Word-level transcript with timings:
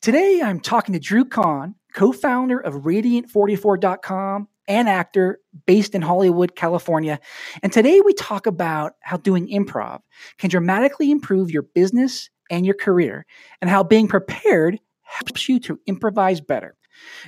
Today, 0.00 0.40
I'm 0.42 0.60
talking 0.60 0.94
to 0.94 0.98
Drew 0.98 1.24
Cohn, 1.24 1.74
co 1.94 2.12
founder 2.12 2.58
of 2.58 2.74
Radiant44.com 2.74 4.48
and 4.68 4.88
actor 4.88 5.40
based 5.66 5.94
in 5.94 6.02
Hollywood, 6.02 6.56
California. 6.56 7.20
And 7.62 7.72
today, 7.72 8.00
we 8.00 8.14
talk 8.14 8.46
about 8.46 8.94
how 9.00 9.16
doing 9.18 9.48
improv 9.48 10.00
can 10.38 10.50
dramatically 10.50 11.10
improve 11.10 11.50
your 11.50 11.62
business 11.62 12.30
and 12.50 12.66
your 12.66 12.74
career, 12.74 13.26
and 13.60 13.70
how 13.70 13.82
being 13.82 14.08
prepared 14.08 14.78
helps 15.02 15.48
you 15.48 15.58
to 15.60 15.78
improvise 15.86 16.40
better. 16.40 16.76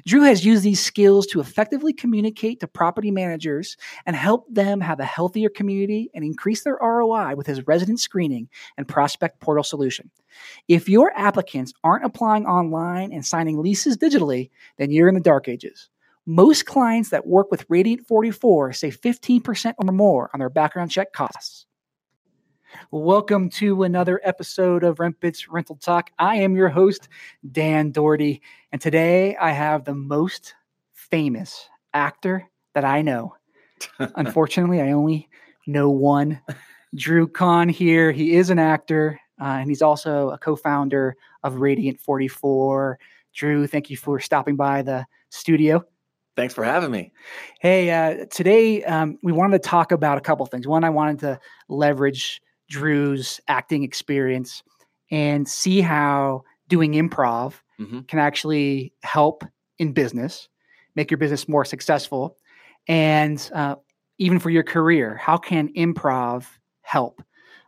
Drew 0.07 0.23
has 0.23 0.45
used 0.45 0.63
these 0.63 0.81
skills 0.81 1.27
to 1.29 1.41
effectively 1.41 1.93
communicate 1.93 2.61
to 2.61 2.67
property 2.67 3.11
managers 3.11 3.77
and 4.07 4.17
help 4.17 4.47
them 4.53 4.81
have 4.81 5.01
a 5.01 5.05
healthier 5.05 5.49
community 5.49 6.11
and 6.15 6.25
increase 6.25 6.63
their 6.63 6.79
ROI 6.81 7.35
with 7.37 7.47
his 7.47 7.67
resident 7.67 8.01
screening 8.01 8.49
and 8.77 8.89
prospect 8.89 9.41
portal 9.41 9.65
solution. 9.65 10.11
If 10.69 10.89
your 10.89 11.13
applicants 11.17 11.73
aren't 11.83 12.05
applying 12.05 12.47
online 12.47 13.13
and 13.13 13.25
signing 13.25 13.63
leases 13.63 13.97
digitally, 13.97 14.51
then 14.79 14.91
you're 14.91 15.09
in 15.09 15.15
the 15.15 15.21
dark 15.21 15.49
ages. 15.49 15.89
Most 16.27 16.65
clients 16.65 17.11
that 17.11 17.27
work 17.27 17.51
with 17.51 17.67
Radiant 17.69 18.07
44 18.07 18.73
save 18.73 19.01
15% 19.01 19.75
or 19.79 19.93
more 19.93 20.31
on 20.33 20.41
their 20.41 20.49
background 20.49 20.91
check 20.91 21.13
costs. 21.13 21.67
Welcome 22.91 23.51
to 23.51 23.83
another 23.83 24.21
episode 24.25 24.85
of 24.85 24.99
RentBits 24.99 25.47
Rental 25.49 25.77
Talk. 25.77 26.11
I 26.19 26.37
am 26.37 26.57
your 26.57 26.69
host, 26.69 27.09
Dan 27.53 27.91
Doherty, 27.91 28.43
and 28.73 28.81
today 28.81 29.37
I 29.37 29.51
have 29.51 29.85
the 29.85 29.95
most 29.95 30.55
famous 30.93 31.69
actor 31.93 32.49
that 32.75 32.85
I 32.85 33.03
know. 33.03 33.35
Unfortunately, 33.99 34.81
I 34.81 34.93
only 34.93 35.29
know 35.67 35.91
one. 35.91 36.41
Drew 36.95 37.27
Cohn 37.27 37.69
here. 37.69 38.13
He 38.13 38.35
is 38.35 38.51
an 38.51 38.59
actor, 38.59 39.21
uh, 39.41 39.45
and 39.45 39.69
he's 39.69 39.83
also 39.83 40.31
a 40.31 40.39
co-founder 40.39 41.17
of 41.43 41.57
Radiant 41.57 42.01
44. 42.01 42.99
Drew, 43.35 43.67
thank 43.67 43.91
you 43.91 43.97
for 43.97 44.21
stopping 44.21 44.57
by 44.57 44.83
the 44.83 45.07
studio. 45.31 45.85
Thanks 46.37 46.55
for 46.55 46.65
having 46.65 46.91
me. 46.91 47.13
Hey, 47.61 47.91
uh, 47.91 48.27
today 48.31 48.83
um, 48.85 49.19
we 49.23 49.33
wanted 49.33 49.63
to 49.63 49.69
talk 49.69 49.93
about 49.93 50.19
a 50.19 50.21
couple 50.21 50.45
things. 50.47 50.67
One, 50.67 50.83
I 50.83 50.91
wanted 50.91 51.21
to 51.21 51.41
leverage 51.69 52.41
Drew's 52.69 53.41
acting 53.49 53.83
experience 53.83 54.63
and 55.11 55.47
see 55.49 55.81
how 55.81 56.45
doing 56.69 56.93
improv 56.93 57.55
mm-hmm. 57.79 58.01
can 58.01 58.19
actually 58.19 58.93
help 59.03 59.45
in 59.79 59.93
business, 59.93 60.49
make 60.97 61.11
your 61.11 61.19
business 61.19 61.49
more 61.49 61.65
successful, 61.65 62.37
and 62.89 63.51
uh, 63.55 63.77
even 64.19 64.39
for 64.39 64.51
your 64.51 64.63
career. 64.63 65.17
How 65.17 65.37
can 65.37 65.69
improv 65.75 66.47
help? 66.83 67.23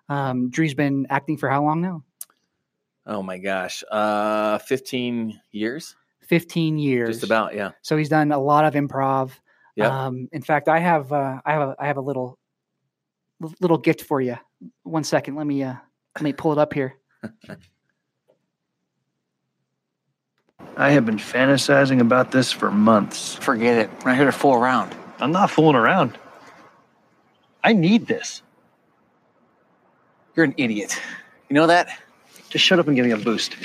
Um, 0.09 0.51
Drew's 0.51 0.75
been 0.75 1.07
acting 1.11 1.37
for 1.37 1.49
how 1.49 1.63
long 1.63 1.81
now? 1.81 2.05
Oh 3.07 3.23
my 3.23 3.39
gosh, 3.39 3.85
uh, 3.91 4.59
fifteen 4.59 5.41
years. 5.53 5.95
Fifteen 6.21 6.77
years, 6.77 7.21
just 7.21 7.25
about, 7.25 7.55
yeah. 7.55 7.71
So 7.83 7.97
he's 7.97 8.09
done 8.09 8.33
a 8.33 8.39
lot 8.39 8.65
of 8.65 8.75
improv. 8.75 9.31
Yeah. 9.77 10.07
Um, 10.07 10.29
in 10.33 10.43
fact, 10.43 10.69
I 10.69 10.81
have 10.81 11.13
uh, 11.13 11.41
I 11.45 11.53
have 11.53 11.69
a, 11.69 11.77
I 11.79 11.87
have 11.87 11.99
a 11.99 12.01
little 12.01 12.39
little 13.61 13.79
gift 13.79 14.03
for 14.03 14.21
you. 14.21 14.37
One 14.83 15.05
second, 15.05 15.37
let 15.37 15.47
me 15.47 15.63
uh, 15.63 15.75
let 16.17 16.23
me 16.23 16.33
pull 16.33 16.53
it 16.53 16.59
up 16.59 16.73
here. 16.73 16.97
I 20.79 20.91
have 20.91 21.07
been 21.07 21.17
fantasizing 21.17 22.01
about 22.01 22.33
this 22.33 22.53
for 22.53 22.71
months. 22.71 23.35
Forget 23.37 23.79
it. 23.79 23.91
We're 24.05 24.11
not 24.11 24.17
here 24.17 24.27
to 24.27 24.33
fool 24.33 24.55
around. 24.55 24.95
I'm 25.19 25.33
not 25.33 25.51
fooling 25.51 25.77
around. 25.77 26.19
I 27.65 27.73
need 27.73 28.07
this. 28.07 28.43
You're 30.35 30.45
an 30.45 30.55
idiot. 30.59 31.01
You 31.49 31.55
know 31.55 31.67
that? 31.67 31.89
Just 32.51 32.65
shut 32.65 32.79
up 32.79 32.87
and 32.87 32.95
give 32.95 33.07
me 33.07 33.13
a 33.13 33.17
boost. 33.17 33.57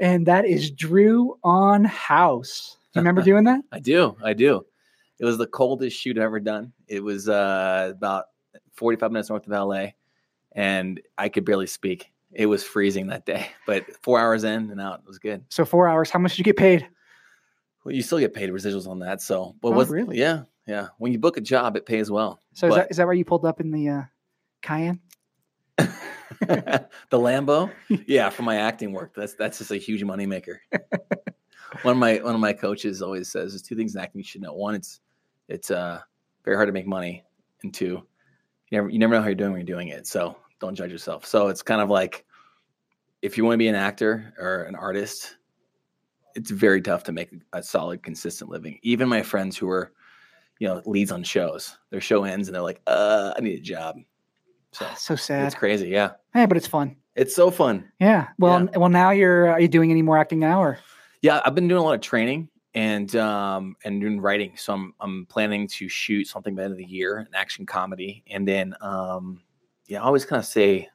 And 0.00 0.26
that 0.26 0.44
is 0.44 0.70
Drew 0.70 1.38
on 1.44 1.84
House. 1.84 2.76
Do 2.92 2.98
you 2.98 3.02
remember 3.02 3.22
doing 3.24 3.44
that? 3.44 3.60
I 3.70 3.78
do. 3.78 4.16
I 4.22 4.32
do. 4.32 4.66
It 5.20 5.24
was 5.24 5.38
the 5.38 5.46
coldest 5.46 5.96
shoot 5.96 6.18
I've 6.18 6.24
ever 6.24 6.40
done. 6.40 6.72
It 6.88 7.02
was 7.02 7.28
uh, 7.28 7.92
about 7.94 8.24
45 8.74 9.12
minutes 9.12 9.30
north 9.30 9.46
of 9.46 9.52
LA, 9.52 9.88
and 10.54 11.00
I 11.18 11.28
could 11.28 11.44
barely 11.44 11.66
speak. 11.66 12.10
It 12.32 12.46
was 12.46 12.64
freezing 12.64 13.08
that 13.08 13.26
day, 13.26 13.48
but 13.66 13.84
four 14.02 14.18
hours 14.18 14.44
in 14.44 14.70
and 14.70 14.80
out, 14.80 15.00
it 15.00 15.06
was 15.06 15.18
good. 15.18 15.44
So 15.50 15.64
four 15.64 15.88
hours. 15.88 16.10
How 16.10 16.18
much 16.18 16.32
did 16.32 16.38
you 16.38 16.44
get 16.44 16.56
paid? 16.56 16.88
Well, 17.84 17.94
you 17.94 18.02
still 18.02 18.18
get 18.18 18.32
paid 18.32 18.50
residuals 18.50 18.88
on 18.88 19.00
that. 19.00 19.20
So, 19.20 19.54
but 19.60 19.68
oh, 19.68 19.72
was 19.72 19.88
really? 19.88 20.18
Yeah, 20.18 20.44
yeah. 20.66 20.88
When 20.98 21.12
you 21.12 21.18
book 21.18 21.36
a 21.36 21.42
job, 21.42 21.76
it 21.76 21.84
pays 21.84 22.10
well. 22.10 22.40
So 22.54 22.68
but, 22.68 22.74
is 22.74 22.76
that 22.76 22.90
is 22.92 22.96
that 22.96 23.06
where 23.06 23.14
you 23.14 23.24
pulled 23.24 23.44
up 23.44 23.60
in 23.60 23.70
the 23.70 23.88
uh, 23.88 24.02
Cayenne? 24.62 25.00
the 26.40 26.88
Lambo, 27.12 27.70
yeah, 28.06 28.30
for 28.30 28.42
my 28.42 28.56
acting 28.56 28.92
work. 28.92 29.14
That's 29.14 29.34
that's 29.34 29.58
just 29.58 29.70
a 29.70 29.76
huge 29.76 30.02
moneymaker. 30.02 30.56
one 31.82 31.92
of 31.92 31.98
my 31.98 32.16
one 32.16 32.34
of 32.34 32.40
my 32.40 32.52
coaches 32.52 33.02
always 33.02 33.30
says 33.30 33.52
there's 33.52 33.62
two 33.62 33.76
things 33.76 33.94
in 33.94 34.00
acting 34.00 34.20
you 34.20 34.24
should 34.24 34.40
know. 34.40 34.54
One, 34.54 34.74
it's 34.74 35.00
it's 35.48 35.70
uh 35.70 36.00
very 36.44 36.56
hard 36.56 36.68
to 36.68 36.72
make 36.72 36.86
money, 36.86 37.24
and 37.62 37.72
two, 37.72 38.02
you 38.70 38.78
never 38.78 38.88
you 38.88 38.98
never 38.98 39.14
know 39.14 39.20
how 39.20 39.26
you're 39.26 39.34
doing 39.34 39.52
when 39.52 39.60
you're 39.60 39.76
doing 39.76 39.88
it. 39.88 40.06
So 40.06 40.36
don't 40.64 40.74
judge 40.74 40.90
yourself. 40.90 41.26
So 41.26 41.48
it's 41.48 41.62
kind 41.62 41.80
of 41.80 41.90
like 41.90 42.24
if 43.22 43.36
you 43.36 43.44
want 43.44 43.54
to 43.54 43.58
be 43.58 43.68
an 43.68 43.74
actor 43.74 44.34
or 44.38 44.64
an 44.64 44.74
artist, 44.74 45.36
it's 46.34 46.50
very 46.50 46.80
tough 46.80 47.04
to 47.04 47.12
make 47.12 47.30
a 47.52 47.62
solid, 47.62 48.02
consistent 48.02 48.50
living. 48.50 48.78
Even 48.82 49.08
my 49.08 49.22
friends 49.22 49.56
who 49.56 49.68
are, 49.68 49.92
you 50.58 50.68
know, 50.68 50.82
leads 50.86 51.12
on 51.12 51.22
shows, 51.22 51.76
their 51.90 52.00
show 52.00 52.24
ends 52.24 52.48
and 52.48 52.54
they're 52.54 52.62
like, 52.62 52.80
uh, 52.86 53.34
I 53.36 53.40
need 53.40 53.58
a 53.58 53.62
job. 53.62 53.96
So, 54.72 54.86
so 54.96 55.16
sad. 55.16 55.46
It's 55.46 55.54
crazy. 55.54 55.88
Yeah. 55.88 56.12
Yeah, 56.34 56.46
but 56.46 56.56
it's 56.56 56.66
fun. 56.66 56.96
It's 57.14 57.34
so 57.34 57.50
fun. 57.50 57.90
Yeah. 58.00 58.28
Well, 58.38 58.64
yeah. 58.64 58.78
well, 58.78 58.88
now 58.88 59.10
you're, 59.10 59.50
are 59.50 59.60
you 59.60 59.68
doing 59.68 59.90
any 59.90 60.02
more 60.02 60.18
acting 60.18 60.40
now 60.40 60.62
or? 60.62 60.78
Yeah, 61.22 61.40
I've 61.44 61.54
been 61.54 61.68
doing 61.68 61.80
a 61.80 61.84
lot 61.84 61.94
of 61.94 62.00
training 62.00 62.48
and 62.74 63.14
um, 63.16 63.76
and 63.84 64.00
doing 64.00 64.20
writing. 64.20 64.52
So 64.56 64.72
I'm 64.74 64.94
I'm 65.00 65.26
planning 65.26 65.68
to 65.68 65.88
shoot 65.88 66.26
something 66.26 66.54
by 66.54 66.62
the 66.62 66.64
end 66.64 66.72
of 66.72 66.78
the 66.78 66.84
year, 66.84 67.18
an 67.18 67.28
action 67.34 67.64
comedy, 67.64 68.24
and 68.28 68.46
then 68.46 68.74
um, 68.80 69.40
yeah, 69.86 70.02
I 70.02 70.04
always 70.04 70.24
kind 70.24 70.40
of 70.40 70.46
say 70.46 70.88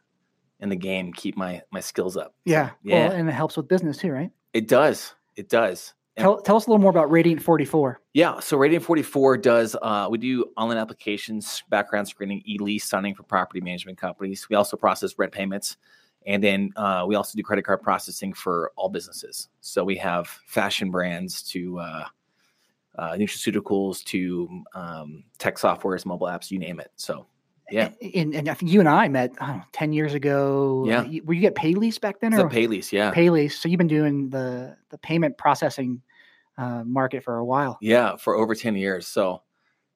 in 0.59 0.69
the 0.69 0.75
game, 0.75 1.13
keep 1.13 1.37
my 1.37 1.61
my 1.71 1.79
skills 1.79 2.17
up. 2.17 2.33
Yeah, 2.45 2.71
yeah, 2.83 3.07
well, 3.07 3.17
and 3.17 3.29
it 3.29 3.33
helps 3.33 3.57
with 3.57 3.67
business 3.67 3.97
too, 3.97 4.11
right? 4.11 4.31
It 4.53 4.67
does. 4.67 5.13
It 5.35 5.49
does. 5.49 5.93
Tell, 6.17 6.41
tell 6.41 6.57
us 6.57 6.67
a 6.67 6.69
little 6.69 6.81
more 6.81 6.91
about 6.91 7.09
Radiant 7.09 7.41
44. 7.41 8.01
Yeah, 8.13 8.39
so 8.39 8.57
Radiant 8.57 8.83
44 8.83 9.37
does, 9.37 9.75
uh, 9.81 10.07
we 10.09 10.17
do 10.17 10.51
online 10.57 10.77
applications, 10.77 11.63
background 11.69 12.09
screening, 12.09 12.41
e 12.45 12.57
lease 12.59 12.83
signing 12.85 13.15
for 13.15 13.23
property 13.23 13.61
management 13.61 13.97
companies. 13.97 14.47
We 14.49 14.57
also 14.57 14.75
process 14.75 15.17
rent 15.17 15.31
payments. 15.31 15.77
And 16.25 16.43
then 16.43 16.71
uh, 16.75 17.05
we 17.07 17.15
also 17.15 17.37
do 17.37 17.43
credit 17.43 17.63
card 17.63 17.81
processing 17.81 18.33
for 18.33 18.71
all 18.75 18.89
businesses. 18.89 19.47
So 19.61 19.85
we 19.85 19.95
have 19.97 20.27
fashion 20.27 20.91
brands 20.91 21.41
to 21.51 21.79
uh, 21.79 22.05
uh, 22.97 23.11
nutraceuticals 23.13 24.03
to 24.05 24.63
um, 24.73 25.23
tech 25.37 25.55
softwares, 25.55 26.05
mobile 26.05 26.27
apps, 26.27 26.51
you 26.51 26.59
name 26.59 26.81
it. 26.81 26.91
So 26.97 27.25
yeah. 27.71 27.89
And, 28.15 28.35
and 28.35 28.49
I 28.49 28.53
think 28.53 28.71
you 28.71 28.79
and 28.79 28.89
I 28.89 29.07
met 29.07 29.31
I 29.39 29.57
know, 29.57 29.61
10 29.71 29.93
years 29.93 30.13
ago. 30.13 30.85
Yeah. 30.87 31.01
Were 31.23 31.33
you 31.33 31.41
get 31.41 31.55
Paylease 31.55 31.99
back 31.99 32.19
then? 32.19 32.33
Or? 32.33 32.49
The 32.49 32.55
Paylease, 32.55 32.91
yeah. 32.91 33.13
Paylease. 33.13 33.53
So 33.53 33.69
you've 33.69 33.77
been 33.77 33.87
doing 33.87 34.29
the, 34.29 34.77
the 34.89 34.97
payment 34.97 35.37
processing 35.37 36.01
uh, 36.57 36.83
market 36.83 37.23
for 37.23 37.37
a 37.37 37.45
while. 37.45 37.77
Yeah, 37.81 38.15
for 38.17 38.35
over 38.35 38.53
10 38.55 38.75
years. 38.75 39.07
So 39.07 39.41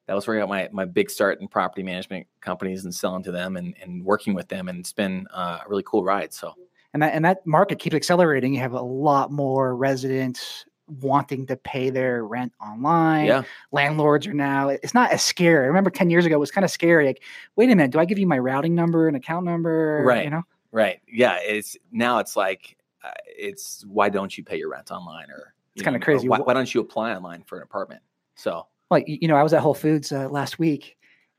that 0.06 0.14
was 0.14 0.26
where 0.26 0.36
I 0.36 0.40
got 0.40 0.48
my 0.48 0.68
my 0.72 0.84
big 0.84 1.10
start 1.10 1.40
in 1.40 1.48
property 1.48 1.82
management 1.82 2.26
companies 2.40 2.84
and 2.84 2.94
selling 2.94 3.22
to 3.24 3.32
them 3.32 3.56
and, 3.56 3.74
and 3.82 4.04
working 4.04 4.34
with 4.34 4.48
them. 4.48 4.68
And 4.68 4.80
it's 4.80 4.92
been 4.92 5.26
uh, 5.32 5.60
a 5.64 5.68
really 5.68 5.82
cool 5.86 6.04
ride. 6.04 6.32
So 6.32 6.54
and 6.92 7.02
that 7.02 7.14
and 7.14 7.24
that 7.24 7.46
market 7.46 7.78
keeps 7.78 7.96
accelerating. 7.96 8.54
You 8.54 8.60
have 8.60 8.72
a 8.72 8.82
lot 8.82 9.30
more 9.30 9.76
residents 9.76 10.64
wanting 10.86 11.46
to 11.46 11.56
pay 11.56 11.90
their 11.90 12.24
rent 12.24 12.52
online. 12.60 13.26
Yeah. 13.26 13.42
Landlords 13.72 14.26
are 14.26 14.34
now 14.34 14.68
it's 14.68 14.94
not 14.94 15.10
as 15.10 15.22
scary. 15.24 15.64
I 15.64 15.68
remember 15.68 15.90
10 15.90 16.10
years 16.10 16.26
ago 16.26 16.36
it 16.36 16.40
was 16.40 16.50
kind 16.50 16.64
of 16.64 16.70
scary. 16.70 17.06
Like, 17.06 17.22
wait 17.56 17.70
a 17.70 17.74
minute, 17.74 17.90
do 17.90 17.98
I 17.98 18.04
give 18.04 18.18
you 18.18 18.26
my 18.26 18.38
routing 18.38 18.74
number 18.74 19.08
and 19.08 19.16
account 19.16 19.44
number? 19.44 20.02
Right. 20.04 20.24
You 20.24 20.30
know? 20.30 20.42
Right. 20.72 21.00
Yeah. 21.06 21.38
It's 21.42 21.76
now 21.92 22.18
it's 22.18 22.36
like 22.36 22.76
uh, 23.04 23.10
it's 23.26 23.84
why 23.86 24.08
don't 24.08 24.36
you 24.36 24.44
pay 24.44 24.58
your 24.58 24.70
rent 24.70 24.90
online 24.90 25.30
or 25.30 25.54
it's 25.74 25.82
kind 25.82 25.96
of 25.96 26.02
crazy. 26.02 26.28
Why, 26.28 26.38
why, 26.38 26.54
don't 26.54 26.72
you 26.72 26.80
apply 26.80 27.14
online 27.14 27.42
for 27.42 27.58
an 27.58 27.64
apartment? 27.64 28.00
So 28.36 28.66
well, 28.90 29.02
you 29.06 29.28
know, 29.28 29.36
I 29.36 29.42
was 29.42 29.52
at 29.52 29.60
Whole 29.60 29.74
Foods 29.74 30.12
uh, 30.12 30.28
last 30.28 30.58
week, 30.58 30.96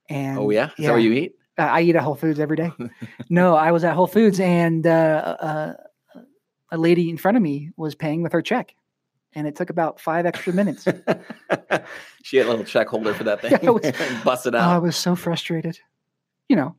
and 0.10 0.38
oh 0.38 0.50
yeah, 0.50 0.68
is 0.68 0.72
yeah, 0.78 0.88
that 0.88 0.94
where 0.94 1.02
you 1.02 1.14
eat? 1.14 1.36
Uh, 1.58 1.64
I 1.64 1.82
eat 1.82 1.96
at 1.96 2.02
Whole 2.02 2.16
Foods 2.16 2.40
every 2.40 2.58
day. 2.58 2.72
no, 3.30 3.56
I 3.56 3.72
was 3.72 3.84
at 3.84 3.96
Whole 3.96 4.08
Foods, 4.08 4.40
and 4.40 4.86
uh, 4.86 5.38
uh, 5.40 5.74
a 6.72 6.78
lady 6.78 7.10
in 7.10 7.18
front 7.18 7.38
of 7.38 7.44
me 7.44 7.72
was 7.78 7.96
paying 7.96 8.22
with 8.22 8.34
her 8.34 8.42
check, 8.42 8.76
and 9.36 9.46
it 9.48 9.56
took 9.56 9.70
about 9.70 10.00
five 10.00 10.26
extra 10.26 10.54
minutes. 10.54 10.84
she 12.24 12.38
had 12.38 12.48
a 12.48 12.50
little 12.50 12.66
check 12.66 12.88
holder 12.88 13.14
for 13.14 13.26
that 13.26 13.42
thing. 13.62 13.74
Was, 13.74 13.92
busted 14.24 14.56
out. 14.56 14.72
Oh, 14.72 14.76
I 14.76 14.78
was 14.78 14.96
so 14.96 15.16
frustrated. 15.16 15.80
You 16.50 16.56
know, 16.56 16.76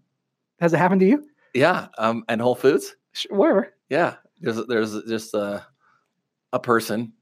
has 0.60 0.72
it 0.72 0.78
happened 0.78 1.00
to 1.00 1.06
you? 1.06 1.24
Yeah, 1.54 1.88
um, 1.98 2.24
and 2.28 2.40
Whole 2.40 2.54
Foods, 2.54 2.96
wherever. 3.30 3.72
Yeah, 3.88 4.14
there's 4.40 4.64
there's 4.66 5.02
just 5.04 5.34
a 5.34 5.66
a 6.52 6.58
person 6.58 7.12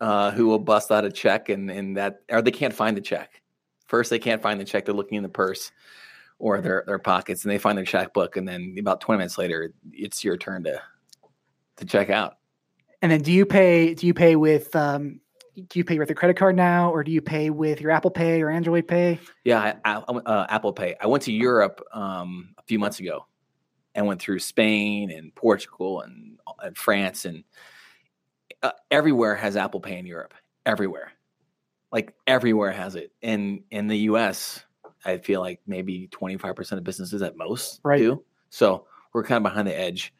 uh, 0.00 0.30
who 0.32 0.46
will 0.46 0.58
bust 0.58 0.90
out 0.90 1.04
a 1.04 1.10
check 1.10 1.48
and, 1.48 1.70
and 1.70 1.96
that, 1.96 2.20
or 2.30 2.42
they 2.42 2.50
can't 2.50 2.74
find 2.74 2.96
the 2.96 3.00
check. 3.00 3.40
First, 3.86 4.10
they 4.10 4.18
can't 4.18 4.42
find 4.42 4.60
the 4.60 4.64
check. 4.64 4.84
They're 4.84 4.94
looking 4.94 5.16
in 5.16 5.22
the 5.22 5.28
purse 5.28 5.72
or 6.38 6.60
their, 6.60 6.84
their 6.86 6.98
pockets 6.98 7.44
and 7.44 7.50
they 7.50 7.58
find 7.58 7.78
their 7.78 7.84
checkbook. 7.84 8.36
And 8.36 8.46
then 8.46 8.76
about 8.78 9.00
20 9.00 9.18
minutes 9.18 9.38
later, 9.38 9.72
it's 9.92 10.24
your 10.24 10.36
turn 10.36 10.64
to, 10.64 10.80
to 11.76 11.84
check 11.84 12.10
out. 12.10 12.38
And 13.04 13.12
then 13.12 13.20
do 13.20 13.32
you 13.32 13.44
pay? 13.44 13.92
Do 13.92 14.06
you 14.06 14.14
pay 14.14 14.34
with? 14.34 14.74
Um, 14.74 15.20
do 15.54 15.78
you 15.78 15.84
pay 15.84 15.98
with 15.98 16.08
your 16.08 16.16
credit 16.16 16.38
card 16.38 16.56
now, 16.56 16.90
or 16.90 17.04
do 17.04 17.12
you 17.12 17.20
pay 17.20 17.50
with 17.50 17.82
your 17.82 17.90
Apple 17.90 18.10
Pay 18.10 18.40
or 18.40 18.48
Android 18.48 18.88
Pay? 18.88 19.20
Yeah, 19.44 19.74
I, 19.84 19.96
I, 19.96 19.96
uh, 19.98 20.46
Apple 20.48 20.72
Pay. 20.72 20.96
I 20.98 21.06
went 21.06 21.22
to 21.24 21.32
Europe 21.32 21.84
um, 21.92 22.54
a 22.56 22.62
few 22.62 22.78
months 22.78 23.00
ago 23.00 23.26
and 23.94 24.06
went 24.06 24.22
through 24.22 24.38
Spain 24.38 25.10
and 25.10 25.34
Portugal 25.34 26.00
and, 26.00 26.38
and 26.62 26.78
France 26.78 27.26
and 27.26 27.44
uh, 28.62 28.72
everywhere 28.90 29.34
has 29.34 29.54
Apple 29.54 29.80
Pay 29.80 29.98
in 29.98 30.06
Europe. 30.06 30.32
Everywhere, 30.64 31.12
like 31.92 32.14
everywhere 32.26 32.72
has 32.72 32.94
it. 32.94 33.12
And 33.22 33.64
in 33.70 33.86
the 33.86 33.98
U.S., 33.98 34.64
I 35.04 35.18
feel 35.18 35.42
like 35.42 35.60
maybe 35.66 36.08
twenty 36.10 36.38
five 36.38 36.56
percent 36.56 36.78
of 36.78 36.84
businesses 36.84 37.20
at 37.20 37.36
most 37.36 37.80
Right. 37.84 37.98
do. 37.98 38.24
So 38.48 38.86
we're 39.12 39.24
kind 39.24 39.46
of 39.46 39.52
behind 39.52 39.68
the 39.68 39.78
edge 39.78 40.14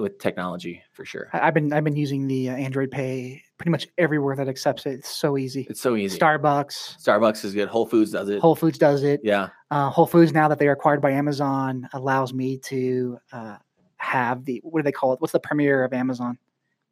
with 0.00 0.18
technology 0.18 0.82
for 0.92 1.04
sure. 1.04 1.28
I've 1.32 1.54
been 1.54 1.72
I've 1.72 1.84
been 1.84 1.96
using 1.96 2.26
the 2.26 2.50
uh, 2.50 2.54
Android 2.56 2.90
Pay 2.90 3.42
pretty 3.58 3.70
much 3.70 3.88
everywhere 3.98 4.36
that 4.36 4.48
accepts 4.48 4.84
it. 4.86 4.94
It's 4.94 5.08
so 5.08 5.36
easy. 5.38 5.66
It's 5.70 5.80
so 5.80 5.96
easy. 5.96 6.18
Starbucks, 6.18 7.02
Starbucks 7.02 7.44
is 7.44 7.54
good. 7.54 7.68
Whole 7.68 7.86
Foods 7.86 8.12
does 8.12 8.28
it. 8.28 8.40
Whole 8.40 8.54
Foods 8.56 8.78
does 8.78 9.02
it. 9.02 9.20
yeah. 9.24 9.48
Uh, 9.70 9.90
Whole 9.90 10.06
Foods 10.06 10.32
now 10.32 10.48
that 10.48 10.58
they 10.58 10.68
are 10.68 10.72
acquired 10.72 11.00
by 11.00 11.10
Amazon 11.12 11.88
allows 11.92 12.32
me 12.34 12.58
to 12.58 13.18
uh, 13.32 13.56
have 13.96 14.44
the 14.44 14.60
what 14.62 14.80
do 14.80 14.84
they 14.84 14.92
call 14.92 15.12
it? 15.12 15.20
What's 15.20 15.32
the 15.32 15.40
premiere 15.40 15.84
of 15.84 15.92
Amazon? 15.92 16.38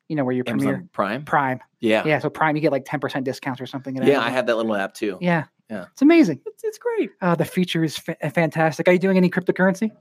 You 0.08 0.16
know 0.16 0.24
where 0.24 0.34
your 0.34 0.44
premiere 0.44 0.68
Amazon 0.70 0.88
Prime. 0.92 1.24
Prime. 1.24 1.60
Yeah. 1.80 2.02
Yeah, 2.06 2.18
so 2.18 2.28
Prime 2.30 2.56
you 2.56 2.62
get 2.62 2.72
like 2.72 2.84
ten 2.84 3.00
percent 3.00 3.24
discounts 3.24 3.60
or 3.60 3.66
something. 3.66 3.96
Yeah, 4.02 4.20
I 4.20 4.30
have 4.30 4.46
that 4.46 4.56
little 4.56 4.74
app 4.74 4.94
too. 4.94 5.16
Yeah, 5.20 5.44
Yeah. 5.70 5.86
it's 5.92 6.02
amazing. 6.02 6.40
It's, 6.46 6.62
it's 6.64 6.78
great. 6.78 7.10
Uh, 7.22 7.34
the 7.34 7.44
feature 7.44 7.82
is 7.84 7.96
fa- 7.98 8.16
fantastic. 8.34 8.86
Are 8.88 8.92
you 8.92 8.98
doing 8.98 9.16
any 9.16 9.30
cryptocurrency? 9.30 9.92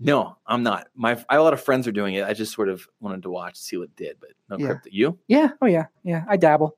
No, 0.00 0.36
I'm 0.46 0.62
not. 0.62 0.88
My 0.94 1.10
I 1.28 1.34
have 1.34 1.40
a 1.40 1.42
lot 1.42 1.52
of 1.52 1.60
friends 1.62 1.86
are 1.86 1.92
doing 1.92 2.14
it. 2.14 2.24
I 2.24 2.32
just 2.32 2.52
sort 2.54 2.68
of 2.70 2.86
wanted 3.00 3.22
to 3.24 3.30
watch 3.30 3.56
see 3.56 3.76
what 3.76 3.84
it 3.90 3.96
did, 3.96 4.16
but 4.20 4.30
no 4.48 4.56
Yeah. 4.58 4.66
crypto. 4.66 4.88
You 4.92 5.18
Yeah. 5.28 5.50
Oh 5.60 5.66
yeah. 5.66 5.86
Yeah. 6.02 6.24
I 6.28 6.36
dabble. 6.36 6.76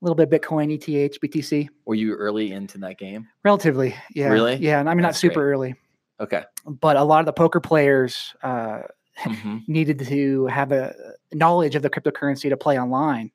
A 0.00 0.04
little 0.04 0.14
bit 0.14 0.32
of 0.32 0.40
Bitcoin, 0.40 0.70
ETH, 0.72 1.18
BTC. 1.20 1.68
were 1.86 1.94
you 1.94 2.14
early 2.14 2.52
into 2.52 2.78
that 2.78 2.98
game? 2.98 3.26
Relatively. 3.44 3.94
Yeah. 4.14 4.28
Really? 4.28 4.56
Yeah. 4.56 4.78
And 4.78 4.88
I 4.88 4.94
mean 4.94 5.02
not 5.02 5.16
super 5.16 5.34
great. 5.40 5.44
early, 5.52 5.74
Okay. 6.20 6.44
but 6.64 6.96
a 6.96 7.02
lot 7.02 7.20
of 7.20 7.26
the 7.26 7.32
poker 7.32 7.60
players 7.60 8.34
uh, 8.42 8.82
Mhm. 9.24 9.62
needed 9.68 9.98
to 10.06 10.46
have 10.46 10.70
a 10.72 10.94
knowledge 11.32 11.74
of 11.74 11.82
the 11.82 11.90
cryptocurrency 11.90 12.48
to 12.50 12.56
play 12.56 12.78
online. 12.78 13.32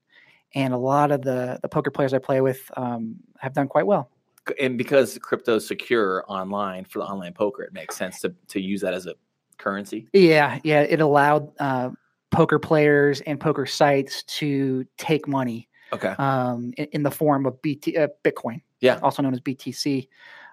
And 0.54 0.74
a 0.74 0.78
lot 0.78 1.12
of 1.12 1.22
the, 1.24 1.60
the 1.62 1.68
poker 1.70 1.90
players 1.92 2.14
I 2.14 2.20
play 2.20 2.40
with 2.42 2.70
um, 2.78 3.16
have 3.40 3.54
done 3.54 3.68
quite 3.68 3.88
well. 3.88 4.10
And 4.60 4.78
because 4.78 5.18
crypto's 5.20 5.68
secure 5.68 6.24
online 6.28 6.86
for 6.86 7.00
the 7.00 7.06
online 7.06 7.34
poker, 7.34 7.64
it 7.64 7.74
makes 7.74 7.96
sense 7.96 8.20
to 8.22 8.34
to 8.50 8.60
use 8.60 8.82
that 8.82 8.94
as 8.94 9.06
a 9.06 9.14
currency. 9.58 10.08
Yeah, 10.14 10.60
yeah. 10.64 10.82
It 10.82 11.00
allowed 11.02 11.52
uh, 11.60 11.92
poker 12.32 12.58
players 12.60 13.22
and 13.22 13.40
poker 13.40 13.66
sites 13.66 14.24
to 14.24 14.86
take 14.98 15.28
money 15.28 15.68
Okay. 15.94 16.16
um, 16.18 16.74
in, 16.78 16.86
in 16.94 17.04
the 17.04 17.12
form 17.12 17.46
of 17.46 17.62
BT, 17.62 17.98
uh, 17.98 18.08
Bitcoin, 18.24 18.62
Yeah. 18.80 18.98
also 19.04 19.22
known 19.22 19.34
as 19.34 19.42
BTC, 19.42 20.08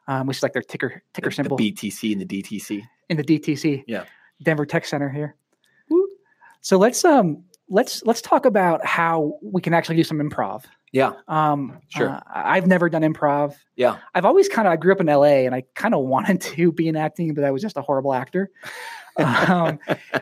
um, 0.08 0.26
which 0.26 0.38
is 0.38 0.42
like 0.42 0.52
their 0.52 0.62
ticker 0.62 1.02
ticker 1.14 1.30
The- 1.30 1.36
symbol 1.36 1.56
The 1.56 1.72
BTC 1.72 2.12
and 2.12 2.20
the 2.20 2.26
DTC. 2.42 2.82
in 3.08 3.16
the 3.16 3.24
DTC. 3.24 3.84
Yeah. 3.86 4.04
Denver 4.42 4.66
Tech 4.66 4.84
Center 4.84 5.08
here. 5.08 5.36
So 6.60 6.76
let's 6.76 7.04
um 7.04 7.44
let's 7.68 8.02
let's 8.04 8.20
talk 8.22 8.44
about 8.46 8.84
how 8.84 9.38
we 9.42 9.60
can 9.62 9.74
actually 9.74 9.96
do 9.96 10.04
some 10.04 10.18
improv. 10.18 10.64
Yeah. 10.92 11.12
Um, 11.28 11.78
Sure. 11.88 12.08
uh, 12.10 12.20
I've 12.32 12.66
never 12.66 12.88
done 12.88 13.02
improv. 13.02 13.54
Yeah. 13.76 13.98
I've 14.14 14.24
always 14.24 14.48
kind 14.48 14.66
of 14.66 14.72
I 14.72 14.76
grew 14.76 14.92
up 14.92 15.00
in 15.00 15.06
LA 15.06 15.44
and 15.44 15.54
I 15.54 15.64
kind 15.74 15.94
of 15.94 16.04
wanted 16.04 16.40
to 16.40 16.72
be 16.72 16.88
in 16.88 16.96
acting, 16.96 17.34
but 17.34 17.44
I 17.44 17.50
was 17.50 17.60
just 17.62 17.76
a 17.76 17.82
horrible 17.82 18.14
actor. 18.14 18.50
um, 19.18 19.78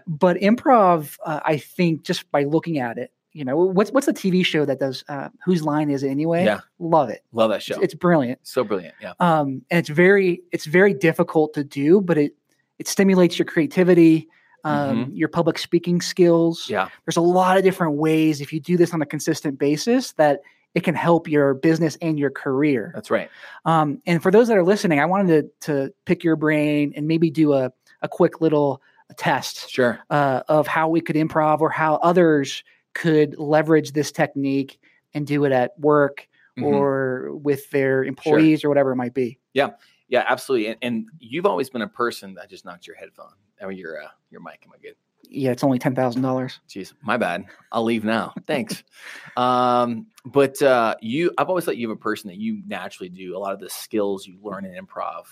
but 0.06 0.37
improv, 0.38 1.16
uh, 1.25 1.40
I 1.44 1.58
think, 1.58 2.02
just 2.02 2.31
by 2.31 2.44
looking 2.44 2.78
at 2.78 2.96
it, 2.98 3.12
you 3.32 3.44
know, 3.44 3.56
what's 3.56 3.90
what's 3.92 4.06
the 4.06 4.14
TV 4.14 4.44
show 4.44 4.64
that 4.64 4.81
does 4.81 5.04
uh, 5.08 5.28
whose 5.44 5.62
line 5.62 5.90
is 5.90 6.02
it 6.02 6.08
anyway? 6.08 6.44
Yeah. 6.46 6.60
love 6.78 7.10
it. 7.10 7.22
Love 7.32 7.50
that 7.50 7.56
It's, 7.56 7.64
show. 7.66 7.81
it's 7.81 7.94
brilliant. 7.94 8.38
so 8.42 8.64
brilliant. 8.64 8.94
Yeah. 9.00 9.12
Um, 9.20 9.62
and 9.70 9.78
it's 9.78 9.90
very 9.90 10.40
it's 10.52 10.64
very 10.64 10.94
difficult 10.94 11.52
to 11.54 11.62
do, 11.62 12.00
but 12.00 12.16
it 12.16 12.34
it 12.78 12.88
stimulates 12.88 13.38
your 13.38 13.44
creativity, 13.46 14.28
um, 14.66 15.10
your 15.14 15.28
public 15.28 15.58
speaking 15.58 16.00
skills. 16.00 16.64
Mm-hmm. 16.64 16.72
Yeah. 16.72 16.88
There's 17.04 17.16
a 17.16 17.20
lot 17.22 17.56
of 17.56 17.62
different 17.64 17.94
ways 17.94 18.40
if 18.40 18.52
you 18.52 18.60
do 18.60 18.76
this 18.76 18.92
on 18.92 19.00
a 19.02 19.06
consistent 19.06 19.58
basis 19.58 20.12
that 20.12 20.40
it 20.74 20.84
can 20.84 20.94
help 20.94 21.26
your 21.28 21.54
business 21.54 21.96
and 22.02 22.18
your 22.18 22.30
career. 22.30 22.90
That's 22.94 23.10
right. 23.10 23.30
Um, 23.64 24.02
and 24.06 24.22
for 24.22 24.30
those 24.30 24.48
that 24.48 24.56
are 24.56 24.64
listening, 24.64 25.00
I 25.00 25.06
wanted 25.06 25.50
to, 25.62 25.66
to 25.72 25.94
pick 26.04 26.22
your 26.22 26.36
brain 26.36 26.92
and 26.96 27.06
maybe 27.08 27.30
do 27.30 27.54
a, 27.54 27.70
a 28.02 28.08
quick 28.08 28.40
little 28.42 28.82
test 29.16 29.70
Sure. 29.70 30.00
uh, 30.10 30.42
of 30.48 30.66
how 30.66 30.88
we 30.88 31.00
could 31.00 31.16
improv 31.16 31.60
or 31.60 31.70
how 31.70 31.94
others 31.96 32.62
could 32.92 33.38
leverage 33.38 33.92
this 33.92 34.10
technique 34.12 34.78
and 35.14 35.26
do 35.26 35.44
it 35.44 35.52
at 35.52 35.78
work 35.78 36.28
Mhm. 36.58 36.64
or 36.64 37.36
with 37.36 37.70
their 37.70 38.02
employees 38.02 38.64
or 38.64 38.68
whatever 38.70 38.92
it 38.92 38.96
might 38.96 39.12
be. 39.12 39.38
Yeah. 39.52 39.70
Yeah, 40.08 40.24
absolutely. 40.26 40.68
And, 40.68 40.78
and 40.82 41.06
you've 41.18 41.44
always 41.46 41.68
been 41.68 41.82
a 41.82 41.88
person 41.88 42.34
that 42.34 42.48
just 42.48 42.64
knocked 42.64 42.86
your 42.86 42.96
headphone 42.96 43.32
or 43.61 43.73
your 43.73 44.03
uh, 44.03 44.08
your 44.31 44.41
mic. 44.41 44.62
Am 44.64 44.73
I 44.75 44.79
good? 44.79 44.94
Yeah, 45.29 45.50
it's 45.50 45.64
only 45.64 45.79
ten 45.79 45.94
thousand 45.94 46.23
dollars. 46.23 46.61
Jeez, 46.69 46.93
my 47.03 47.17
bad. 47.17 47.44
I'll 47.73 47.85
leave 47.85 48.05
now. 48.05 48.35
Thanks. 48.47 48.82
um, 49.37 50.06
but 50.25 50.61
uh, 50.62 50.94
you, 51.00 51.32
I've 51.38 51.49
always 51.49 51.64
thought 51.64 51.76
you 51.76 51.88
have 51.88 51.97
a 51.97 52.00
person 52.00 52.29
that 52.29 52.38
you 52.38 52.62
naturally 52.67 53.08
do 53.08 53.37
a 53.37 53.38
lot 53.38 53.53
of 53.53 53.61
the 53.61 53.70
skills 53.70 54.26
you 54.26 54.38
learn 54.43 54.64
in 54.64 54.75
improv 54.75 55.25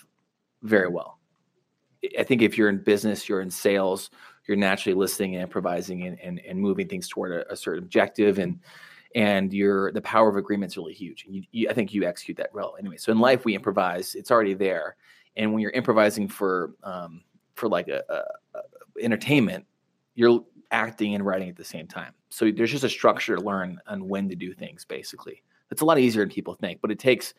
very 0.63 0.89
well. 0.89 1.19
I- 2.19 2.23
think 2.25 2.43
if 2.43 2.59
you're 2.59 2.69
in 2.69 2.79
business, 2.79 3.29
you're 3.29 3.41
in 3.41 3.51
sales, 3.51 4.11
you're 4.47 4.57
naturally 4.57 4.95
listening 4.95 5.35
and 5.35 5.43
improvising 5.43 6.07
and, 6.07 6.21
and, 6.21 6.41
and 6.41 6.59
moving 6.59 6.89
things 6.89 7.09
toward 7.09 7.33
a, 7.33 7.53
a 7.53 7.57
certain 7.57 7.83
objective 7.83 8.39
and 8.39 8.61
and 9.15 9.53
your 9.55 9.93
the 9.93 10.03
power 10.03 10.29
of 10.29 10.37
agreement 10.37 10.73
is 10.73 10.77
really 10.77 10.93
huge. 10.93 11.25
And 11.25 11.37
you, 11.37 11.43
you, 11.53 11.69
I 11.71 11.73
think 11.73 11.95
you 11.95 12.05
execute 12.05 12.37
that 12.39 12.53
well 12.53 12.75
anyway. 12.79 12.97
So 12.97 13.13
in 13.13 13.21
life, 13.21 13.45
we 13.45 13.55
improvise; 13.55 14.15
it's 14.17 14.31
already 14.31 14.55
there. 14.55 14.97
And 15.37 15.53
when 15.53 15.63
you're 15.63 15.71
improvising 15.71 16.29
for 16.29 16.73
um, 16.83 17.23
for 17.55 17.69
like 17.69 17.89
a, 17.89 18.03
a, 18.09 18.59
a 18.59 18.63
entertainment, 19.01 19.67
you're 20.15 20.45
acting 20.71 21.15
and 21.15 21.25
writing 21.25 21.49
at 21.49 21.57
the 21.57 21.65
same 21.65 21.87
time. 21.87 22.13
So 22.31 22.51
there's 22.51 22.71
just 22.71 22.85
a 22.85 22.89
structure 22.89 23.37
to 23.37 23.43
learn 23.43 23.81
on 23.87 24.09
when 24.09 24.29
to 24.29 24.35
do 24.35 24.53
things. 24.53 24.85
Basically, 24.85 25.43
it's 25.71 25.83
a 25.83 25.85
lot 25.85 25.99
easier 25.99 26.23
than 26.23 26.31
people 26.31 26.55
think, 26.55 26.81
but 26.81 26.91
it 26.91 26.99
takes 26.99 27.35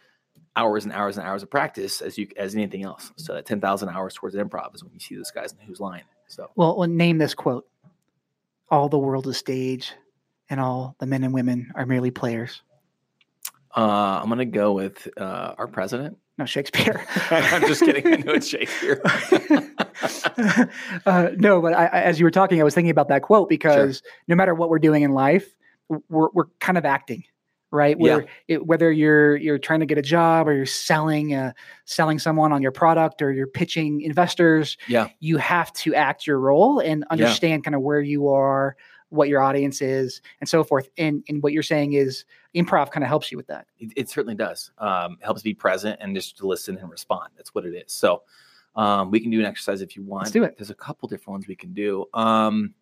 hours 0.55 0.85
and 0.85 0.93
hours 0.93 1.17
and 1.17 1.27
hours 1.27 1.43
of 1.43 1.49
practice 1.49 2.01
as 2.01 2.17
you 2.17 2.27
as 2.37 2.55
anything 2.55 2.83
else. 2.83 3.11
So 3.17 3.33
that 3.33 3.45
ten 3.45 3.61
thousand 3.61 3.89
hours 3.89 4.13
towards 4.13 4.35
improv 4.35 4.73
is 4.75 4.83
when 4.83 4.93
you 4.93 4.99
see 4.99 5.15
this 5.15 5.31
guy's 5.31 5.51
in 5.53 5.59
whose 5.59 5.79
line. 5.79 6.03
So 6.27 6.49
Well, 6.55 6.77
well, 6.77 6.87
name 6.87 7.17
this 7.17 7.33
quote: 7.33 7.67
"All 8.69 8.89
the 8.89 8.99
world 8.99 9.27
is 9.27 9.37
stage, 9.37 9.93
and 10.49 10.59
all 10.59 10.95
the 10.99 11.05
men 11.05 11.23
and 11.23 11.33
women 11.33 11.71
are 11.75 11.85
merely 11.85 12.11
players." 12.11 12.61
uh, 13.75 14.19
I'm 14.21 14.29
gonna 14.29 14.45
go 14.45 14.71
with 14.73 15.07
uh, 15.17 15.55
our 15.57 15.67
president. 15.67 16.17
No, 16.37 16.45
Shakespeare. 16.45 17.05
I'm 17.29 17.61
just 17.61 17.81
kidding. 17.83 18.07
I 18.07 18.15
know 18.17 18.33
it's 18.33 18.47
Shakespeare. 18.47 19.01
uh, 21.05 21.29
no, 21.37 21.61
but 21.61 21.73
I, 21.73 21.87
as 21.87 22.19
you 22.19 22.25
were 22.25 22.31
talking, 22.31 22.59
I 22.59 22.63
was 22.63 22.73
thinking 22.73 22.91
about 22.91 23.07
that 23.09 23.21
quote 23.21 23.49
because 23.49 24.01
no 24.27 24.35
matter 24.35 24.53
what 24.53 24.69
we're 24.69 24.79
doing 24.79 25.03
in 25.03 25.11
life, 25.11 25.55
we're 26.09 26.29
we're 26.33 26.45
kind 26.59 26.77
of 26.77 26.85
acting, 26.85 27.23
right? 27.71 27.95
Yeah. 27.99 28.19
It, 28.47 28.65
whether 28.65 28.91
you're 28.91 29.35
you're 29.35 29.59
trying 29.59 29.81
to 29.81 29.85
get 29.85 29.97
a 29.97 30.01
job 30.01 30.47
or 30.47 30.53
you're 30.53 30.65
selling 30.65 31.33
uh, 31.33 31.53
selling 31.85 32.19
someone 32.19 32.51
on 32.51 32.61
your 32.61 32.71
product 32.71 33.21
or 33.21 33.31
you're 33.31 33.47
pitching 33.47 34.01
investors, 34.01 34.77
Yeah. 34.87 35.09
you 35.19 35.37
have 35.37 35.71
to 35.73 35.93
act 35.93 36.25
your 36.25 36.39
role 36.39 36.79
and 36.79 37.05
understand 37.11 37.63
kind 37.63 37.75
of 37.75 37.81
where 37.81 38.01
you 38.01 38.29
are, 38.29 38.75
what 39.09 39.29
your 39.29 39.41
audience 39.41 39.81
is, 39.81 40.21
and 40.39 40.49
so 40.49 40.63
forth. 40.63 40.89
And 40.97 41.23
and 41.29 41.43
what 41.43 41.53
you're 41.53 41.63
saying 41.63 41.93
is 41.93 42.25
improv 42.55 42.89
kind 42.91 43.03
of 43.03 43.09
helps 43.09 43.31
you 43.31 43.37
with 43.37 43.47
that. 43.47 43.67
It, 43.77 43.91
it 43.95 44.09
certainly 44.09 44.35
does. 44.35 44.71
Um, 44.77 45.17
helps 45.21 45.41
be 45.41 45.53
present 45.53 45.99
and 46.01 46.15
just 46.15 46.37
to 46.37 46.47
listen 46.47 46.77
and 46.77 46.89
respond. 46.89 47.31
That's 47.37 47.53
what 47.53 47.65
it 47.65 47.75
is. 47.75 47.91
So 47.93 48.23
um, 48.75 49.11
we 49.11 49.19
can 49.19 49.31
do 49.31 49.39
an 49.39 49.45
exercise 49.45 49.81
if 49.81 49.95
you 49.95 50.03
want. 50.03 50.23
Let's 50.23 50.31
do 50.31 50.43
it. 50.43 50.57
There's 50.57 50.69
a 50.69 50.75
couple 50.75 51.07
different 51.07 51.29
ones 51.29 51.47
we 51.47 51.55
can 51.55 51.73
do. 51.73 52.05
Um, 52.13 52.73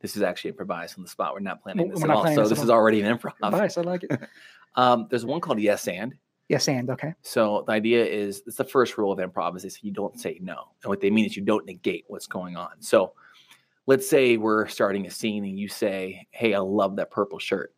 this 0.00 0.16
is 0.16 0.22
actually 0.22 0.50
improvised 0.50 0.98
on 0.98 1.04
the 1.04 1.10
spot. 1.10 1.34
We're 1.34 1.40
not 1.40 1.62
planning 1.62 1.88
We're 1.88 1.94
this 1.94 2.04
at 2.04 2.10
all. 2.10 2.24
So 2.26 2.42
this 2.42 2.50
this 2.50 2.62
is 2.62 2.70
already 2.70 3.00
an 3.00 3.16
improv. 3.16 3.32
Nice, 3.40 3.78
I 3.78 3.82
like 3.82 4.04
it. 4.04 4.20
Um, 4.76 5.06
there's 5.08 5.24
one 5.24 5.40
called 5.40 5.58
yes 5.58 5.88
and. 5.88 6.14
yes, 6.50 6.68
and 6.68 6.90
okay. 6.90 7.14
So 7.22 7.64
the 7.66 7.72
idea 7.72 8.04
is 8.04 8.42
it's 8.46 8.56
the 8.56 8.64
first 8.64 8.98
rule 8.98 9.10
of 9.10 9.18
improv 9.18 9.56
is 9.56 9.62
they 9.62 9.70
say 9.70 9.78
you 9.80 9.90
don't 9.90 10.20
say 10.20 10.38
no. 10.42 10.68
And 10.82 10.90
what 10.90 11.00
they 11.00 11.08
mean 11.08 11.24
is 11.24 11.34
you 11.34 11.42
don't 11.42 11.64
negate 11.64 12.04
what's 12.08 12.26
going 12.26 12.58
on. 12.58 12.72
So 12.80 13.14
let's 13.86 14.06
say 14.06 14.36
we're 14.36 14.66
starting 14.68 15.06
a 15.06 15.10
scene 15.10 15.46
and 15.46 15.58
you 15.58 15.68
say, 15.68 16.26
Hey, 16.30 16.52
I 16.52 16.58
love 16.58 16.96
that 16.96 17.10
purple 17.10 17.38
shirt. 17.38 17.74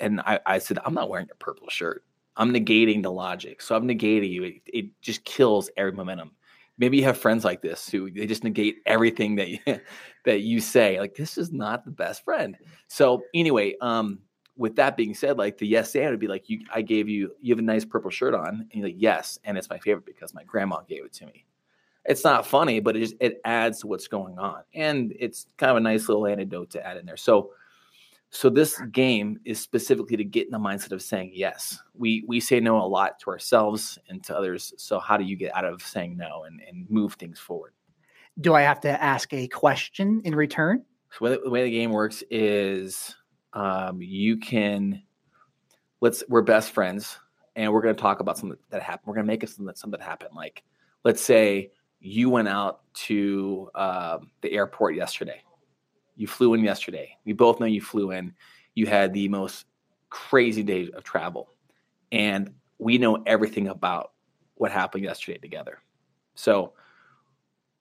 And 0.00 0.20
I, 0.20 0.38
I 0.44 0.58
said, 0.58 0.78
I'm 0.84 0.92
not 0.92 1.08
wearing 1.08 1.28
a 1.32 1.36
purple 1.36 1.70
shirt. 1.70 2.04
I'm 2.36 2.52
negating 2.52 3.02
the 3.02 3.10
logic. 3.10 3.62
So 3.62 3.74
I'm 3.74 3.88
negating 3.88 4.30
you. 4.30 4.44
It, 4.44 4.62
it 4.66 4.86
just 5.00 5.24
kills 5.24 5.70
every 5.78 5.92
momentum. 5.92 6.32
Maybe 6.78 6.96
you 6.96 7.04
have 7.04 7.18
friends 7.18 7.44
like 7.44 7.62
this 7.62 7.88
who 7.88 8.10
they 8.10 8.26
just 8.26 8.44
negate 8.44 8.76
everything 8.86 9.36
that 9.36 9.48
you, 9.48 9.58
that 10.24 10.40
you 10.40 10.60
say. 10.60 10.98
Like 10.98 11.14
this 11.14 11.38
is 11.38 11.52
not 11.52 11.84
the 11.84 11.90
best 11.90 12.24
friend. 12.24 12.56
So 12.88 13.22
anyway, 13.34 13.76
um, 13.80 14.20
with 14.56 14.76
that 14.76 14.96
being 14.96 15.14
said, 15.14 15.38
like 15.38 15.58
the 15.58 15.66
yes 15.66 15.94
and 15.94 16.10
would 16.10 16.20
be 16.20 16.28
like 16.28 16.48
you 16.48 16.60
I 16.72 16.82
gave 16.82 17.08
you 17.08 17.32
you 17.40 17.52
have 17.52 17.58
a 17.58 17.62
nice 17.62 17.84
purple 17.84 18.10
shirt 18.10 18.34
on, 18.34 18.48
and 18.48 18.68
you're 18.72 18.86
like, 18.86 18.96
yes, 18.98 19.38
and 19.44 19.56
it's 19.56 19.70
my 19.70 19.78
favorite 19.78 20.06
because 20.06 20.34
my 20.34 20.44
grandma 20.44 20.80
gave 20.82 21.04
it 21.04 21.12
to 21.14 21.26
me. 21.26 21.44
It's 22.04 22.24
not 22.24 22.46
funny, 22.46 22.80
but 22.80 22.96
it 22.96 23.00
just 23.00 23.14
it 23.20 23.40
adds 23.44 23.80
to 23.80 23.86
what's 23.86 24.08
going 24.08 24.38
on. 24.38 24.62
And 24.74 25.14
it's 25.18 25.46
kind 25.56 25.70
of 25.70 25.76
a 25.76 25.80
nice 25.80 26.08
little 26.08 26.26
anecdote 26.26 26.70
to 26.70 26.86
add 26.86 26.96
in 26.96 27.06
there. 27.06 27.16
So 27.16 27.50
So 28.34 28.48
this 28.48 28.80
game 28.92 29.38
is 29.44 29.60
specifically 29.60 30.16
to 30.16 30.24
get 30.24 30.46
in 30.46 30.52
the 30.52 30.58
mindset 30.58 30.92
of 30.92 31.02
saying 31.02 31.32
yes. 31.34 31.78
We 31.94 32.24
we 32.26 32.40
say 32.40 32.60
no 32.60 32.78
a 32.78 32.88
lot 32.88 33.18
to 33.20 33.30
ourselves 33.30 33.98
and 34.08 34.24
to 34.24 34.36
others. 34.36 34.72
So 34.78 34.98
how 34.98 35.18
do 35.18 35.24
you 35.24 35.36
get 35.36 35.54
out 35.54 35.66
of 35.66 35.82
saying 35.82 36.16
no 36.16 36.44
and, 36.44 36.58
and 36.66 36.88
move 36.88 37.14
things 37.14 37.38
forward? 37.38 37.74
Do 38.40 38.54
I 38.54 38.62
have 38.62 38.80
to 38.80 39.02
ask 39.02 39.34
a 39.34 39.48
question 39.48 40.22
in 40.24 40.34
return? 40.34 40.82
So 41.10 41.28
the 41.44 41.50
way 41.50 41.64
the 41.64 41.70
game 41.70 41.90
works 41.90 42.24
is 42.30 43.14
um, 43.52 44.00
you 44.00 44.38
can 44.38 45.02
let's 46.00 46.24
we're 46.26 46.40
best 46.40 46.70
friends 46.70 47.18
and 47.54 47.70
we're 47.70 47.82
going 47.82 47.94
to 47.94 48.00
talk 48.00 48.20
about 48.20 48.38
something 48.38 48.58
that 48.70 48.82
happened. 48.82 49.08
We're 49.08 49.14
going 49.16 49.26
to 49.26 49.30
make 49.30 49.42
it 49.42 49.50
something 49.50 49.66
that 49.66 49.76
something 49.76 50.00
that 50.00 50.06
happened. 50.06 50.30
Like 50.34 50.62
let's 51.04 51.20
say 51.20 51.70
you 52.00 52.30
went 52.30 52.48
out 52.48 52.80
to 52.94 53.68
uh, 53.74 54.18
the 54.40 54.52
airport 54.52 54.94
yesterday 54.94 55.42
you 56.22 56.28
flew 56.28 56.54
in 56.54 56.62
yesterday. 56.62 57.18
We 57.24 57.32
both 57.32 57.58
know 57.58 57.66
you 57.66 57.80
flew 57.80 58.12
in. 58.12 58.32
You 58.76 58.86
had 58.86 59.12
the 59.12 59.28
most 59.28 59.66
crazy 60.08 60.62
day 60.62 60.88
of 60.94 61.02
travel. 61.02 61.50
And 62.12 62.54
we 62.78 62.96
know 62.96 63.24
everything 63.26 63.66
about 63.66 64.12
what 64.54 64.70
happened 64.70 65.02
yesterday 65.02 65.38
together. 65.38 65.80
So, 66.36 66.74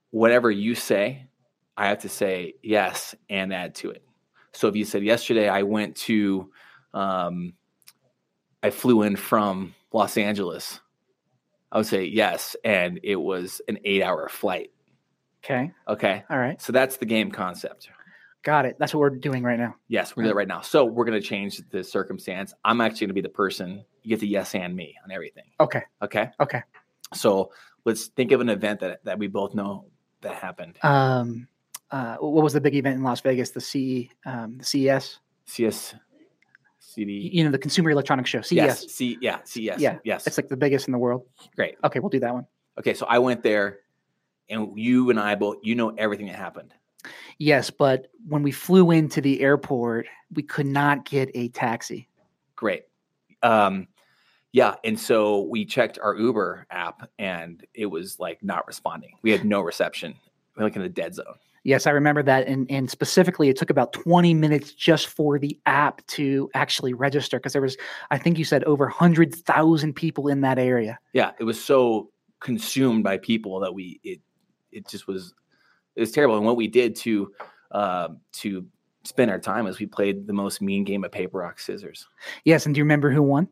whatever 0.09 0.49
you 0.49 0.73
say, 0.73 1.27
I 1.77 1.87
have 1.87 1.99
to 1.99 2.09
say 2.09 2.55
yes 2.63 3.13
and 3.29 3.53
add 3.53 3.75
to 3.75 3.91
it. 3.91 4.03
So, 4.53 4.67
if 4.67 4.75
you 4.75 4.85
said 4.85 5.03
yesterday, 5.03 5.47
I 5.47 5.61
went 5.61 5.95
to, 5.97 6.51
um, 6.95 7.53
I 8.63 8.71
flew 8.71 9.03
in 9.03 9.15
from 9.15 9.75
Los 9.93 10.17
Angeles, 10.17 10.79
I 11.71 11.77
would 11.77 11.85
say 11.85 12.05
yes. 12.05 12.55
And 12.65 12.99
it 13.03 13.17
was 13.17 13.61
an 13.67 13.77
eight 13.85 14.01
hour 14.01 14.27
flight. 14.29 14.71
Okay. 15.45 15.71
Okay. 15.87 16.23
All 16.29 16.39
right. 16.39 16.59
So, 16.59 16.71
that's 16.71 16.97
the 16.97 17.05
game 17.05 17.29
concept. 17.29 17.89
Got 18.43 18.65
it. 18.65 18.77
That's 18.79 18.93
what 18.93 18.99
we're 19.01 19.11
doing 19.11 19.43
right 19.43 19.59
now. 19.59 19.75
Yes, 19.87 20.15
we're 20.15 20.23
doing 20.23 20.31
that 20.31 20.35
right 20.35 20.47
now. 20.47 20.61
So 20.61 20.83
we're 20.83 21.05
going 21.05 21.21
to 21.21 21.25
change 21.25 21.61
the 21.69 21.83
circumstance. 21.83 22.53
I'm 22.65 22.81
actually 22.81 23.07
going 23.07 23.09
to 23.09 23.13
be 23.15 23.21
the 23.21 23.29
person. 23.29 23.85
You 24.01 24.09
get 24.09 24.19
the 24.19 24.27
yes 24.27 24.55
and 24.55 24.75
me 24.75 24.95
on 25.03 25.11
everything. 25.11 25.43
Okay. 25.59 25.83
Okay. 26.01 26.29
Okay. 26.39 26.63
So 27.13 27.51
let's 27.85 28.07
think 28.07 28.31
of 28.31 28.41
an 28.41 28.49
event 28.49 28.79
that 28.79 29.03
that 29.03 29.19
we 29.19 29.27
both 29.27 29.53
know 29.53 29.85
that 30.21 30.35
happened. 30.35 30.77
Um, 30.81 31.47
uh, 31.91 32.15
what 32.15 32.43
was 32.43 32.53
the 32.53 32.61
big 32.61 32.75
event 32.75 32.97
in 32.97 33.03
Las 33.03 33.21
Vegas? 33.21 33.51
The 33.51 33.61
C, 33.61 34.09
um, 34.25 34.57
the 34.57 34.63
CES. 34.63 35.19
CS, 35.45 35.95
CD. 36.79 37.29
You 37.33 37.43
know, 37.43 37.51
the 37.51 37.57
Consumer 37.59 37.91
Electronics 37.91 38.29
Show. 38.29 38.41
CES. 38.41 38.55
Yes. 38.55 38.87
C. 38.91 39.17
Yeah. 39.21 39.39
CES. 39.43 39.79
Yeah. 39.79 39.97
Yes. 40.03 40.25
It's 40.25 40.37
like 40.37 40.47
the 40.47 40.57
biggest 40.57 40.87
in 40.87 40.93
the 40.93 40.97
world. 40.97 41.25
great. 41.55 41.75
Okay, 41.83 41.99
we'll 41.99 42.09
do 42.09 42.19
that 42.21 42.33
one. 42.33 42.47
Okay. 42.79 42.93
So 42.93 43.05
I 43.07 43.19
went 43.19 43.43
there, 43.43 43.79
and 44.49 44.77
you 44.79 45.09
and 45.11 45.19
I 45.19 45.35
both. 45.35 45.57
You 45.61 45.75
know 45.75 45.89
everything 45.89 46.27
that 46.27 46.37
happened. 46.37 46.73
Yes, 47.37 47.69
but 47.69 48.07
when 48.27 48.43
we 48.43 48.51
flew 48.51 48.91
into 48.91 49.21
the 49.21 49.41
airport, 49.41 50.07
we 50.33 50.43
could 50.43 50.67
not 50.67 51.05
get 51.05 51.29
a 51.33 51.49
taxi. 51.49 52.07
Great. 52.55 52.83
Um, 53.43 53.87
yeah, 54.51 54.75
and 54.83 54.99
so 54.99 55.41
we 55.41 55.65
checked 55.65 55.97
our 56.01 56.15
Uber 56.15 56.67
app, 56.69 57.09
and 57.17 57.65
it 57.73 57.85
was 57.85 58.19
like 58.19 58.43
not 58.43 58.67
responding. 58.67 59.17
We 59.21 59.31
had 59.31 59.45
no 59.45 59.61
reception. 59.61 60.15
We're 60.55 60.65
like 60.65 60.75
in 60.75 60.81
a 60.81 60.89
dead 60.89 61.15
zone. 61.15 61.35
Yes, 61.63 61.85
I 61.85 61.91
remember 61.91 62.23
that. 62.23 62.47
And, 62.47 62.69
and 62.71 62.89
specifically, 62.89 63.47
it 63.47 63.55
took 63.55 63.69
about 63.69 63.93
20 63.93 64.33
minutes 64.33 64.73
just 64.73 65.07
for 65.07 65.37
the 65.37 65.59
app 65.67 66.05
to 66.07 66.49
actually 66.55 66.93
register 66.93 67.37
because 67.37 67.53
there 67.53 67.61
was, 67.61 67.77
I 68.09 68.17
think 68.17 68.39
you 68.39 68.45
said, 68.45 68.63
over 68.63 68.85
100,000 68.85 69.93
people 69.93 70.27
in 70.27 70.41
that 70.41 70.57
area. 70.57 70.97
Yeah, 71.13 71.31
it 71.39 71.43
was 71.43 71.63
so 71.63 72.09
consumed 72.39 73.03
by 73.03 73.17
people 73.17 73.59
that 73.59 73.73
we 73.73 73.99
it 74.03 74.19
it 74.71 74.87
just 74.87 75.07
was 75.07 75.33
it 75.95 75.99
was 75.99 76.11
terrible. 76.11 76.37
And 76.37 76.45
what 76.45 76.55
we 76.57 76.67
did 76.67 76.95
to 76.97 77.31
uh, 77.71 78.09
to 78.33 78.65
spend 79.03 79.31
our 79.31 79.39
time 79.39 79.65
is 79.67 79.79
we 79.79 79.85
played 79.85 80.27
the 80.27 80.33
most 80.33 80.61
mean 80.61 80.83
game 80.83 81.03
of 81.03 81.11
paper 81.11 81.39
rock 81.39 81.59
scissors. 81.59 82.07
Yes, 82.45 82.65
and 82.65 82.75
do 82.75 82.79
you 82.79 82.83
remember 82.83 83.09
who 83.11 83.23
won? 83.23 83.47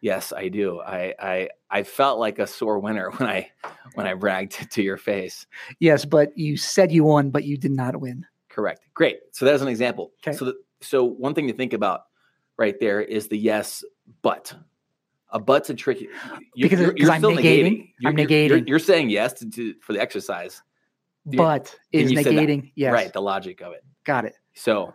Yes, 0.00 0.32
I 0.36 0.48
do. 0.48 0.80
I 0.80 1.14
I 1.18 1.48
I 1.70 1.82
felt 1.82 2.18
like 2.18 2.38
a 2.38 2.46
sore 2.46 2.78
winner 2.78 3.10
when 3.12 3.28
I 3.28 3.50
when 3.94 4.06
I 4.06 4.14
bragged 4.14 4.70
to 4.72 4.82
your 4.82 4.96
face. 4.96 5.46
Yes, 5.80 6.04
but 6.04 6.36
you 6.36 6.56
said 6.56 6.92
you 6.92 7.04
won, 7.04 7.30
but 7.30 7.44
you 7.44 7.56
did 7.56 7.70
not 7.72 8.00
win. 8.00 8.24
Correct. 8.48 8.82
Great. 8.94 9.18
So 9.32 9.44
that's 9.44 9.62
an 9.62 9.68
example. 9.68 10.12
Okay. 10.26 10.36
So 10.36 10.44
the, 10.46 10.54
so 10.80 11.04
one 11.04 11.34
thing 11.34 11.46
to 11.48 11.52
think 11.54 11.72
about 11.72 12.02
right 12.56 12.78
there 12.80 13.00
is 13.00 13.28
the 13.28 13.38
yes, 13.38 13.84
but. 14.22 14.54
A 15.30 15.40
but's 15.40 15.68
a 15.68 15.74
tricky 15.74 16.06
you- 16.54 16.68
Because- 16.68 16.92
because 16.92 17.08
I'm 17.08 17.20
negating. 17.20 17.88
You're, 17.98 18.12
I'm 18.12 18.16
you're- 18.18 18.32
you're- 18.46 18.60
negating. 18.60 18.68
You're, 18.68 18.78
saying 18.78 19.10
yes 19.10 19.32
to, 19.32 19.50
to 19.50 19.74
for 19.80 19.92
the 19.92 20.00
exercise, 20.00 20.62
Yeah. 21.26 21.36
But 21.36 21.74
is 21.92 22.12
negating. 22.12 22.72
Yes. 22.74 22.92
right? 22.92 23.12
The 23.12 23.22
logic 23.22 23.60
of 23.62 23.72
it. 23.72 23.84
Got 24.04 24.26
it. 24.26 24.34
So, 24.54 24.94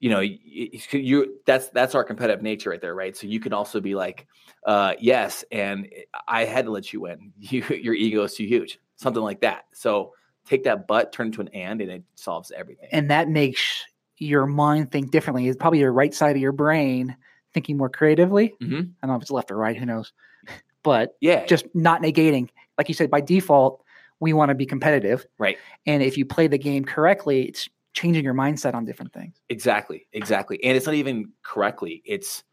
you 0.00 0.10
know, 0.10 0.20
you, 0.20 1.38
that's 1.44 1.68
that's 1.70 1.94
our 1.94 2.04
competitive 2.04 2.42
nature 2.42 2.70
right 2.70 2.80
there, 2.80 2.94
right? 2.94 3.16
So 3.16 3.26
you 3.26 3.40
can 3.40 3.52
also 3.52 3.80
be 3.80 3.94
like, 3.94 4.26
uh, 4.64 4.94
yes, 5.00 5.44
and 5.50 5.88
I 6.28 6.44
had 6.44 6.66
to 6.66 6.70
let 6.70 6.92
you 6.92 7.00
win. 7.00 7.32
You, 7.38 7.64
your 7.64 7.94
ego 7.94 8.22
is 8.24 8.34
too 8.34 8.46
huge, 8.46 8.78
something 8.96 9.22
like 9.22 9.40
that. 9.40 9.64
So 9.72 10.12
take 10.46 10.64
that 10.64 10.86
but, 10.86 11.12
turn 11.12 11.28
it 11.28 11.34
to 11.34 11.40
an 11.40 11.48
and, 11.48 11.80
and 11.80 11.90
it 11.90 12.04
solves 12.14 12.52
everything. 12.52 12.88
And 12.92 13.10
that 13.10 13.28
makes 13.28 13.84
your 14.18 14.46
mind 14.46 14.90
think 14.90 15.10
differently. 15.10 15.48
It's 15.48 15.56
probably 15.56 15.80
your 15.80 15.92
right 15.92 16.14
side 16.14 16.36
of 16.36 16.42
your 16.42 16.52
brain 16.52 17.16
thinking 17.54 17.76
more 17.76 17.88
creatively. 17.88 18.54
Mhm. 18.62 18.90
I 19.02 19.06
don't 19.06 19.10
know 19.10 19.16
if 19.16 19.22
it's 19.22 19.30
left 19.30 19.50
or 19.50 19.56
right. 19.56 19.76
Who 19.76 19.86
knows? 19.86 20.12
But 20.84 21.16
yeah, 21.20 21.44
just 21.44 21.66
not 21.74 22.02
negating. 22.02 22.48
Like 22.78 22.88
you 22.88 22.94
said, 22.94 23.10
by 23.10 23.20
default, 23.20 23.82
we 24.20 24.32
want 24.32 24.48
to 24.50 24.54
be 24.54 24.66
competitive. 24.66 25.26
right. 25.38 25.58
And 25.86 26.02
if 26.02 26.16
you 26.16 26.24
play 26.24 26.46
the 26.46 26.58
game 26.58 26.84
correctly, 26.84 27.48
it's 27.48 27.68
changing 27.92 28.24
your 28.24 28.34
mindset 28.34 28.74
on 28.74 28.84
different 28.84 29.12
things. 29.12 29.40
Exactly, 29.48 30.06
exactly. 30.12 30.62
And 30.62 30.76
it's 30.76 30.86
not 30.86 30.94
even 30.94 31.30
correctly. 31.42 32.02
It's 32.04 32.44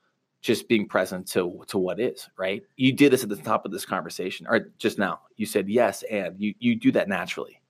just 0.41 0.67
being 0.67 0.87
present 0.87 1.27
to 1.27 1.63
to 1.67 1.77
what 1.77 1.99
is, 1.99 2.29
right? 2.37 2.61
You 2.77 2.93
did 2.93 3.11
this 3.11 3.23
at 3.23 3.29
the 3.29 3.35
top 3.35 3.65
of 3.65 3.71
this 3.71 3.85
conversation 3.85 4.45
or 4.47 4.71
just 4.77 4.99
now. 4.99 5.21
You 5.37 5.45
said 5.45 5.67
yes 5.69 6.03
and 6.03 6.35
you 6.39 6.53
you 6.59 6.75
do 6.75 6.91
that 6.91 7.09
naturally. 7.09 7.61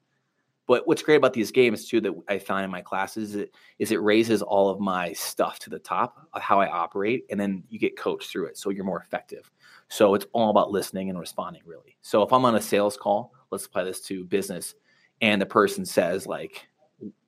But 0.67 0.87
what's 0.87 1.03
great 1.03 1.15
about 1.15 1.33
these 1.33 1.51
games 1.51 1.87
too 1.87 2.01
that 2.01 2.13
I 2.27 2.39
find 2.39 2.65
in 2.65 2.71
my 2.71 2.81
classes 2.81 3.29
is 3.29 3.35
it 3.35 3.55
is 3.79 3.91
it 3.91 4.01
raises 4.01 4.41
all 4.41 4.69
of 4.69 4.79
my 4.79 5.13
stuff 5.13 5.59
to 5.59 5.69
the 5.69 5.79
top 5.79 6.27
of 6.33 6.41
how 6.41 6.59
I 6.59 6.67
operate 6.67 7.25
and 7.29 7.39
then 7.39 7.63
you 7.69 7.79
get 7.79 7.97
coached 7.97 8.29
through 8.29 8.47
it 8.47 8.57
so 8.57 8.71
you're 8.71 8.83
more 8.83 8.99
effective. 8.99 9.49
So 9.87 10.13
it's 10.15 10.25
all 10.33 10.49
about 10.49 10.71
listening 10.71 11.09
and 11.09 11.19
responding 11.19 11.61
really. 11.65 11.95
So 12.01 12.23
if 12.23 12.33
I'm 12.33 12.43
on 12.43 12.55
a 12.55 12.61
sales 12.61 12.97
call, 12.97 13.34
let's 13.51 13.65
apply 13.65 13.83
this 13.83 14.01
to 14.01 14.25
business. 14.25 14.75
And 15.21 15.41
the 15.41 15.45
person 15.45 15.85
says 15.85 16.27
like 16.27 16.67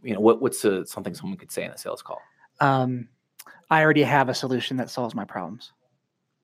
you 0.02 0.14
know 0.14 0.20
what 0.20 0.42
what's 0.42 0.64
a, 0.66 0.86
something 0.86 1.14
someone 1.14 1.38
could 1.38 1.52
say 1.52 1.64
in 1.64 1.72
a 1.72 1.78
sales 1.78 2.02
call? 2.02 2.22
Um, 2.60 3.10
I 3.70 3.84
already 3.84 4.04
have 4.04 4.30
a 4.30 4.34
solution 4.34 4.78
that 4.78 4.90
solves 4.90 5.14
my 5.14 5.26
problems. 5.26 5.74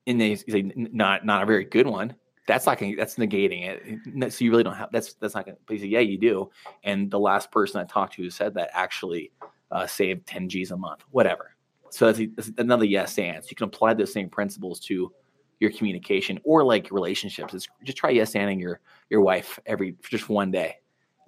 and 0.06 0.20
they 0.20 0.36
say 0.36 0.70
not 0.76 1.24
not 1.24 1.42
a 1.42 1.46
very 1.46 1.64
good 1.64 1.86
one. 1.86 2.14
That's 2.46 2.66
not 2.66 2.78
gonna, 2.78 2.94
that's 2.94 3.14
negating 3.16 3.66
it. 3.66 4.32
So 4.32 4.44
you 4.44 4.50
really 4.50 4.64
don't 4.64 4.74
have 4.74 4.90
that's 4.92 5.14
that's 5.14 5.34
not 5.34 5.46
going 5.46 5.56
to 5.56 5.62
but 5.66 5.74
you 5.74 5.80
say 5.80 5.86
yeah 5.86 6.00
you 6.00 6.18
do. 6.18 6.50
And 6.82 7.10
the 7.10 7.18
last 7.18 7.50
person 7.50 7.80
i 7.80 7.84
talked 7.84 8.14
to 8.14 8.22
who 8.22 8.30
said 8.30 8.54
that 8.54 8.70
actually 8.72 9.32
uh, 9.70 9.86
saved 9.86 10.26
10 10.26 10.48
g's 10.48 10.70
a 10.70 10.76
month 10.76 11.04
whatever. 11.10 11.56
So 11.90 12.10
that's, 12.10 12.20
that's 12.36 12.50
another 12.58 12.84
yes 12.84 13.18
and 13.18 13.42
so 13.42 13.48
you 13.50 13.56
can 13.56 13.68
apply 13.68 13.94
those 13.94 14.12
same 14.12 14.28
principles 14.28 14.80
to 14.80 15.12
your 15.60 15.70
communication 15.70 16.38
or 16.44 16.64
like 16.64 16.90
relationships 16.90 17.54
it's 17.54 17.68
just 17.84 17.98
try 17.98 18.10
yes 18.10 18.32
anding 18.32 18.60
your 18.60 18.80
your 19.10 19.20
wife 19.20 19.58
every 19.66 19.96
just 20.08 20.28
one 20.28 20.50
day 20.50 20.76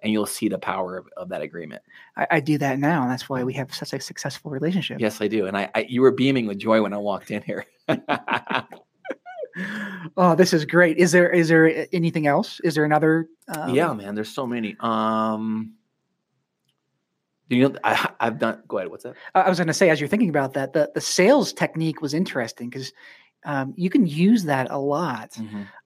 and 0.03 0.13
you'll 0.13 0.27
see 0.27 0.49
the 0.49 0.59
power 0.59 0.99
of, 0.99 1.07
of 1.17 1.29
that 1.29 1.43
agreement 1.43 1.83
I, 2.17 2.27
I 2.33 2.41
do 2.41 2.59
that 2.59 2.79
now, 2.79 3.03
and 3.03 3.11
that's 3.11 3.29
why 3.29 3.43
we 3.45 3.55
have 3.55 3.75
such 3.75 3.93
a 3.93 4.01
successful 4.01 4.51
relationship. 4.51 5.01
yes 5.01 5.21
i 5.21 5.29
do 5.29 5.47
and 5.47 5.57
i, 5.57 5.71
I 5.75 5.87
you 5.89 6.03
were 6.03 6.13
beaming 6.13 6.47
with 6.47 6.59
joy 6.59 6.83
when 6.83 6.93
i 6.93 6.99
walked 6.99 7.31
in 7.31 7.43
here 7.43 7.65
Oh, 10.17 10.35
this 10.35 10.53
is 10.53 10.65
great. 10.65 10.99
Is 10.99 11.13
there 11.13 11.31
is 11.31 11.49
there 11.49 11.87
anything 11.93 12.27
else? 12.27 12.61
Is 12.61 12.75
there 12.75 12.85
another? 12.85 13.29
Um, 13.49 13.75
yeah, 13.75 13.93
man. 13.93 14.15
There's 14.15 14.29
so 14.29 14.47
many. 14.47 14.77
Um, 14.81 15.75
do 17.49 17.57
you 17.57 17.69
know? 17.69 17.79
I, 17.83 18.11
I've 18.21 18.39
done. 18.39 18.63
Go 18.69 18.79
ahead. 18.79 18.91
What's 18.91 19.05
that? 19.05 19.15
I 19.35 19.43
I 19.43 19.49
was 19.49 19.59
going 19.59 19.69
to 19.69 19.75
say, 19.75 19.89
as 19.89 20.01
you're 20.01 20.09
thinking 20.09 20.29
about 20.29 20.53
that, 20.55 20.73
the 20.73 20.91
the 20.95 21.01
sales 21.01 21.53
technique 21.53 22.03
was 22.03 22.13
interesting 22.13 22.69
because 22.69 22.93
um, 23.47 23.73
you 23.77 23.89
can 23.89 24.07
use 24.07 24.45
that 24.45 24.67
a 24.71 24.79
lot. 24.79 25.39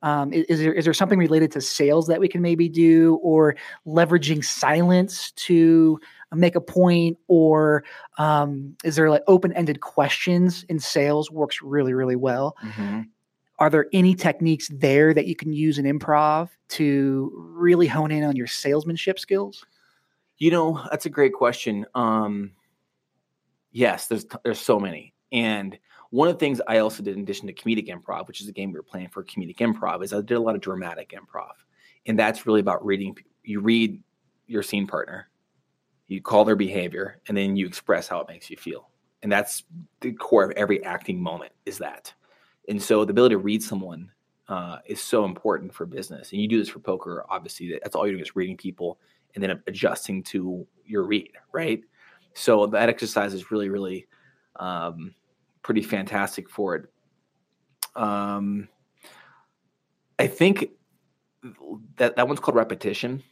Um, 0.02 0.32
i- 0.32 0.44
is, 0.48 0.58
there 0.58 0.72
is 0.72 0.84
there 0.86 0.94
something 0.94 1.18
related 1.18 1.52
to 1.52 1.60
sales 1.60 2.06
that 2.08 2.18
we 2.18 2.26
can 2.26 2.42
maybe 2.42 2.68
do, 2.68 3.20
or 3.22 3.54
leveraging 3.86 4.44
silence 4.44 5.30
to 5.46 6.00
make 6.32 6.54
a 6.56 6.60
point, 6.60 7.18
or 7.28 7.84
um, 8.18 8.76
is 8.82 8.96
there 8.96 9.10
like 9.10 9.22
open 9.28 9.52
ended 9.52 9.80
questions 9.80 10.64
in 10.68 10.78
sales 10.80 11.30
works 11.30 11.60
really 11.62 11.92
really 11.94 12.16
well? 12.16 12.56
Mhm. 12.64 13.08
Are 13.58 13.68
there 13.68 13.86
any 13.92 14.14
techniques 14.14 14.68
there 14.72 15.12
that 15.12 15.26
you 15.26 15.36
can 15.36 15.52
use 15.52 15.78
in 15.78 15.84
improv 15.84 16.48
to 16.70 17.30
really 17.54 17.86
hone 17.86 18.10
in 18.10 18.24
on 18.24 18.34
your 18.34 18.46
salesmanship 18.46 19.18
skills? 19.18 19.66
You 20.38 20.50
know, 20.50 20.82
that's 20.90 21.04
a 21.04 21.10
great 21.10 21.34
question. 21.34 21.84
Um, 21.94 22.52
yes, 23.72 24.06
there's 24.06 24.24
there's 24.44 24.60
so 24.60 24.78
many, 24.80 25.12
and 25.32 25.78
one 26.10 26.28
of 26.28 26.34
the 26.34 26.38
things 26.40 26.60
I 26.66 26.78
also 26.78 27.02
did 27.02 27.16
in 27.16 27.22
addition 27.22 27.46
to 27.46 27.52
comedic 27.54 27.88
improv, 27.88 28.26
which 28.26 28.40
is 28.40 28.48
a 28.48 28.52
game 28.52 28.72
we 28.72 28.78
were 28.78 28.82
playing 28.82 29.08
for 29.08 29.24
comedic 29.24 29.58
improv, 29.58 30.04
is 30.04 30.12
I 30.12 30.20
did 30.20 30.32
a 30.32 30.40
lot 30.40 30.54
of 30.54 30.60
dramatic 30.60 31.12
improv, 31.12 31.52
and 32.06 32.18
that's 32.18 32.46
really 32.46 32.60
about 32.60 32.84
reading. 32.84 33.16
You 33.44 33.60
read 33.60 34.02
your 34.46 34.62
scene 34.62 34.86
partner, 34.86 35.28
you 36.08 36.20
call 36.20 36.44
their 36.44 36.56
behavior, 36.56 37.20
and 37.28 37.36
then 37.36 37.56
you 37.56 37.66
express 37.66 38.08
how 38.08 38.20
it 38.20 38.28
makes 38.28 38.50
you 38.50 38.56
feel. 38.56 38.90
and 39.22 39.30
that's 39.30 39.64
the 40.00 40.12
core 40.12 40.44
of 40.44 40.50
every 40.52 40.82
acting 40.84 41.20
moment 41.20 41.52
is 41.66 41.78
that. 41.78 42.12
And 42.68 42.82
so 42.82 43.04
the 43.04 43.10
ability 43.10 43.34
to 43.34 43.38
read 43.38 43.62
someone 43.62 44.10
uh, 44.48 44.78
is 44.86 45.00
so 45.00 45.24
important 45.24 45.74
for 45.74 45.86
business. 45.86 46.32
And 46.32 46.40
you 46.40 46.48
do 46.48 46.58
this 46.58 46.68
for 46.68 46.78
poker, 46.80 47.24
obviously. 47.28 47.78
That's 47.82 47.94
all 47.94 48.06
you're 48.06 48.14
doing 48.14 48.22
is 48.22 48.36
reading 48.36 48.56
people 48.56 48.98
and 49.34 49.42
then 49.44 49.62
adjusting 49.66 50.22
to 50.24 50.66
your 50.84 51.04
read, 51.04 51.32
right? 51.52 51.82
So 52.34 52.66
that 52.66 52.88
exercise 52.88 53.34
is 53.34 53.50
really, 53.50 53.68
really 53.68 54.06
um, 54.56 55.14
pretty 55.62 55.82
fantastic 55.82 56.48
for 56.48 56.76
it. 56.76 56.84
Um, 57.96 58.68
I 60.18 60.26
think 60.26 60.70
that 61.96 62.16
that 62.16 62.28
one's 62.28 62.40
called 62.40 62.56
repetition, 62.56 63.22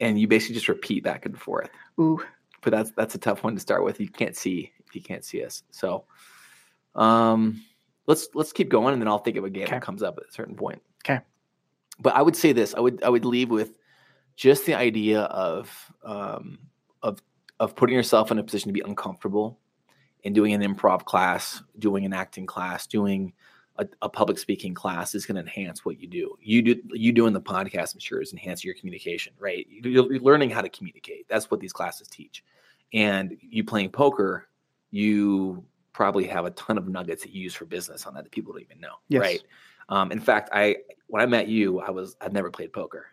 and 0.00 0.20
you 0.20 0.28
basically 0.28 0.54
just 0.54 0.68
repeat 0.68 1.04
back 1.04 1.26
and 1.26 1.38
forth. 1.38 1.70
Ooh. 2.00 2.22
But 2.62 2.72
that's 2.72 2.90
that's 2.92 3.14
a 3.14 3.18
tough 3.18 3.44
one 3.44 3.54
to 3.54 3.60
start 3.60 3.84
with. 3.84 4.00
You 4.00 4.08
can't 4.08 4.36
see 4.36 4.72
if 4.86 4.94
you 4.94 5.00
can't 5.00 5.24
see 5.24 5.44
us. 5.44 5.62
So, 5.70 6.04
um, 6.94 7.62
let's 8.06 8.28
let's 8.34 8.52
keep 8.52 8.68
going, 8.68 8.92
and 8.94 9.00
then 9.00 9.08
I'll 9.08 9.18
think 9.18 9.36
of 9.36 9.44
a 9.44 9.50
game 9.50 9.64
Okay. 9.64 9.76
that 9.76 9.82
comes 9.82 10.02
up 10.02 10.18
at 10.18 10.28
a 10.28 10.32
certain 10.32 10.56
point. 10.56 10.82
Okay. 11.04 11.20
But 12.00 12.14
I 12.16 12.22
would 12.22 12.36
say 12.36 12.52
this: 12.52 12.74
I 12.74 12.80
would 12.80 13.02
I 13.04 13.08
would 13.08 13.24
leave 13.24 13.50
with 13.50 13.78
just 14.34 14.66
the 14.66 14.74
idea 14.74 15.20
of 15.22 15.92
um, 16.02 16.58
of 17.02 17.20
of 17.60 17.76
putting 17.76 17.94
yourself 17.94 18.30
in 18.32 18.38
a 18.38 18.42
position 18.42 18.68
to 18.68 18.72
be 18.72 18.80
uncomfortable 18.80 19.60
and 20.24 20.34
doing 20.34 20.52
an 20.52 20.62
improv 20.62 21.04
class, 21.04 21.62
doing 21.78 22.04
an 22.04 22.12
acting 22.12 22.46
class, 22.46 22.86
doing 22.86 23.32
a, 23.76 23.86
a 24.02 24.08
public 24.08 24.38
speaking 24.38 24.74
class 24.74 25.14
is 25.14 25.24
going 25.24 25.36
to 25.36 25.40
enhance 25.40 25.84
what 25.84 26.00
you 26.00 26.08
do. 26.08 26.36
You 26.40 26.62
do 26.62 26.80
you 26.92 27.12
doing 27.12 27.32
the 27.32 27.40
podcast, 27.40 27.94
I'm 27.94 28.00
sure, 28.00 28.20
is 28.20 28.32
enhancing 28.32 28.66
your 28.68 28.74
communication, 28.74 29.32
right? 29.38 29.66
You- 29.70 29.90
You're 29.90 30.12
you're 30.12 30.22
learning 30.22 30.50
how 30.50 30.62
to 30.62 30.68
communicate. 30.68 31.26
That's 31.28 31.50
what 31.50 31.60
these 31.60 31.72
classes 31.72 32.08
teach. 32.08 32.42
And 32.92 33.36
you 33.40 33.62
playing 33.64 33.90
poker, 33.90 34.48
you 34.90 35.64
probably 35.92 36.24
have 36.26 36.44
a 36.44 36.50
ton 36.52 36.78
of 36.78 36.88
nuggets 36.88 37.22
that 37.22 37.32
you 37.34 37.42
use 37.42 37.54
for 37.54 37.64
business 37.66 38.06
on 38.06 38.14
that 38.14 38.24
that 38.24 38.30
people 38.32 38.52
don't 38.52 38.62
even 38.62 38.80
know, 38.80 38.94
Yes. 39.08 39.20
right? 39.20 39.42
Um, 39.88 40.10
in 40.12 40.20
fact, 40.20 40.50
I 40.52 40.76
when 41.06 41.22
I 41.22 41.26
met 41.26 41.48
you, 41.48 41.80
I 41.80 41.90
was 41.90 42.16
I'd 42.20 42.32
never 42.32 42.50
played 42.50 42.72
poker. 42.72 43.06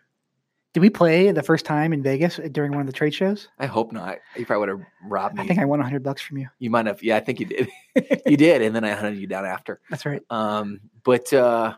Did 0.76 0.82
we 0.82 0.90
play 0.90 1.32
the 1.32 1.42
first 1.42 1.64
time 1.64 1.94
in 1.94 2.02
Vegas 2.02 2.38
during 2.52 2.72
one 2.72 2.82
of 2.82 2.86
the 2.86 2.92
trade 2.92 3.14
shows? 3.14 3.48
I 3.58 3.64
hope 3.64 3.92
not. 3.92 4.18
You 4.36 4.44
probably 4.44 4.60
would 4.60 4.78
have 4.80 4.86
robbed 5.08 5.36
me. 5.36 5.42
I 5.42 5.46
think 5.46 5.58
I 5.58 5.64
won 5.64 5.78
100 5.78 6.02
bucks 6.02 6.20
from 6.20 6.36
you. 6.36 6.48
you 6.58 6.68
might 6.68 6.84
have. 6.84 7.02
Yeah, 7.02 7.16
I 7.16 7.20
think 7.20 7.40
you 7.40 7.46
did. 7.46 7.70
you 8.26 8.36
did, 8.36 8.60
and 8.60 8.76
then 8.76 8.84
I 8.84 8.90
hunted 8.90 9.18
you 9.18 9.26
down 9.26 9.46
after. 9.46 9.80
That's 9.88 10.04
right. 10.04 10.20
Um, 10.28 10.80
but 11.02 11.32
uh, 11.32 11.76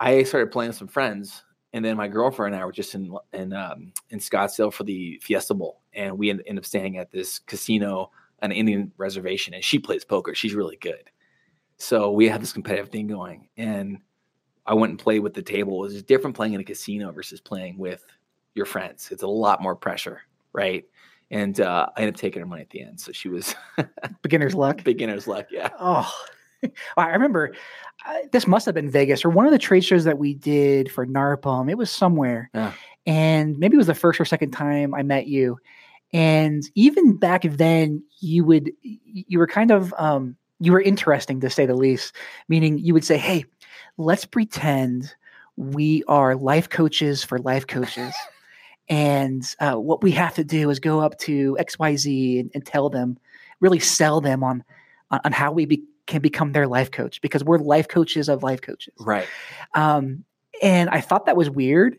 I 0.00 0.22
started 0.22 0.50
playing 0.50 0.70
with 0.70 0.78
some 0.78 0.88
friends, 0.88 1.44
and 1.74 1.84
then 1.84 1.98
my 1.98 2.08
girlfriend 2.08 2.54
and 2.54 2.62
I 2.62 2.64
were 2.64 2.72
just 2.72 2.94
in 2.94 3.14
in 3.34 3.52
um, 3.52 3.92
in 4.08 4.18
Scottsdale 4.18 4.72
for 4.72 4.84
the 4.84 5.20
Fiesta 5.22 5.52
Bowl, 5.52 5.82
and 5.92 6.16
we 6.16 6.30
end, 6.30 6.42
end 6.46 6.56
up 6.56 6.64
staying 6.64 6.96
at 6.96 7.12
this 7.12 7.40
casino, 7.40 8.12
an 8.40 8.50
Indian 8.50 8.92
reservation, 8.96 9.52
and 9.52 9.62
she 9.62 9.78
plays 9.78 10.06
poker. 10.06 10.34
She's 10.34 10.54
really 10.54 10.78
good, 10.78 11.10
so 11.76 12.12
we 12.12 12.30
had 12.30 12.40
this 12.40 12.54
competitive 12.54 12.88
thing 12.88 13.08
going, 13.08 13.48
and 13.58 13.98
I 14.66 14.74
went 14.74 14.90
and 14.90 14.98
played 14.98 15.20
with 15.20 15.34
the 15.34 15.42
table. 15.42 15.84
It 15.84 15.92
was 15.92 16.02
different 16.02 16.36
playing 16.36 16.54
in 16.54 16.60
a 16.60 16.64
casino 16.64 17.12
versus 17.12 17.40
playing 17.40 17.78
with 17.78 18.04
your 18.54 18.66
friends. 18.66 19.08
It's 19.10 19.22
a 19.22 19.28
lot 19.28 19.62
more 19.62 19.76
pressure, 19.76 20.22
right? 20.52 20.84
And 21.30 21.60
uh, 21.60 21.88
I 21.96 22.00
ended 22.02 22.14
up 22.14 22.20
taking 22.20 22.40
her 22.40 22.46
money 22.46 22.62
at 22.62 22.70
the 22.70 22.82
end, 22.82 23.00
so 23.00 23.12
she 23.12 23.28
was 23.28 23.54
Beginner's 24.22 24.54
luck. 24.54 24.82
beginner's 24.84 25.26
luck. 25.26 25.46
Yeah. 25.50 25.70
Oh, 25.78 26.10
I 26.96 27.08
remember 27.08 27.54
uh, 28.06 28.14
this 28.32 28.46
must 28.46 28.66
have 28.66 28.74
been 28.74 28.90
Vegas 28.90 29.24
or 29.24 29.30
one 29.30 29.46
of 29.46 29.52
the 29.52 29.58
trade 29.58 29.84
shows 29.84 30.04
that 30.04 30.18
we 30.18 30.34
did 30.34 30.90
for 30.90 31.06
NARPM. 31.06 31.70
It 31.70 31.78
was 31.78 31.90
somewhere. 31.90 32.50
Yeah. 32.54 32.72
And 33.06 33.58
maybe 33.58 33.74
it 33.74 33.78
was 33.78 33.86
the 33.88 33.94
first 33.94 34.20
or 34.20 34.24
second 34.24 34.50
time 34.52 34.94
I 34.94 35.02
met 35.02 35.26
you. 35.26 35.58
And 36.12 36.62
even 36.74 37.16
back 37.16 37.42
then, 37.42 38.02
you 38.20 38.44
would, 38.44 38.70
you 38.82 39.38
were 39.38 39.46
kind 39.46 39.70
of, 39.70 39.92
um, 39.98 40.36
you 40.60 40.72
were 40.72 40.80
interesting 40.80 41.40
to 41.40 41.50
say 41.50 41.66
the 41.66 41.74
least, 41.74 42.14
meaning 42.48 42.78
you 42.78 42.94
would 42.94 43.04
say, 43.04 43.18
Hey, 43.18 43.44
let's 43.98 44.24
pretend 44.24 45.14
we 45.56 46.02
are 46.08 46.36
life 46.36 46.68
coaches 46.68 47.24
for 47.24 47.38
life 47.38 47.66
coaches. 47.66 48.14
And 48.88 49.42
uh, 49.58 49.74
what 49.74 50.04
we 50.04 50.12
have 50.12 50.34
to 50.36 50.44
do 50.44 50.70
is 50.70 50.78
go 50.78 51.00
up 51.00 51.18
to 51.18 51.56
XYZ 51.58 52.38
and, 52.38 52.52
and 52.54 52.64
tell 52.64 52.88
them, 52.88 53.18
really 53.58 53.80
sell 53.80 54.20
them 54.20 54.44
on 54.44 54.62
on, 55.10 55.20
on 55.24 55.32
how 55.32 55.52
we 55.52 55.66
be, 55.66 55.82
can 56.06 56.22
become 56.22 56.52
their 56.52 56.66
life 56.66 56.90
coach 56.90 57.20
because 57.20 57.44
we're 57.44 57.58
life 57.58 57.88
coaches 57.88 58.28
of 58.28 58.42
life 58.42 58.60
coaches. 58.60 58.94
Right. 59.00 59.26
Um, 59.74 60.24
and 60.62 60.88
I 60.90 61.00
thought 61.00 61.26
that 61.26 61.36
was 61.36 61.50
weird. 61.50 61.98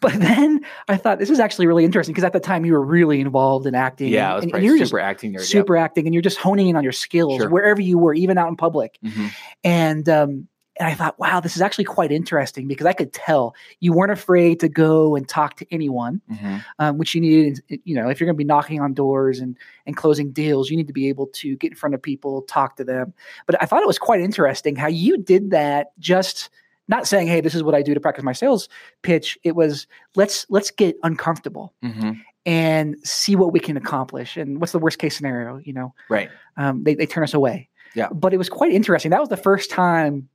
But 0.00 0.12
then 0.12 0.60
I 0.88 0.96
thought 0.96 1.18
this 1.18 1.30
is 1.30 1.40
actually 1.40 1.66
really 1.66 1.84
interesting 1.84 2.12
because 2.12 2.24
at 2.24 2.32
the 2.32 2.40
time 2.40 2.64
you 2.64 2.72
were 2.72 2.84
really 2.84 3.20
involved 3.20 3.66
in 3.66 3.74
acting. 3.74 4.08
Yeah, 4.08 4.32
I 4.32 4.34
was 4.36 4.44
and, 4.44 4.54
and 4.54 4.64
you're 4.64 4.76
super 4.76 4.98
just 4.98 5.04
acting 5.08 5.30
nerd. 5.32 5.38
yep. 5.38 5.44
super 5.44 5.76
acting 5.76 6.06
and 6.06 6.14
you're 6.14 6.22
just 6.22 6.38
honing 6.38 6.68
in 6.68 6.76
on 6.76 6.82
your 6.82 6.92
skills 6.92 7.38
Sure. 7.38 7.48
wherever 7.48 7.80
you 7.80 7.98
were, 7.98 8.12
even 8.14 8.36
out 8.38 8.48
in 8.48 8.56
public. 8.56 8.98
Mhm. 9.04 9.30
And 9.64 10.08
um, 10.08 10.46
and 10.78 10.88
I 10.88 10.94
thought, 10.94 11.18
wow, 11.18 11.40
this 11.40 11.56
is 11.56 11.62
actually 11.62 11.84
quite 11.84 12.10
interesting 12.10 12.66
because 12.66 12.86
I 12.86 12.94
could 12.94 13.12
tell 13.12 13.54
you 13.80 13.92
weren't 13.92 14.12
afraid 14.12 14.60
to 14.60 14.68
go 14.68 15.14
and 15.14 15.28
talk 15.28 15.56
to 15.56 15.66
anyone, 15.70 16.22
Mhm. 16.32 16.64
um, 16.78 16.96
which 16.98 17.14
you 17.14 17.20
needed. 17.20 17.60
You 17.84 17.94
know, 17.96 18.08
if 18.08 18.18
you're 18.20 18.26
going 18.26 18.36
to 18.36 18.38
be 18.38 18.44
knocking 18.44 18.80
on 18.80 18.94
doors 18.94 19.40
and 19.40 19.56
and 19.86 19.96
closing 19.96 20.32
deals, 20.32 20.70
you 20.70 20.76
need 20.76 20.86
to 20.86 20.92
be 20.94 21.08
able 21.08 21.26
to 21.34 21.56
get 21.56 21.72
in 21.72 21.76
front 21.76 21.94
of 21.94 22.02
people, 22.02 22.42
talk 22.42 22.76
to 22.76 22.84
them. 22.84 23.12
But 23.46 23.62
I 23.62 23.66
thought 23.66 23.82
it 23.82 23.86
was 23.86 23.98
quite 23.98 24.20
interesting 24.20 24.76
how 24.76 24.88
you 24.88 25.16
did 25.18 25.50
that. 25.50 25.92
Just 25.98 26.48
not 26.90 27.06
saying, 27.06 27.28
"Hey, 27.28 27.40
this 27.40 27.54
is 27.54 27.62
what 27.62 27.74
I 27.74 27.80
do 27.82 27.94
to 27.94 28.00
practice 28.00 28.22
my 28.24 28.32
sales 28.34 28.68
pitch." 29.02 29.38
It 29.44 29.56
was 29.56 29.86
let's 30.16 30.44
let's 30.50 30.70
get 30.70 30.96
uncomfortable 31.02 31.72
Mhm. 31.82 32.20
and 32.44 32.96
see 33.02 33.34
what 33.36 33.52
we 33.52 33.60
can 33.60 33.76
accomplish. 33.78 34.36
And 34.36 34.60
what's 34.60 34.72
the 34.72 34.78
worst 34.78 34.98
case 34.98 35.16
scenario? 35.16 35.56
You 35.58 35.72
know, 35.72 35.94
Right. 36.10 36.28
um, 36.58 36.84
they, 36.84 36.94
they 36.94 37.06
turn 37.06 37.24
us 37.24 37.32
away. 37.34 37.68
Yeah. 37.94 38.08
But 38.12 38.34
it 38.34 38.36
was 38.36 38.48
quite 38.48 38.72
interesting. 38.72 39.10
That 39.10 39.20
was 39.20 39.28
the 39.30 39.36
first 39.36 39.70
time 39.70 40.28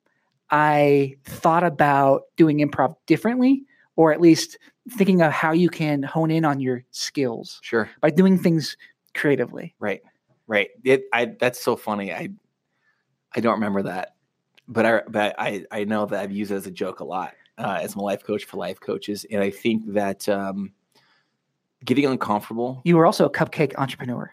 I 0.49 1.15
thought 1.25 1.63
about 1.63 2.23
doing 2.37 2.59
improv 2.59 2.95
differently, 3.05 3.63
or 3.95 4.11
at 4.13 4.21
least 4.21 4.57
thinking 4.89 5.21
of 5.21 5.31
how 5.31 5.51
you 5.51 5.69
can 5.69 6.03
hone 6.03 6.29
in 6.31 6.45
on 6.45 6.59
your 6.59 6.83
skills 6.91 7.59
Sure. 7.63 7.89
by 8.01 8.09
doing 8.11 8.37
things 8.37 8.77
creatively. 9.15 9.73
Right. 9.79 10.01
Right. 10.47 10.69
It. 10.83 11.05
I. 11.11 11.25
That's 11.39 11.63
so 11.63 11.75
funny. 11.75 12.13
I. 12.13 12.29
I 13.35 13.39
don't 13.41 13.55
remember 13.55 13.83
that, 13.83 14.14
but 14.67 14.85
I. 14.85 15.01
But 15.07 15.35
I. 15.37 15.65
I 15.71 15.83
know 15.83 16.05
that 16.05 16.19
I've 16.19 16.31
used 16.31 16.51
it 16.51 16.55
as 16.55 16.67
a 16.67 16.71
joke 16.71 16.99
a 16.99 17.05
lot 17.05 17.33
uh, 17.57 17.79
as 17.81 17.95
my 17.95 18.03
life 18.03 18.23
coach 18.23 18.45
for 18.45 18.57
life 18.57 18.79
coaches, 18.79 19.25
and 19.31 19.41
I 19.41 19.49
think 19.49 19.93
that 19.93 20.27
um, 20.29 20.73
getting 21.83 22.05
uncomfortable. 22.05 22.81
You 22.83 22.97
were 22.97 23.05
also 23.05 23.25
a 23.25 23.29
cupcake 23.29 23.73
entrepreneur. 23.77 24.31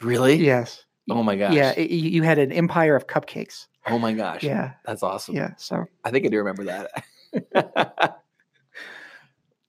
Really? 0.00 0.36
Yes. 0.36 0.84
Oh 1.10 1.22
my 1.22 1.36
gosh. 1.36 1.54
Yeah. 1.54 1.72
it- 1.76 1.90
you, 1.90 2.22
had 2.22 2.38
an 2.38 2.52
empire 2.52 2.96
of 2.96 3.06
cupcakes. 3.06 3.66
Oh 3.86 3.98
my 3.98 4.12
gosh. 4.12 4.42
Yeah. 4.42 4.74
That's 4.84 5.02
awesome. 5.02 5.34
Yeah. 5.34 5.54
So 5.56 5.84
I 6.04 6.10
think 6.10 6.24
I 6.24 6.28
do 6.28 6.38
remember 6.38 6.64
that. 6.64 7.04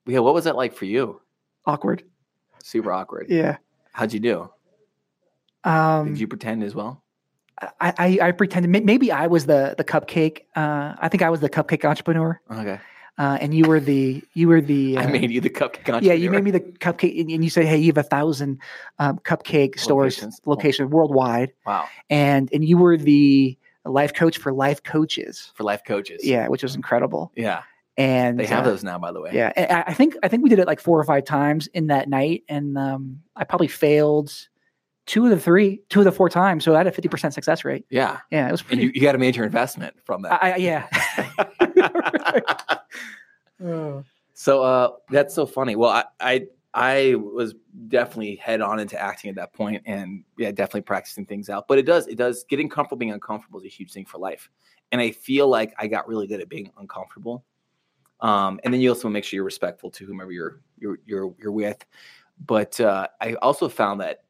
yeah. 0.06 0.20
What 0.20 0.34
was 0.34 0.44
that 0.46 0.56
like 0.56 0.74
for 0.76 0.86
you? 0.86 1.20
awkward. 1.66 2.04
Super 2.64 2.92
awkward. 2.92 3.28
Yeah. 3.30 3.58
How'd 3.94 4.14
you 4.14 4.20
do? 4.20 4.50
Um, 5.64 6.10
Did 6.10 6.20
you 6.20 6.28
pretend 6.28 6.64
as 6.64 6.76
well? 6.76 7.03
I, 7.82 7.94
I, 7.98 8.28
I 8.28 8.32
pretended 8.32 8.86
maybe 8.86 9.12
I 9.12 9.28
was 9.28 9.46
the 9.46 9.76
the 9.78 9.84
cupcake. 9.84 10.42
Uh, 10.56 10.94
I 11.00 11.10
think 11.10 11.22
I 11.24 11.30
was 11.30 11.40
the 11.40 11.50
cupcake 11.50 11.84
entrepreneur, 11.86 12.40
Okay. 12.52 12.80
uh, 13.18 13.38
and 13.42 13.54
you 13.54 13.66
were 13.68 13.80
the 13.80 14.24
you 14.34 14.48
were 14.48 14.62
the. 14.62 14.98
Uh, 14.98 15.02
I 15.02 15.06
made 15.08 15.32
you 15.32 15.42
the 15.42 15.50
cupcake. 15.50 15.80
Entrepreneur. 15.90 16.02
Yeah, 16.02 16.14
you 16.14 16.30
made 16.32 16.44
me 16.44 16.52
the 16.52 16.60
cupcake, 16.60 17.20
and, 17.20 17.30
and 17.32 17.44
you 17.44 17.50
said, 17.50 17.66
"Hey, 17.66 17.78
you 17.78 17.88
have 17.88 17.98
a 17.98 18.04
thousand 18.04 18.60
um, 19.00 19.20
cupcake 19.20 19.80
stores 19.80 20.16
Locations. 20.18 20.42
location 20.46 20.90
worldwide," 20.90 21.52
Wow. 21.66 21.88
and 22.10 22.50
and 22.54 22.64
you 22.66 22.78
were 22.78 22.98
the 22.98 23.58
life 23.86 24.14
coach 24.14 24.38
for 24.38 24.54
life 24.54 24.82
coaches. 24.84 25.52
For 25.56 25.64
life 25.64 25.82
coaches. 25.86 26.26
Yeah, 26.26 26.48
which 26.48 26.64
was 26.64 26.76
incredible. 26.76 27.32
Yeah. 27.36 27.64
And 27.96 28.40
They 28.40 28.48
have 28.48 28.66
uh, 28.66 28.72
those 28.72 28.84
now, 28.84 28.98
by 28.98 29.12
the 29.12 29.22
way. 29.22 29.30
Yeah, 29.34 29.52
I 29.56 29.92
I 29.92 29.94
think 29.94 30.16
I 30.24 30.28
think 30.28 30.42
we 30.42 30.50
did 30.50 30.58
it 30.58 30.66
like 30.66 30.80
four 30.80 31.00
or 31.00 31.04
five 31.04 31.26
times 31.26 31.68
in 31.68 31.88
that 31.88 32.10
night, 32.10 32.44
and 32.50 32.76
um, 32.78 33.22
I 33.36 33.44
probably 33.44 33.68
failed 33.68 34.34
two 35.06 35.26
of 35.26 35.30
the 35.32 35.40
three, 35.40 35.82
two 35.90 36.00
of 36.00 36.06
the 36.06 36.12
four 36.12 36.30
times. 36.30 36.64
So 36.64 36.74
I 36.74 36.78
had 36.80 36.88
a 36.88 36.92
fifty 36.92 37.10
percent 37.10 37.34
success 37.34 37.66
rate. 37.66 37.86
Yeah. 37.90 38.20
Yeah, 38.32 38.48
it 38.48 38.52
was 38.52 38.62
And 38.62 38.68
pretty. 38.70 38.84
you, 38.84 38.92
you 38.96 39.02
got 39.02 39.16
a 39.16 39.18
major 39.18 39.44
investment 39.44 39.96
from 40.04 40.22
that. 40.24 40.44
I, 40.44 40.52
I, 40.54 40.56
yeah. 40.58 40.88
Oh. 43.64 44.04
so 44.34 44.64
uh, 44.64 44.90
that's 45.10 45.34
so 45.34 45.46
funny. 45.46 45.76
Well, 45.76 45.90
I, 45.92 46.06
I 46.20 46.48
I 46.76 47.16
was 47.16 47.54
definitely 47.88 48.36
head 48.38 48.60
on 48.62 48.80
into 48.80 49.00
acting 49.00 49.30
at 49.30 49.36
that 49.36 49.54
point, 49.54 49.84
and 49.86 50.24
yeah, 50.38 50.52
definitely 50.52 50.82
practicing 50.82 51.26
things 51.26 51.50
out. 51.50 51.68
But 51.68 51.78
it 51.78 51.86
does 51.86 52.08
it 52.08 52.18
does 52.18 52.44
getting 52.46 52.70
comfortable 52.70 52.98
being 52.98 53.12
uncomfortable 53.12 53.60
is 53.60 53.66
a 53.66 53.70
huge 53.70 53.92
thing 53.92 54.06
for 54.06 54.18
life, 54.18 54.50
and 54.92 55.00
I 55.00 55.12
feel 55.12 55.48
like 55.48 55.74
I 55.78 55.88
got 55.88 56.08
really 56.08 56.28
good 56.28 56.42
at 56.42 56.50
being 56.50 56.72
uncomfortable. 56.78 57.46
Um, 58.22 58.60
and 58.64 58.74
then 58.74 58.80
you 58.82 58.90
also 58.90 59.10
make 59.10 59.24
sure 59.26 59.36
you're 59.38 59.44
respectful 59.44 59.92
to 59.92 60.06
whomever 60.06 60.32
you're 60.32 60.62
you're 60.80 60.98
you're, 61.06 61.36
you're 61.40 61.52
with. 61.52 61.84
But 62.46 62.80
uh, 62.80 63.08
I 63.22 63.36
also 63.36 63.70
found 63.70 64.02
that 64.02 64.24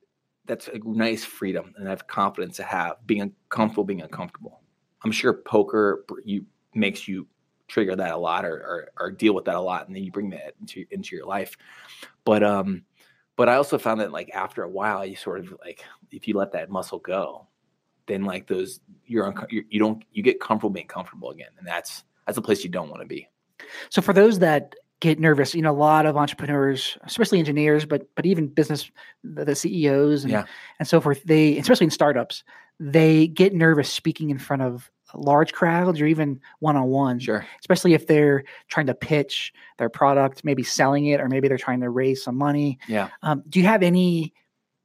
that's 0.46 0.68
a 0.68 0.80
nice 0.84 1.24
freedom 1.24 1.74
and 1.78 1.88
I 1.88 1.90
have 1.90 2.08
confidence 2.08 2.58
to 2.58 2.64
have 2.64 2.98
being 3.06 3.22
uncomfortable 3.22 3.84
being 3.84 4.02
uncomfortable. 4.02 4.62
I'm 5.04 5.12
sure 5.12 5.34
poker 5.34 6.06
you 6.24 6.46
makes 6.74 7.08
you 7.08 7.28
trigger 7.68 7.96
that 7.96 8.12
a 8.12 8.18
lot 8.18 8.46
or, 8.46 8.56
or 8.56 8.90
or 9.00 9.12
deal 9.12 9.34
with 9.34 9.46
that 9.46 9.56
a 9.56 9.62
lot, 9.62 9.88
and 9.88 9.96
then 9.96 10.04
you 10.04 10.12
bring 10.12 10.30
that 10.32 10.54
into 10.60 10.86
into 10.92 11.16
your 11.16 11.26
life. 11.26 11.58
But 12.26 12.44
um, 12.44 12.84
But 13.36 13.50
I 13.50 13.56
also 13.56 13.78
found 13.78 14.02
that 14.02 14.12
like 14.12 14.30
after 14.34 14.64
a 14.64 14.70
while, 14.70 15.06
you 15.06 15.16
sort 15.16 15.40
of 15.40 15.54
like 15.64 15.84
if 16.12 16.28
you 16.28 16.38
let 16.38 16.52
that 16.52 16.70
muscle 16.70 17.00
go, 17.00 17.48
then 18.06 18.26
like 18.26 18.48
those 18.48 18.80
you're, 19.06 19.26
unco- 19.26 19.48
you're 19.50 19.64
you 19.70 19.80
don't 19.80 20.04
you 20.12 20.22
get 20.22 20.40
comfortable 20.40 20.70
being 20.70 20.88
comfortable 20.88 21.32
again, 21.32 21.50
and 21.58 21.68
that's 21.68 22.04
that's 22.26 22.38
a 22.38 22.42
place 22.42 22.64
you 22.64 22.70
don't 22.70 22.90
want 22.90 23.02
to 23.02 23.08
be. 23.08 23.28
So 23.90 24.02
for 24.02 24.14
those 24.14 24.40
that 24.40 24.76
get 25.04 25.20
nervous, 25.20 25.54
you 25.54 25.62
know, 25.62 25.72
a 25.72 25.76
lot 25.92 26.06
of 26.06 26.16
entrepreneurs, 26.16 26.98
especially 27.04 27.38
engineers, 27.38 27.84
but 27.86 28.08
but 28.16 28.26
even 28.26 28.48
business, 28.48 28.90
the, 29.22 29.44
the 29.44 29.54
CEOs 29.56 30.24
and, 30.24 30.32
Yeah. 30.32 30.46
and 30.80 30.88
so 30.88 31.02
forth, 31.02 31.22
they 31.26 31.58
especially 31.58 31.84
in 31.88 31.92
startups, 31.92 32.44
they 32.80 33.28
get 33.28 33.54
nervous 33.54 33.90
speaking 33.90 34.30
in 34.30 34.38
front 34.38 34.62
of 34.62 34.90
large 35.14 35.52
crowds 35.52 36.00
or 36.02 36.06
even 36.06 36.40
one 36.60 36.78
on 36.78 36.88
one. 36.88 37.20
Sure. 37.20 37.46
Especially 37.60 37.94
if 37.94 38.08
they're 38.08 38.46
trying 38.70 38.88
to 38.88 38.96
pitch 38.96 39.54
their 39.78 39.90
product, 39.90 40.44
maybe 40.46 40.64
selling 40.64 41.06
it, 41.08 41.20
or 41.20 41.28
maybe 41.28 41.48
they're 41.50 41.58
trying 41.58 41.82
to 41.82 41.90
raise 41.90 42.24
some 42.24 42.38
money. 42.38 42.80
Yeah. 42.88 43.10
Um, 43.24 43.44
do 43.50 43.60
you 43.60 43.66
have 43.68 43.84
any 43.84 44.34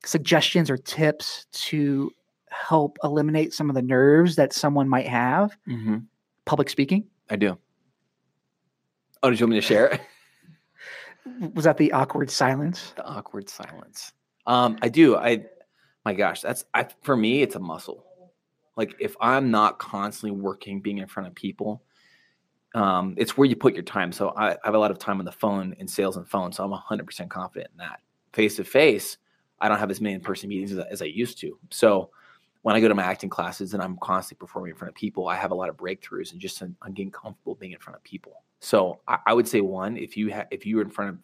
suggestions 0.05 0.69
or 0.69 0.77
tips 0.77 1.47
to 1.53 2.11
help 2.51 2.99
eliminate 3.05 3.55
some 3.55 3.69
of 3.71 3.75
the 3.77 3.83
nerves 3.83 4.35
that 4.37 4.53
someone 4.53 4.89
might 4.89 5.07
have 5.07 5.57
Mm-hmm. 5.69 5.99
public 6.45 6.69
speaking? 6.71 7.05
I 7.31 7.37
do. 7.37 7.57
Oh, 9.23 9.31
did 9.31 9.41
you 9.41 9.47
want 9.47 9.55
me 9.55 9.61
to 9.61 9.67
share 9.67 9.89
it? 9.89 10.01
Was 11.55 11.65
that 11.65 11.77
the 11.77 11.93
awkward 11.93 12.31
silence? 12.31 12.93
the 12.97 13.05
awkward 13.05 13.49
silence. 13.49 14.13
Um, 14.47 14.79
I 14.81 14.89
do. 14.89 15.17
I, 15.17 15.45
my 16.05 16.15
gosh, 16.15 16.41
that's 16.41 16.65
I, 16.73 16.87
for 17.03 17.17
me. 17.17 17.43
It's 17.43 17.55
a 17.55 17.61
muscle. 17.61 18.05
Like 18.77 18.95
if 19.01 19.17
I'm 19.21 19.51
not 19.51 19.79
constantly 19.79 20.41
working, 20.41 20.81
being 20.81 20.99
in 20.99 21.09
front 21.09 21.27
of 21.27 21.35
people, 21.35 21.83
um, 22.75 23.15
it's 23.19 23.37
where 23.37 23.47
you 23.47 23.57
put 23.57 23.75
your 23.75 23.83
time. 23.83 24.13
So 24.13 24.31
I, 24.31 24.53
I 24.53 24.57
have 24.65 24.75
a 24.75 24.79
lot 24.79 24.91
of 24.91 24.99
time 24.99 25.19
on 25.19 25.25
the 25.25 25.33
phone 25.33 25.75
in 25.79 25.89
sales 25.89 26.17
and 26.17 26.27
phone, 26.27 26.53
so 26.53 26.65
I'm 26.65 26.71
100 26.71 27.05
percent 27.05 27.31
confident 27.31 27.71
in 27.73 27.79
that. 27.79 28.01
Face 28.33 28.57
to 28.57 28.65
face, 28.65 29.19
I 29.59 29.69
don't 29.69 29.79
have 29.79 29.91
as 29.91 30.01
many 30.01 30.15
in 30.15 30.21
person 30.21 30.49
meetings 30.49 30.73
as, 30.73 30.79
as 30.91 31.03
I 31.03 31.07
used 31.07 31.41
to. 31.41 31.59
So 31.71 32.11
when 32.69 32.77
I 32.77 32.81
go 32.81 32.89
to 32.89 32.95
my 32.95 33.03
acting 33.03 33.31
classes 33.31 33.73
and 33.73 33.83
I'm 33.83 33.97
constantly 33.97 34.45
performing 34.45 34.73
in 34.73 34.77
front 34.77 34.91
of 34.91 34.95
people, 34.95 35.27
I 35.27 35.37
have 35.37 35.53
a 35.53 35.55
lot 35.55 35.71
of 35.71 35.79
breakthroughs 35.79 36.33
and 36.33 36.39
just 36.39 36.61
I'm 36.61 36.77
getting 36.93 37.11
comfortable 37.11 37.55
being 37.55 37.73
in 37.73 37.79
front 37.79 37.97
of 37.97 38.05
people. 38.05 38.45
So 38.61 39.01
I, 39.09 39.17
I 39.29 39.33
would 39.33 39.49
say 39.49 39.63
one, 39.63 39.97
if 39.97 40.19
you 40.19 40.29
have 40.29 40.49
if 40.51 40.67
you're 40.67 40.83
in 40.83 40.91
front 40.91 41.13
of 41.13 41.19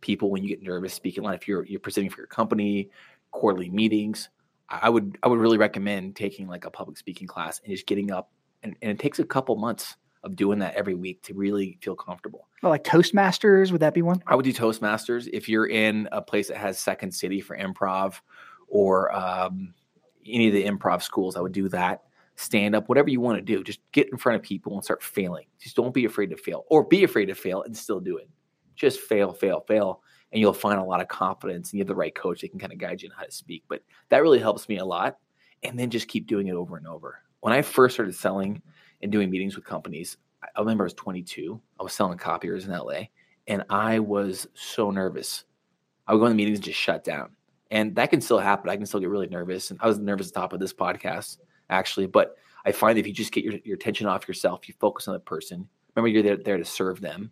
people 0.00 0.28
when 0.28 0.42
you 0.42 0.48
get 0.48 0.60
nervous 0.60 0.92
speaking 0.92 1.22
lot, 1.22 1.36
if 1.36 1.46
you're 1.46 1.64
you're 1.66 1.78
presenting 1.78 2.10
for 2.10 2.20
your 2.20 2.26
company, 2.26 2.90
quarterly 3.30 3.70
meetings, 3.70 4.28
I 4.68 4.80
I 4.82 4.88
would 4.88 5.18
I 5.22 5.28
would 5.28 5.38
really 5.38 5.56
recommend 5.56 6.16
taking 6.16 6.48
like 6.48 6.64
a 6.64 6.70
public 6.70 6.98
speaking 6.98 7.28
class 7.28 7.60
and 7.62 7.72
just 7.72 7.86
getting 7.86 8.10
up 8.10 8.32
and, 8.64 8.74
and 8.82 8.90
it 8.90 8.98
takes 8.98 9.20
a 9.20 9.24
couple 9.24 9.54
months 9.54 9.96
of 10.24 10.34
doing 10.34 10.58
that 10.58 10.74
every 10.74 10.96
week 10.96 11.22
to 11.22 11.34
really 11.34 11.78
feel 11.80 11.94
comfortable. 11.94 12.48
Well, 12.60 12.70
like 12.70 12.82
Toastmasters, 12.82 13.70
would 13.70 13.82
that 13.82 13.94
be 13.94 14.02
one? 14.02 14.20
I 14.26 14.34
would 14.34 14.44
do 14.44 14.52
Toastmasters 14.52 15.28
if 15.32 15.48
you're 15.48 15.68
in 15.68 16.08
a 16.10 16.20
place 16.20 16.48
that 16.48 16.56
has 16.56 16.76
Second 16.76 17.12
City 17.12 17.40
for 17.40 17.56
improv 17.56 18.14
or 18.66 19.14
um, 19.14 19.74
any 20.30 20.48
of 20.48 20.54
the 20.54 20.64
improv 20.64 21.02
schools. 21.02 21.36
I 21.36 21.40
would 21.40 21.52
do 21.52 21.68
that. 21.70 22.02
Stand 22.36 22.74
up, 22.74 22.88
whatever 22.88 23.10
you 23.10 23.20
want 23.20 23.38
to 23.38 23.42
do. 23.42 23.64
Just 23.64 23.80
get 23.92 24.08
in 24.12 24.18
front 24.18 24.36
of 24.36 24.42
people 24.42 24.74
and 24.74 24.84
start 24.84 25.02
failing. 25.02 25.46
Just 25.58 25.76
don't 25.76 25.94
be 25.94 26.04
afraid 26.04 26.30
to 26.30 26.36
fail, 26.36 26.64
or 26.70 26.84
be 26.84 27.04
afraid 27.04 27.26
to 27.26 27.34
fail 27.34 27.62
and 27.62 27.76
still 27.76 28.00
do 28.00 28.16
it. 28.16 28.28
Just 28.76 29.00
fail, 29.00 29.32
fail, 29.32 29.64
fail, 29.66 30.02
and 30.32 30.40
you'll 30.40 30.52
find 30.52 30.78
a 30.78 30.84
lot 30.84 31.00
of 31.00 31.08
confidence. 31.08 31.70
And 31.70 31.78
you 31.78 31.82
have 31.82 31.88
the 31.88 31.94
right 31.96 32.14
coach 32.14 32.42
that 32.42 32.50
can 32.50 32.60
kind 32.60 32.72
of 32.72 32.78
guide 32.78 33.02
you 33.02 33.08
on 33.08 33.16
how 33.16 33.24
to 33.24 33.32
speak. 33.32 33.64
But 33.68 33.82
that 34.10 34.22
really 34.22 34.38
helps 34.38 34.68
me 34.68 34.78
a 34.78 34.84
lot. 34.84 35.18
And 35.64 35.78
then 35.78 35.90
just 35.90 36.06
keep 36.06 36.28
doing 36.28 36.46
it 36.46 36.54
over 36.54 36.76
and 36.76 36.86
over. 36.86 37.22
When 37.40 37.52
I 37.52 37.62
first 37.62 37.94
started 37.94 38.14
selling 38.14 38.62
and 39.02 39.10
doing 39.10 39.30
meetings 39.30 39.56
with 39.56 39.64
companies, 39.64 40.16
I 40.42 40.48
I 40.54 40.60
remember 40.60 40.84
I 40.84 40.86
was 40.86 40.94
22. 40.94 41.60
I 41.78 41.82
was 41.82 41.92
selling 41.92 42.18
copiers 42.18 42.66
in 42.66 42.72
LA 42.72 43.02
and 43.46 43.64
I 43.70 43.98
was 43.98 44.46
so 44.54 44.90
nervous. 44.90 45.44
I 46.06 46.12
would 46.12 46.20
go 46.20 46.26
in 46.26 46.32
the 46.32 46.36
meetings 46.36 46.58
and 46.58 46.64
just 46.64 46.78
shut 46.78 47.04
down. 47.04 47.30
And 47.70 47.94
that 47.96 48.10
can 48.10 48.20
still 48.20 48.38
happen. 48.38 48.70
I 48.70 48.76
can 48.76 48.86
still 48.86 49.00
get 49.00 49.10
really 49.10 49.26
nervous. 49.28 49.70
And 49.70 49.78
I 49.82 49.86
was 49.86 49.98
nervous 49.98 50.28
at 50.28 50.34
the 50.34 50.40
top 50.40 50.52
of 50.52 50.60
this 50.60 50.72
podcast, 50.72 51.38
actually. 51.68 52.06
But 52.06 52.36
I 52.64 52.72
find 52.72 52.98
if 52.98 53.06
you 53.06 53.12
just 53.12 53.32
get 53.32 53.44
your, 53.44 53.54
your 53.64 53.76
attention 53.76 54.06
off 54.06 54.26
yourself, 54.26 54.68
you 54.68 54.74
focus 54.80 55.06
on 55.08 55.14
the 55.14 55.20
person, 55.20 55.68
remember 55.94 56.08
you're 56.08 56.22
there, 56.22 56.36
there 56.36 56.56
to 56.56 56.64
serve 56.64 57.00
them, 57.00 57.30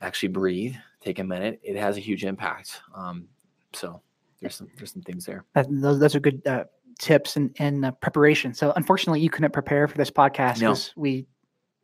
actually 0.00 0.28
breathe, 0.28 0.74
take 1.00 1.18
a 1.18 1.24
minute, 1.24 1.60
it 1.62 1.76
has 1.76 1.96
a 1.96 2.00
huge 2.00 2.24
impact. 2.24 2.80
Um, 2.94 3.28
so 3.72 4.02
there's 4.40 4.54
some 4.54 4.68
there's 4.76 4.92
some 4.92 5.02
things 5.02 5.24
there. 5.24 5.44
That, 5.54 5.66
those, 5.70 5.98
those 5.98 6.14
are 6.14 6.20
good 6.20 6.46
uh, 6.46 6.64
tips 6.98 7.36
and, 7.36 7.54
and 7.58 7.84
uh, 7.84 7.92
preparation. 7.92 8.54
So, 8.54 8.72
unfortunately, 8.76 9.20
you 9.20 9.30
couldn't 9.30 9.52
prepare 9.52 9.88
for 9.88 9.96
this 9.96 10.10
podcast 10.10 10.60
No. 10.60 10.70
because 10.70 10.92
we 10.96 11.26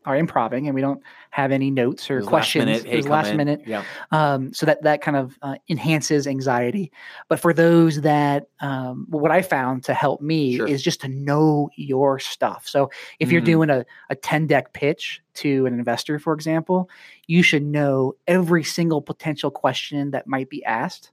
are 0.05 0.17
improving 0.17 0.67
and 0.67 0.75
we 0.75 0.81
don't 0.81 1.01
have 1.31 1.53
any 1.53 1.71
notes 1.71 2.11
or 2.11 2.17
was 2.17 2.25
last 2.25 2.31
questions. 2.31 2.65
minute, 2.67 2.85
It 2.87 2.91
hey, 2.91 2.97
was 2.97 3.09
last 3.09 3.29
in. 3.31 3.37
minute. 3.37 3.63
Yeah. 3.67 3.85
Um, 4.11 4.53
so 4.53 4.67
that 4.67 4.83
that 4.83 5.01
kind 5.01 5.17
of 5.17 5.39
uh, 5.43 5.57
enhances 5.69 6.27
anxiety. 6.27 6.91
But 7.29 7.41
for 7.41 7.53
those 7.53 8.01
that, 8.03 8.49
um, 8.61 9.07
what 9.11 9.31
I 9.31 9.43
found 9.43 9.85
to 9.85 9.95
help 9.95 10.21
me 10.21 10.57
Sure. 10.57 10.67
is 10.69 10.83
just 10.83 11.01
to 11.03 11.09
know 11.09 11.71
your 11.77 12.19
stuff. 12.19 12.67
So 12.69 12.91
if 13.21 13.31
you're 13.31 13.43
Mhm. 13.43 13.47
doing 13.47 13.71
a, 13.71 13.85
a 14.11 14.15
10 14.17 14.47
deck 14.47 14.73
pitch 14.73 15.23
to 15.35 15.67
an 15.67 15.75
investor, 15.75 16.19
for 16.19 16.33
example, 16.35 16.91
you 17.27 17.43
should 17.43 17.63
know 17.65 18.15
every 18.27 18.65
single 18.65 19.01
potential 19.01 19.51
question 19.51 20.11
that 20.11 20.27
might 20.27 20.51
be 20.51 20.65
asked. 20.65 21.11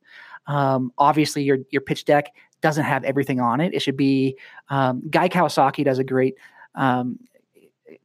Um, 0.48 0.92
obviously, 0.98 1.44
your 1.44 1.60
your 1.70 1.82
pitch 1.82 2.06
deck 2.06 2.34
doesn't 2.62 2.84
have 2.84 3.04
everything 3.06 3.40
on 3.40 3.62
it. 3.62 3.74
It 3.74 3.82
should 3.82 3.96
be. 3.96 4.36
Um, 4.70 5.02
Guy 5.10 5.30
Kawasaki 5.30 5.86
does 5.86 6.00
a 6.00 6.04
great. 6.04 6.36
Um, 6.76 7.20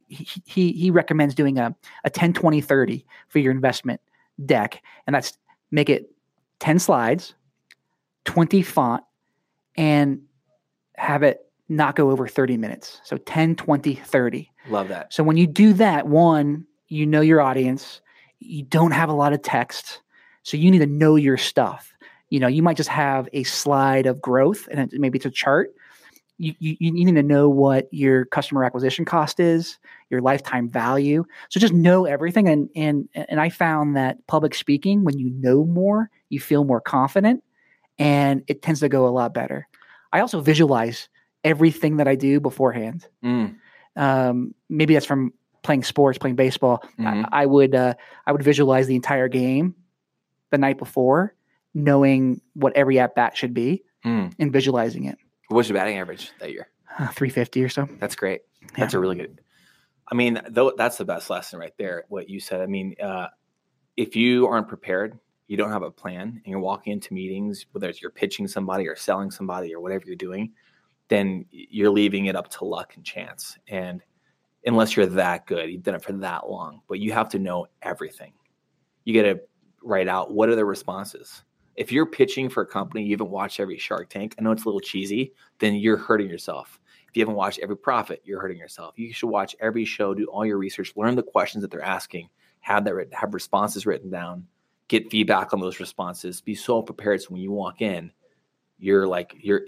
he, 0.07 0.41
he 0.45 0.71
he 0.71 0.91
recommends 0.91 1.35
doing 1.35 1.57
a 1.57 1.75
a 2.03 2.09
10 2.09 2.33
20 2.33 2.61
30 2.61 3.05
for 3.27 3.39
your 3.39 3.51
investment 3.51 4.01
deck. 4.45 4.81
And 5.07 5.15
that's 5.15 5.37
make 5.71 5.89
it 5.89 6.11
10 6.59 6.79
slides 6.79 7.33
20 8.25 8.61
font 8.61 9.03
and 9.75 10.21
have 10.97 11.23
it 11.23 11.41
not 11.67 11.95
go 11.95 12.11
over 12.11 12.27
30 12.27 12.57
minutes. 12.57 13.01
So 13.03 13.17
10 13.17 13.55
20 13.55 13.95
30 13.95 14.51
Love 14.69 14.87
that. 14.87 15.13
so 15.13 15.23
when 15.23 15.37
you 15.37 15.47
do 15.47 15.73
that 15.73 16.07
one 16.07 16.65
you 16.87 17.05
know 17.05 17.21
your 17.21 17.41
audience. 17.41 18.01
You 18.39 18.63
don't 18.63 18.91
have 18.91 19.09
a 19.09 19.13
lot 19.13 19.33
of 19.33 19.41
text. 19.41 20.01
So 20.43 20.57
you 20.57 20.69
need 20.69 20.79
to 20.79 20.85
know 20.85 21.15
your 21.15 21.37
stuff. 21.37 21.91
You 22.29 22.39
know 22.39 22.47
you 22.47 22.63
might 22.63 22.77
just 22.77 22.89
have 22.89 23.29
a 23.33 23.43
slide 23.43 24.05
of 24.07 24.21
growth 24.21 24.67
and 24.71 24.79
it, 24.91 24.99
maybe 24.99 25.17
it's 25.17 25.25
a 25.25 25.31
chart 25.31 25.73
you, 26.37 26.53
you, 26.59 26.75
you 26.79 26.91
need 26.91 27.15
to 27.15 27.23
know 27.23 27.47
what 27.47 27.87
your 27.91 28.25
customer 28.25 28.63
acquisition 28.63 29.05
cost 29.05 29.39
is 29.39 29.77
your 30.09 30.21
lifetime 30.21 30.69
value 30.69 31.23
so 31.49 31.59
just 31.59 31.73
know 31.73 32.05
everything 32.05 32.47
and 32.47 32.69
and 32.75 33.07
and 33.13 33.39
i 33.39 33.49
found 33.49 33.95
that 33.95 34.25
public 34.27 34.53
speaking 34.53 35.03
when 35.03 35.17
you 35.17 35.29
know 35.29 35.63
more 35.63 36.09
you 36.29 36.39
feel 36.39 36.63
more 36.63 36.81
confident 36.81 37.43
and 37.97 38.43
it 38.47 38.61
tends 38.61 38.81
to 38.81 38.89
go 38.89 39.07
a 39.07 39.09
lot 39.09 39.33
better 39.33 39.67
i 40.11 40.19
also 40.19 40.41
visualize 40.41 41.09
everything 41.43 41.97
that 41.97 42.07
i 42.07 42.15
do 42.15 42.39
beforehand 42.39 43.07
Mm, 43.23 43.55
um, 43.95 44.53
maybe 44.69 44.93
that's 44.93 45.05
from 45.05 45.31
playing 45.65 45.83
sports, 45.83 46.17
playing 46.17 46.35
baseball. 46.35 46.83
Mhm. 46.99 47.25
I, 47.31 47.41
I 47.41 47.45
would 47.45 47.75
uh, 47.75 47.95
I 48.25 48.31
would 48.31 48.43
visualize 48.43 48.87
the 48.87 48.95
entire 48.95 49.27
game 49.27 49.75
the 50.51 50.57
night 50.57 50.77
before, 50.77 51.33
knowing 51.73 52.39
what 52.53 52.75
every 52.77 52.99
at 52.99 53.15
bat 53.15 53.35
should 53.35 53.53
be, 53.53 53.83
mm. 54.05 54.31
and 54.39 54.53
visualizing 54.53 55.05
it. 55.05 55.17
What's 55.49 55.69
your 55.69 55.77
batting 55.77 55.97
average 55.97 56.31
that 56.39 56.51
year? 56.51 56.69
Uh, 56.97 57.07
Three 57.07 57.29
fifty 57.29 57.63
or 57.63 57.69
so. 57.69 57.87
That's 57.99 58.15
great. 58.15 58.41
That's 58.77 58.93
a 58.93 58.99
really 58.99 59.15
good. 59.15 59.41
I 60.11 60.15
mean, 60.15 60.39
though 60.49 60.73
that's 60.77 60.97
the 60.97 61.05
best 61.05 61.29
lesson 61.29 61.59
right 61.59 61.73
there. 61.77 62.05
What 62.09 62.29
you 62.29 62.39
said. 62.39 62.61
I 62.61 62.67
mean, 62.67 62.95
uh, 63.01 63.27
if 63.97 64.15
you 64.15 64.47
aren't 64.47 64.67
prepared, 64.67 65.17
you 65.47 65.57
don't 65.57 65.71
have 65.71 65.83
a 65.83 65.91
plan, 65.91 66.21
and 66.21 66.45
you're 66.45 66.59
walking 66.59 66.93
into 66.93 67.13
meetings, 67.13 67.65
whether 67.71 67.89
it's 67.89 68.01
you're 68.01 68.11
pitching 68.11 68.47
somebody 68.47 68.87
or 68.87 68.95
selling 68.95 69.31
somebody 69.31 69.73
or 69.73 69.79
whatever 69.79 70.05
you're 70.05 70.15
doing, 70.15 70.51
then 71.07 71.45
you're 71.51 71.91
leaving 71.91 72.25
it 72.25 72.35
up 72.35 72.49
to 72.49 72.65
luck 72.65 72.95
and 72.95 73.05
chance. 73.05 73.57
And 73.67 74.01
unless 74.65 74.95
you're 74.95 75.05
that 75.05 75.45
good, 75.45 75.69
you've 75.69 75.83
done 75.83 75.95
it 75.95 76.03
for 76.03 76.13
that 76.13 76.49
long, 76.49 76.81
but 76.87 76.99
you 76.99 77.11
have 77.13 77.29
to 77.29 77.39
know 77.39 77.67
everything. 77.83 78.33
You 79.03 79.21
got 79.21 79.29
to 79.29 79.39
write 79.83 80.07
out 80.07 80.33
what 80.33 80.49
are 80.49 80.55
the 80.55 80.65
responses. 80.65 81.43
If 81.75 81.91
you're 81.91 82.05
pitching 82.05 82.49
for 82.49 82.63
a 82.63 82.65
company, 82.65 83.03
you 83.03 83.11
haven't 83.11 83.29
watched 83.29 83.59
every 83.59 83.77
Shark 83.77 84.09
Tank. 84.09 84.35
I 84.37 84.41
know 84.41 84.51
it's 84.51 84.63
a 84.63 84.67
little 84.67 84.79
cheesy. 84.79 85.33
Then 85.59 85.75
you're 85.75 85.97
hurting 85.97 86.29
yourself. 86.29 86.79
If 87.09 87.15
you 87.15 87.21
haven't 87.21 87.35
watched 87.35 87.59
every 87.59 87.77
profit, 87.77 88.21
you're 88.25 88.41
hurting 88.41 88.57
yourself. 88.57 88.93
You 88.97 89.13
should 89.13 89.29
watch 89.29 89.55
every 89.59 89.85
show, 89.85 90.13
do 90.13 90.25
all 90.25 90.45
your 90.45 90.57
research, 90.57 90.93
learn 90.95 91.15
the 91.15 91.23
questions 91.23 91.61
that 91.61 91.71
they're 91.71 91.81
asking, 91.81 92.29
have 92.59 92.83
that 92.85 92.93
written, 92.93 93.13
have 93.13 93.33
responses 93.33 93.85
written 93.85 94.09
down, 94.09 94.45
get 94.87 95.09
feedback 95.09 95.53
on 95.53 95.59
those 95.59 95.79
responses. 95.79 96.41
Be 96.41 96.55
so 96.55 96.81
prepared 96.81 97.21
so 97.21 97.29
when 97.29 97.41
you 97.41 97.51
walk 97.51 97.81
in, 97.81 98.11
you're 98.79 99.07
like 99.07 99.35
you're 99.39 99.61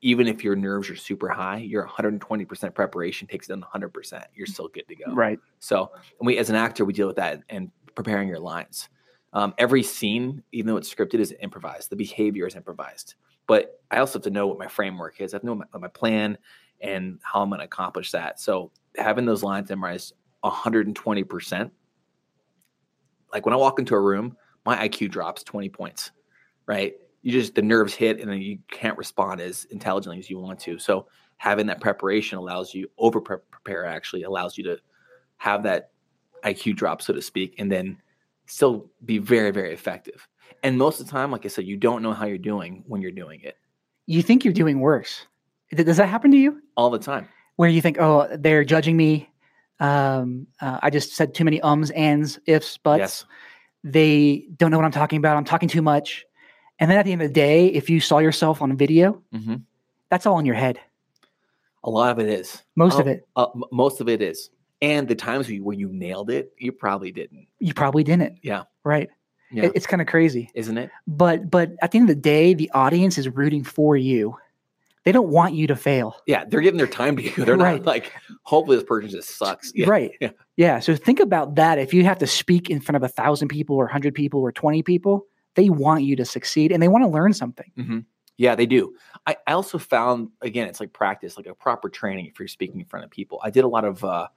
even 0.00 0.28
if 0.28 0.44
your 0.44 0.54
nerves 0.54 0.88
are 0.90 0.96
super 0.96 1.28
high, 1.28 1.58
your 1.58 1.86
120% 1.86 2.74
preparation 2.74 3.26
takes 3.26 3.48
it 3.48 3.52
down 3.52 3.64
100%. 3.74 3.92
You're 4.34 4.46
mm-hmm. 4.46 4.52
still 4.52 4.68
good 4.68 4.86
to 4.88 4.94
go. 4.94 5.12
Right. 5.12 5.38
So, 5.58 5.90
and 6.20 6.26
we 6.26 6.38
as 6.38 6.50
an 6.50 6.56
actor, 6.56 6.84
we 6.84 6.92
deal 6.92 7.08
with 7.08 7.16
that 7.16 7.42
and 7.48 7.70
preparing 7.94 8.28
your 8.28 8.38
lines. 8.38 8.88
Um, 9.32 9.54
every 9.58 9.82
scene, 9.82 10.42
even 10.52 10.68
though 10.68 10.76
it's 10.76 10.92
scripted, 10.92 11.20
is 11.20 11.34
improvised. 11.40 11.90
The 11.90 11.96
behavior 11.96 12.46
is 12.46 12.56
improvised. 12.56 13.14
But 13.46 13.80
I 13.90 13.98
also 13.98 14.18
have 14.18 14.24
to 14.24 14.30
know 14.30 14.46
what 14.46 14.58
my 14.58 14.68
framework 14.68 15.20
is. 15.20 15.32
I 15.32 15.36
have 15.36 15.42
to 15.42 15.46
know 15.46 15.54
my, 15.54 15.64
my 15.78 15.88
plan 15.88 16.38
and 16.80 17.18
how 17.22 17.42
I'm 17.42 17.50
going 17.50 17.58
to 17.58 17.64
accomplish 17.64 18.10
that. 18.12 18.40
So 18.40 18.72
having 18.96 19.26
those 19.26 19.42
lines 19.42 19.68
memorized 19.68 20.14
120%. 20.44 21.70
Like 23.32 23.44
when 23.44 23.52
I 23.52 23.56
walk 23.56 23.78
into 23.78 23.94
a 23.94 24.00
room, 24.00 24.36
my 24.64 24.88
IQ 24.88 25.10
drops 25.10 25.42
20 25.42 25.68
points 25.68 26.12
right? 26.68 26.94
You 27.22 27.32
just 27.32 27.56
the 27.56 27.62
nerves 27.62 27.94
hit 27.94 28.20
and 28.20 28.30
then 28.30 28.40
you 28.40 28.58
can't 28.70 28.96
respond 28.96 29.40
as 29.40 29.64
intelligently 29.72 30.20
as 30.20 30.30
you 30.30 30.38
want 30.38 30.60
to. 30.60 30.78
So 30.78 31.08
having 31.38 31.66
that 31.66 31.80
preparation 31.80 32.38
allows 32.38 32.72
you 32.72 32.88
over 32.98 33.20
prepare 33.20 33.84
actually 33.84 34.22
allows 34.22 34.56
you 34.56 34.62
to 34.64 34.78
have 35.38 35.64
that 35.64 35.90
IQ 36.44 36.76
drop, 36.76 37.02
so 37.02 37.12
to 37.12 37.22
speak, 37.22 37.56
and 37.58 37.72
then 37.72 37.96
still 38.48 38.90
be 39.04 39.18
very, 39.18 39.50
very 39.52 39.72
effective. 39.72 40.26
And 40.62 40.76
most 40.76 40.98
of 41.00 41.06
the 41.06 41.12
time, 41.12 41.30
like 41.30 41.44
I 41.44 41.48
said, 41.48 41.64
you 41.66 41.76
don't 41.76 42.02
know 42.02 42.12
how 42.12 42.26
you're 42.26 42.38
doing 42.38 42.82
when 42.88 43.00
you're 43.00 43.12
doing 43.12 43.40
it 43.42 43.56
You 44.06 44.22
think 44.22 44.44
you're 44.44 44.52
doing 44.54 44.80
worse. 44.80 45.26
Does 45.72 45.98
that 45.98 46.08
happen 46.08 46.30
to 46.32 46.36
you? 46.36 46.60
all 46.76 46.90
the 46.90 46.98
time. 46.98 47.28
Where 47.56 47.68
you 47.68 47.80
think, 47.82 47.98
oh, 48.00 48.26
they're 48.38 48.64
judging 48.64 48.96
me. 48.96 49.28
Um, 49.80 50.46
uh, 50.60 50.78
I 50.82 50.90
just 50.90 51.14
said 51.14 51.34
too 51.34 51.44
many 51.44 51.60
ums, 51.60 51.90
ands, 51.92 52.38
ifs, 52.46 52.78
buts. 52.78 52.98
yes. 52.98 53.24
They 53.84 54.46
don't 54.56 54.70
know 54.70 54.76
what 54.78 54.84
I'm 54.84 54.90
talking 54.92 55.18
about. 55.18 55.36
I'm 55.36 55.44
talking 55.44 55.68
too 55.68 55.82
much. 55.82 56.24
And 56.80 56.90
then 56.90 56.98
at 56.98 57.04
the 57.04 57.12
end 57.12 57.22
of 57.22 57.28
the 57.28 57.34
day, 57.34 57.66
if 57.66 57.88
you 57.90 58.00
saw 58.00 58.18
yourself 58.18 58.62
on 58.62 58.70
a 58.72 58.74
video, 58.76 59.22
hmm 59.32 59.56
that's 60.10 60.24
all 60.24 60.38
in 60.38 60.46
your 60.46 60.54
head. 60.54 60.80
A 61.84 61.90
lot 61.90 62.10
of 62.10 62.18
it 62.18 62.30
is. 62.30 62.62
Most 62.76 62.98
of 62.98 63.06
Oh, 63.06 63.10
it. 63.10 63.28
Uh, 63.36 63.46
most 63.70 64.00
of 64.00 64.08
it 64.08 64.22
is. 64.22 64.48
And 64.80 65.08
the 65.08 65.14
times 65.14 65.48
where 65.60 65.74
you, 65.76 65.88
nailed 65.88 66.30
it, 66.30 66.52
you 66.58 66.70
probably 66.72 67.10
didn't. 67.10 67.48
You 67.58 67.74
probably 67.74 68.04
didn't. 68.04 68.38
Yeah. 68.42 68.64
Right. 68.84 69.08
Yeah. 69.50 69.64
It- 69.66 69.72
it's 69.74 69.86
kind 69.86 70.00
of 70.00 70.06
crazy. 70.08 70.50
Isn't 70.54 70.78
it? 70.78 70.90
But 71.06 71.50
but 71.50 71.72
at 71.82 71.90
the 71.90 71.98
end 71.98 72.08
of 72.10 72.16
the 72.16 72.20
day, 72.22 72.54
the 72.54 72.70
audience 72.72 73.18
is 73.18 73.28
rooting 73.28 73.64
for 73.64 73.96
you. 73.96 74.36
They 75.04 75.12
don't 75.12 75.28
want 75.30 75.54
you 75.54 75.66
to 75.68 75.76
fail. 75.76 76.16
Yeah. 76.26 76.44
They're 76.46 76.60
giving 76.60 76.76
their 76.78 76.86
time 76.86 77.16
to 77.16 77.22
you. 77.22 77.30
They're 77.44 77.56
Right. 77.56 77.78
not 77.78 77.86
like, 77.86 78.12
hopefully 78.42 78.76
this 78.76 78.84
person 78.84 79.08
just 79.10 79.38
sucks. 79.38 79.72
Yeah. 79.74 79.88
Right. 79.88 80.10
Yeah. 80.20 80.30
Yeah. 80.56 80.80
So 80.80 80.94
think 80.94 81.18
about 81.18 81.54
that. 81.54 81.78
If 81.78 81.94
you 81.94 82.04
have 82.04 82.18
to 82.18 82.26
speak 82.26 82.68
in 82.68 82.80
front 82.80 82.96
of 82.96 83.02
a 83.02 83.08
thousand 83.08 83.48
people 83.48 83.76
or 83.76 83.86
hundred 83.86 84.14
people 84.14 84.40
or 84.40 84.52
20 84.52 84.82
people, 84.82 85.26
they 85.54 85.70
want 85.70 86.02
you 86.04 86.14
to 86.16 86.24
succeed 86.26 86.70
and 86.72 86.82
they 86.82 86.88
want 86.88 87.04
to 87.04 87.08
learn 87.08 87.32
something. 87.32 87.70
hmm 87.76 88.00
Yeah, 88.36 88.54
they 88.54 88.66
do. 88.66 88.94
I, 89.26 89.36
I 89.46 89.52
also 89.52 89.78
found 89.78 90.28
again, 90.42 90.68
it's 90.68 90.78
like 90.80 90.92
practice, 90.92 91.36
like 91.38 91.46
a 91.46 91.54
proper 91.54 91.88
training 91.88 92.26
if 92.26 92.38
you're 92.38 92.48
speaking 92.48 92.80
in 92.80 92.86
front 92.86 93.04
of 93.04 93.10
people. 93.10 93.40
I 93.42 93.50
did 93.50 93.64
a 93.64 93.68
lot 93.68 93.84
of 93.84 94.04
uh, 94.04 94.28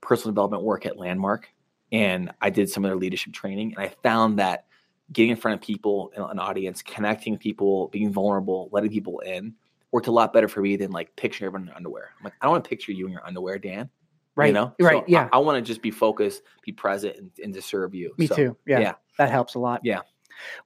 personal 0.00 0.32
development 0.32 0.62
work 0.62 0.86
at 0.86 0.98
Landmark, 0.98 1.48
and 1.92 2.32
I 2.40 2.50
did 2.50 2.70
some 2.70 2.84
of 2.84 2.88
their 2.90 2.96
leadership 2.96 3.32
training, 3.32 3.74
and 3.74 3.84
I 3.84 3.88
found 4.02 4.38
that 4.38 4.66
getting 5.12 5.30
in 5.30 5.36
front 5.36 5.54
of 5.54 5.66
people, 5.66 6.12
an 6.16 6.22
an 6.22 6.38
audience, 6.38 6.82
connecting 6.82 7.34
with 7.34 7.40
people, 7.40 7.88
being 7.88 8.12
vulnerable, 8.12 8.68
letting 8.72 8.90
people 8.90 9.20
in, 9.20 9.54
worked 9.90 10.06
a 10.06 10.12
lot 10.12 10.32
better 10.32 10.48
for 10.48 10.60
me 10.60 10.76
than 10.76 10.90
like 10.90 11.14
picturing 11.16 11.46
everyone 11.46 11.62
in 11.62 11.66
their 11.66 11.76
underwear. 11.76 12.10
I'm 12.18 12.24
like, 12.24 12.34
I 12.40 12.46
don't 12.46 12.52
want 12.52 12.64
to 12.64 12.68
picture 12.68 12.92
you 12.92 13.06
in 13.06 13.12
your 13.12 13.26
underwear, 13.26 13.58
Dan. 13.58 13.88
Right. 14.34 14.48
You 14.48 14.52
know, 14.52 14.74
Right. 14.78 14.98
So 14.98 15.04
yeah. 15.08 15.28
I, 15.32 15.36
I 15.36 15.38
want 15.40 15.56
to 15.56 15.62
just 15.66 15.82
be 15.82 15.90
focused, 15.90 16.42
be 16.62 16.70
present, 16.70 17.16
and, 17.16 17.30
and 17.42 17.52
to 17.54 17.60
serve 17.62 17.94
you. 17.94 18.14
Me 18.18 18.26
So, 18.28 18.36
too. 18.36 18.56
Yeah, 18.66 18.78
yeah. 18.78 18.92
That 19.16 19.30
helps 19.30 19.54
a 19.54 19.58
lot. 19.58 19.80
Yeah. 19.82 20.02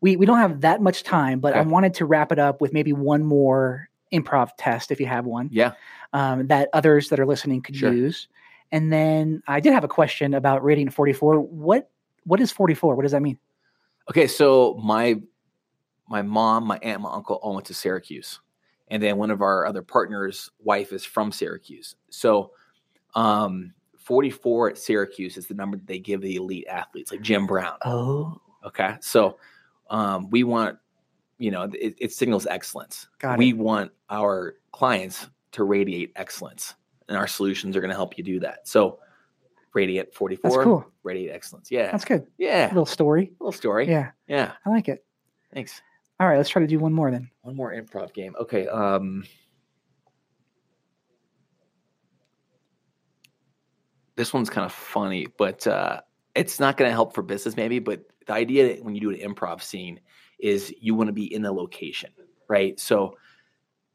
We 0.03 0.16
we 0.16 0.27
don't 0.27 0.37
have 0.38 0.61
that 0.61 0.83
much 0.83 1.05
time, 1.05 1.40
but 1.40 1.55
I 1.55 1.62
wanted 1.62 1.95
to 1.95 2.05
wrap 2.05 2.33
it 2.33 2.38
up 2.38 2.61
with 2.61 2.75
maybe 2.75 2.92
one 2.92 3.25
more 3.25 3.88
improv 4.12 4.51
test 4.59 4.90
if 4.90 5.01
you 5.01 5.07
have 5.07 5.25
one. 5.25 5.49
Yeah. 5.51 5.73
Um, 6.12 6.49
that 6.49 6.68
others 6.75 7.09
that 7.09 7.18
are 7.18 7.25
listening 7.25 7.62
could 7.62 7.77
Sure. 7.77 7.90
use. 7.90 8.29
And 8.73 8.93
then 8.93 9.43
I 9.47 9.61
did 9.61 9.73
have 9.75 9.85
a 9.85 9.89
question 9.89 10.35
about 10.35 10.65
Radiant 10.65 10.93
44. 10.93 11.39
What 11.41 11.91
what 12.25 12.41
is 12.41 12.51
44? 12.53 12.95
What 12.97 13.03
does 13.03 13.13
that 13.13 13.23
mean? 13.23 13.39
Okay, 14.11 14.27
so 14.27 14.75
my 14.83 15.21
my 16.09 16.23
mom, 16.23 16.67
my 16.67 16.79
aunt, 16.83 17.03
my 17.03 17.11
uncle 17.13 17.37
all 17.37 17.55
went 17.55 17.67
to 17.67 17.75
Syracuse, 17.75 18.41
and 18.89 19.03
then 19.03 19.17
one 19.17 19.31
of 19.31 19.41
our 19.43 19.67
other 19.67 19.83
partners' 19.83 20.51
wife 20.59 20.93
is 20.93 21.05
from 21.05 21.31
Syracuse. 21.33 21.95
So, 22.11 22.53
um, 23.15 23.73
forty 23.99 24.31
four 24.31 24.71
at 24.71 24.79
Syracuse 24.79 25.37
is 25.37 25.47
the 25.47 25.55
number 25.55 25.77
that 25.77 25.87
they 25.87 25.99
give 25.99 26.21
the 26.21 26.37
elite 26.37 26.67
athletes, 26.69 27.11
like 27.13 27.21
Jim 27.23 27.47
Brown. 27.47 27.77
Oh, 27.85 28.41
Okay, 28.65 28.95
so 29.01 29.39
um, 29.91 30.31
we 30.31 30.45
want, 30.45 30.79
you 31.39 31.51
know, 31.51 31.63
it, 31.75 31.95
it 31.99 32.13
signals 32.13 32.47
excellence. 32.47 33.09
got 33.19 33.37
we 33.37 33.51
it. 33.51 33.57
want 33.57 33.91
our 34.09 34.55
clients 34.71 35.29
to 35.53 35.65
radiate 35.65 36.13
excellence, 36.17 36.75
and 37.12 37.18
our 37.18 37.27
solutions 37.27 37.77
are 37.77 37.81
going 37.83 37.90
to 37.90 37.94
help 37.94 38.16
you 38.16 38.25
do 38.25 38.40
that. 38.40 38.66
So, 38.66 38.98
Radiant 39.75 40.14
44. 40.14 40.51
That's 40.51 40.64
cool. 40.64 40.87
radiate 41.03 41.31
excellence. 41.35 41.70
Yeah, 41.70 41.90
That's 41.92 42.07
good. 42.07 42.27
yeah, 42.38 42.68
little 42.68 42.87
story. 42.87 43.33
little 43.38 43.53
story. 43.53 43.87
Yeah, 43.87 44.12
yeah. 44.27 44.53
I 44.64 44.70
like 44.70 44.88
it. 44.88 45.05
Thanks. 45.53 45.83
All 46.18 46.27
right, 46.27 46.38
let's 46.38 46.48
try 46.48 46.62
to 46.62 46.66
do 46.68 46.79
one 46.79 46.94
more 46.94 47.11
then. 47.11 47.29
One 47.42 47.55
more 47.55 47.70
improv 47.75 48.14
game. 48.14 48.35
Okay. 48.40 48.66
Um, 48.68 49.25
this 54.16 54.33
one's 54.33 54.48
kind 54.48 54.64
of 54.64 54.72
funny, 54.72 55.27
but 55.38 55.66
uh, 55.66 56.01
it's 56.35 56.59
not 56.61 56.79
going 56.79 56.88
to 56.88 56.92
help 56.94 57.14
for 57.14 57.22
business, 57.22 57.57
maybe. 57.57 57.79
But 57.79 58.05
the 58.27 58.33
idea 58.33 58.68
that 58.68 58.85
when 58.85 58.94
you 58.94 59.01
do 59.03 59.11
an 59.11 59.16
improv 59.35 59.62
scene 59.62 60.01
is 60.38 60.72
you 60.81 60.94
want 60.94 61.09
to 61.09 61.12
be 61.12 61.33
in 61.33 61.42
the 61.42 61.53
location, 61.53 62.11
right? 62.48 62.79
So, 62.81 63.16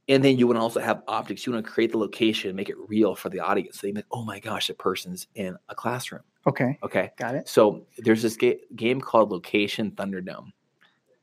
and 0.10 0.24
then 0.24 0.38
you 0.38 0.48
want 0.48 0.58
to 0.58 0.62
also 0.62 0.80
have 0.80 1.04
optics. 1.08 1.46
You 1.46 1.54
want 1.54 1.65
to 1.65 1.72
create 1.72 1.91
the 1.91 1.98
location, 1.98 2.56
make 2.56 2.70
it 2.70 2.78
real 2.88 3.15
for 3.15 3.30
the 3.30 3.39
audience. 3.39 3.80
So 3.80 3.88
they 3.88 3.93
think, 3.93 4.06
oh 4.12 4.24
my 4.24 4.39
gosh, 4.39 4.67
the 4.67 4.74
person's 4.74 5.28
in 5.36 5.58
a 5.70 5.76
classroom. 5.76 6.24
Okay, 6.46 6.78
Okay. 6.84 7.12
got 7.17 7.36
it. 7.36 7.48
So 7.50 7.86
there's 7.98 8.22
this 8.22 8.38
ga- 8.38 8.62
game 8.76 9.02
called 9.02 9.32
Location 9.32 9.91
Thunderdome. 9.91 10.52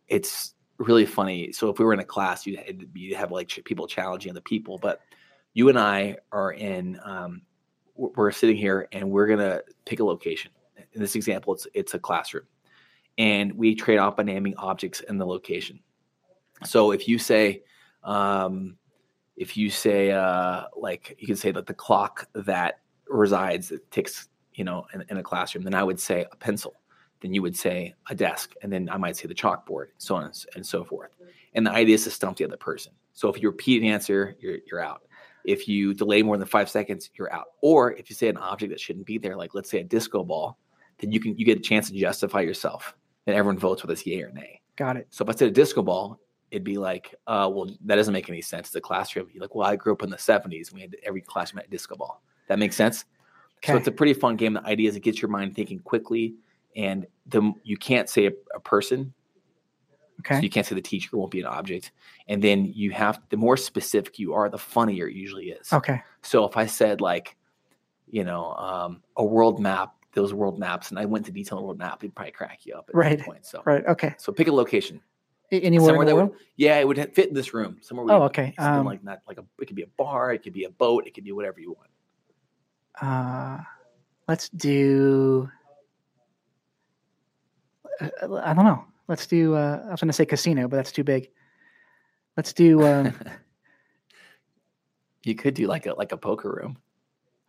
It's 0.08 0.54
really 0.78 1.06
funny. 1.06 1.50
So 1.52 1.70
if 1.70 1.78
we 1.78 1.84
were 1.86 1.94
in 1.94 2.00
a 2.00 2.04
class, 2.04 2.46
you'd, 2.46 2.90
you'd 2.94 3.16
have 3.16 3.32
like 3.32 3.48
people 3.64 3.86
challenging 3.86 4.30
other 4.32 4.42
people, 4.42 4.76
but 4.76 5.00
you 5.54 5.68
and 5.70 5.78
I 5.78 6.18
are 6.32 6.52
in. 6.52 7.00
Um, 7.04 7.42
we're 7.94 8.10
we're 8.16 8.32
sitting 8.32 8.56
here 8.56 8.88
and 8.92 9.08
we're 9.10 9.28
gonna 9.28 9.60
pick 9.86 10.00
a 10.00 10.04
location. 10.04 10.50
In 10.92 11.00
this 11.00 11.14
example, 11.14 11.54
it's 11.54 11.66
it's 11.74 11.94
a 11.94 11.98
classroom, 11.98 12.44
and 13.16 13.52
we 13.54 13.74
trade 13.76 13.98
off 13.98 14.16
by 14.16 14.24
naming 14.24 14.56
objects 14.56 15.00
in 15.08 15.16
the 15.16 15.24
location. 15.24 15.78
So 16.64 16.90
if 16.90 17.06
you 17.08 17.18
say, 17.18 17.62
um, 18.04 18.76
if 19.36 19.56
you 19.56 19.70
say 19.70 20.12
uh, 20.12 20.64
like 20.76 21.16
you 21.18 21.26
can 21.26 21.36
say 21.36 21.50
that 21.50 21.66
the 21.66 21.74
clock 21.74 22.28
that 22.34 22.80
resides 23.08 23.68
that 23.68 23.90
ticks 23.90 24.28
you 24.54 24.64
know 24.64 24.86
in, 24.94 25.04
in 25.10 25.16
a 25.18 25.22
classroom 25.22 25.64
then 25.64 25.74
i 25.74 25.82
would 25.82 26.00
say 26.00 26.24
a 26.30 26.36
pencil. 26.36 26.74
Then 27.20 27.32
you 27.32 27.40
would 27.40 27.56
say 27.56 27.94
a 28.10 28.14
desk 28.14 28.52
and 28.62 28.70
then 28.70 28.88
i 28.90 28.98
might 28.98 29.16
say 29.16 29.26
the 29.26 29.34
chalkboard 29.34 29.86
so 29.98 30.14
on 30.14 30.30
and 30.54 30.66
so 30.66 30.84
forth. 30.84 31.16
And 31.54 31.66
the 31.66 31.70
idea 31.70 31.94
is 31.94 32.04
to 32.04 32.10
stump 32.10 32.36
the 32.36 32.44
other 32.44 32.56
person. 32.56 32.92
So 33.12 33.28
if 33.28 33.40
you 33.40 33.48
repeat 33.48 33.82
an 33.82 33.88
answer 33.88 34.36
you're, 34.40 34.58
you're 34.66 34.82
out. 34.82 35.02
If 35.44 35.68
you 35.68 35.94
delay 35.94 36.22
more 36.22 36.36
than 36.36 36.46
five 36.46 36.68
seconds 36.68 37.10
you're 37.14 37.32
out. 37.32 37.46
Or 37.62 37.92
if 37.92 38.10
you 38.10 38.16
say 38.16 38.28
an 38.28 38.36
object 38.36 38.70
that 38.70 38.80
shouldn't 38.80 39.06
be 39.06 39.18
there 39.18 39.36
like 39.36 39.54
let's 39.54 39.70
say 39.70 39.80
a 39.80 39.84
disco 39.84 40.22
ball 40.22 40.58
then 40.98 41.12
you 41.12 41.20
can 41.20 41.36
you 41.38 41.44
get 41.44 41.58
a 41.58 41.62
chance 41.62 41.88
to 41.90 41.96
justify 41.96 42.40
yourself. 42.40 42.94
And 43.26 43.34
everyone 43.34 43.58
votes 43.58 43.82
whether 43.82 43.94
it's 43.94 44.06
yay 44.06 44.22
or 44.22 44.30
nay. 44.30 44.60
Got 44.76 44.96
it. 44.96 45.06
so 45.10 45.24
if 45.24 45.30
I 45.30 45.32
said 45.32 45.48
a 45.48 45.52
disco 45.52 45.82
ball, 45.82 46.20
it'd 46.54 46.62
be 46.62 46.78
like, 46.78 47.16
uh, 47.26 47.50
well, 47.52 47.68
that 47.84 47.96
doesn't 47.96 48.12
make 48.12 48.28
any 48.28 48.40
sense. 48.40 48.70
The 48.70 48.80
classroom. 48.80 49.26
You're 49.32 49.40
like, 49.42 49.56
well, 49.56 49.66
I 49.66 49.74
grew 49.74 49.92
up 49.92 50.04
in 50.04 50.10
the 50.10 50.16
70s. 50.16 50.72
We 50.72 50.82
had 50.82 50.94
every 51.02 51.20
classroom 51.20 51.58
had 51.58 51.66
a 51.66 51.70
disco 51.70 51.96
ball. 51.96 52.22
That 52.46 52.60
makes 52.60 52.76
sense. 52.76 53.04
So 53.64 53.76
it's 53.76 53.88
a 53.88 53.92
pretty 53.92 54.14
fun 54.14 54.36
game. 54.36 54.52
The 54.54 54.64
idea 54.64 54.88
is 54.88 54.94
it 54.94 55.00
gets 55.00 55.20
your 55.20 55.30
mind 55.30 55.56
thinking 55.56 55.80
quickly, 55.80 56.34
and 56.76 57.06
the 57.26 57.52
you 57.64 57.76
can't 57.76 58.08
say 58.08 58.26
a, 58.26 58.32
a 58.54 58.60
person, 58.60 59.12
so 60.22 60.34
Okay. 60.34 60.40
you 60.42 60.50
can't 60.50 60.64
say 60.66 60.74
the 60.74 60.80
teacher 60.82 61.16
won't 61.16 61.30
be 61.30 61.40
an 61.40 61.46
object, 61.46 61.90
and 62.28 62.42
then 62.42 62.66
you 62.66 62.90
have 62.92 63.20
the 63.30 63.36
more 63.36 63.56
specific 63.56 64.18
you 64.18 64.32
are, 64.34 64.48
the 64.50 64.58
funnier 64.58 65.08
it 65.08 65.14
usually 65.16 65.46
is. 65.46 65.72
Okay. 65.72 66.02
So 66.22 66.44
if 66.44 66.56
I 66.58 66.66
said 66.66 67.00
like, 67.00 67.36
you 68.06 68.22
know, 68.24 68.52
um, 68.54 69.02
a 69.16 69.24
world 69.24 69.58
map, 69.60 69.94
those 70.12 70.32
world 70.34 70.58
maps, 70.58 70.90
and 70.90 70.98
I 70.98 71.06
went 71.06 71.24
to 71.26 71.32
detail 71.32 71.58
the 71.58 71.64
world 71.64 71.78
map, 71.78 72.04
it'd 72.04 72.14
probably 72.14 72.32
crack 72.32 72.64
you 72.66 72.74
up 72.74 72.88
at 72.90 72.94
Right. 72.94 73.18
that 73.18 73.24
point. 73.24 73.44
So 73.46 73.62
Right. 73.64 73.84
Okay. 73.86 74.14
so 74.18 74.30
pick 74.30 74.46
a 74.48 74.52
location. 74.52 75.00
Anywhere 75.62 75.88
Somewhere 75.88 76.02
in 76.08 76.08
the 76.08 76.14
that 76.22 76.30
would- 76.30 76.38
Yeah, 76.56 76.78
it 76.78 76.86
would 76.86 76.96
fit 77.14 77.28
in 77.28 77.34
this 77.34 77.54
room. 77.54 77.78
Somewhere. 77.80 78.06
Oh, 78.10 78.22
okay. 78.24 78.54
Um, 78.58 78.84
like 78.86 79.02
that. 79.04 79.22
Like 79.28 79.38
a, 79.38 79.44
it 79.60 79.66
could 79.66 79.76
be 79.76 79.82
a 79.82 79.88
bar. 79.98 80.32
It 80.32 80.42
could 80.42 80.52
be 80.52 80.64
a 80.64 80.70
boat. 80.70 81.06
It 81.06 81.14
could 81.14 81.24
be 81.24 81.32
whatever 81.32 81.60
you 81.60 81.72
want. 81.72 81.90
Uh, 83.00 83.62
let's 84.28 84.48
do. 84.50 85.48
uh, 88.00 88.08
I 88.42 88.54
don't 88.54 88.64
know. 88.64 88.84
Let's 89.08 89.26
do. 89.26 89.54
Uh, 89.54 89.82
I 89.86 89.90
was 89.90 90.00
going 90.00 90.08
to 90.08 90.12
say 90.12 90.26
casino, 90.26 90.68
but 90.68 90.76
that's 90.76 90.92
too 90.92 91.04
big. 91.04 91.30
Let's 92.36 92.52
do 92.52 92.84
um, 92.86 93.14
you 95.24 95.34
could 95.34 95.54
do 95.54 95.66
like 95.66 95.86
a 95.86 95.94
like 95.94 96.12
a 96.12 96.16
poker 96.16 96.50
room, 96.50 96.78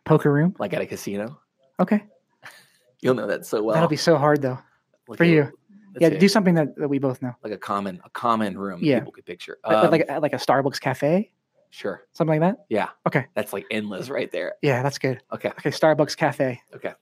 poker 0.04 0.32
room. 0.32 0.54
like 0.58 0.72
at 0.74 0.82
a 0.82 0.86
casino. 0.86 1.40
Okay, 1.80 2.04
You'll 3.00 3.14
know 3.14 3.26
that 3.26 3.46
so 3.46 3.62
well. 3.62 3.74
that'll 3.74 3.88
be 3.88 3.96
so 3.96 4.16
hard 4.16 4.42
though 4.42 4.58
for 5.16 5.24
you. 5.24 5.50
Yeah, 6.00 6.10
do 6.10 6.28
something 6.28 6.54
that, 6.54 6.76
that 6.76 6.88
we 6.88 6.98
both 6.98 7.22
know, 7.22 7.34
like 7.42 7.52
a 7.52 7.58
common 7.58 8.00
a 8.04 8.10
common 8.10 8.58
room. 8.58 8.80
that 8.80 8.86
Yeah. 8.86 8.98
people 8.98 9.12
could 9.12 9.24
picture. 9.26 9.58
Like- 9.66 9.76
Um, 9.84 9.90
like 9.90 10.06
a, 10.08 10.20
like 10.20 10.32
a 10.32 10.36
Starbucks 10.36 10.80
cafe, 10.80 11.32
sure. 11.70 12.06
something 12.12 12.40
like 12.40 12.52
that. 12.56 12.64
Yeah. 12.68 12.88
Okay. 13.06 13.26
That's 13.34 13.52
like 13.52 13.64
endless 13.70 14.08
right 14.10 14.30
there. 14.30 14.54
Yeah, 14.62 14.82
that's 14.82 14.98
good. 14.98 15.22
Okay. 15.32 15.48
Okay, 15.50 15.70
Starbucks 15.70 16.16
cafe. 16.16 16.60
Okay. 16.74 16.92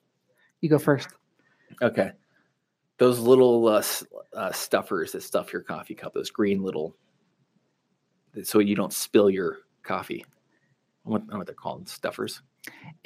You 0.61 0.69
go 0.69 0.79
first. 0.79 1.09
Okay. 1.83 2.13
Those 2.99 3.19
little 3.19 3.67
uh, 3.67 3.83
uh, 4.35 4.53
stuffers 4.53 5.13
that 5.13 5.23
stuff 5.23 5.53
your 5.53 5.63
coffee 5.63 5.95
cup. 5.97 6.15
Those 6.15 6.31
green 6.31 6.63
little, 6.63 6.97
so 8.43 8.61
you 8.61 8.77
don't 8.77 8.93
spill 8.93 9.29
your 9.31 9.59
coffee. 9.83 10.25
I 11.07 11.11
don't 11.11 11.29
know 11.29 11.39
what 11.39 11.47
they're 11.47 11.55
called. 11.57 11.89
Stuffers. 11.89 12.43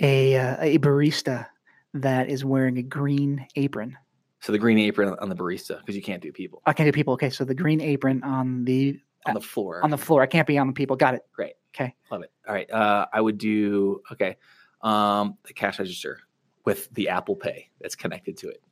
A 0.00 0.36
uh, 0.36 0.56
a 0.60 0.78
barista 0.78 1.46
that 1.94 2.28
is 2.28 2.44
wearing 2.44 2.76
a 2.78 2.82
green 2.82 3.46
apron. 3.56 3.96
So 4.40 4.52
the 4.52 4.58
green 4.58 4.78
apron 4.78 5.16
on 5.20 5.28
the 5.28 5.34
barista 5.34 5.80
because 5.80 5.96
you 5.96 6.02
can't 6.02 6.22
do 6.22 6.32
people 6.32 6.62
I 6.66 6.72
can't 6.72 6.86
do 6.86 6.92
people. 6.92 7.14
Okay, 7.14 7.30
so 7.30 7.44
the 7.44 7.54
green 7.54 7.80
apron 7.80 8.22
on 8.22 8.64
the 8.64 9.00
on 9.26 9.34
the 9.34 9.40
floor. 9.40 9.82
on 9.82 9.90
the 9.90 9.98
floor. 9.98 10.22
I 10.22 10.26
can't 10.26 10.46
be 10.46 10.58
on 10.58 10.68
the 10.68 10.72
people. 10.72 10.96
Got 10.96 11.14
it. 11.14 11.22
Great. 11.32 11.54
Okay. 11.74 11.94
Love 12.10 12.22
it. 12.22 12.32
All 12.46 12.54
right. 12.54 12.70
Uh, 12.70 13.06
I 13.12 13.20
would 13.20 13.38
do 13.38 14.00
okay. 14.12 14.36
Um, 14.82 15.36
the 15.44 15.52
cash 15.52 15.78
register 15.78 16.20
with 16.64 16.88
the 16.94 17.08
Apple 17.08 17.34
Pay 17.34 17.68
that's 17.80 17.96
connected 17.96 18.36
to 18.38 18.48
it. 18.48 18.62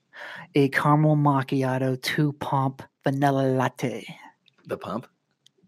A 0.55 0.69
caramel 0.69 1.17
macchiato, 1.17 2.01
two 2.01 2.33
pump 2.35 2.83
vanilla 3.05 3.43
latte. 3.43 4.07
The 4.67 4.79
pump, 4.79 5.07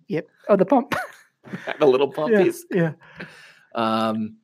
Yep. 0.09 0.27
Oh, 0.49 0.57
the 0.57 0.65
pump. 0.65 0.95
the 1.79 1.87
little 1.87 2.11
pump 2.11 2.33
yeah. 2.33 2.51
Yeah. 2.71 2.93
Um, 3.75 4.37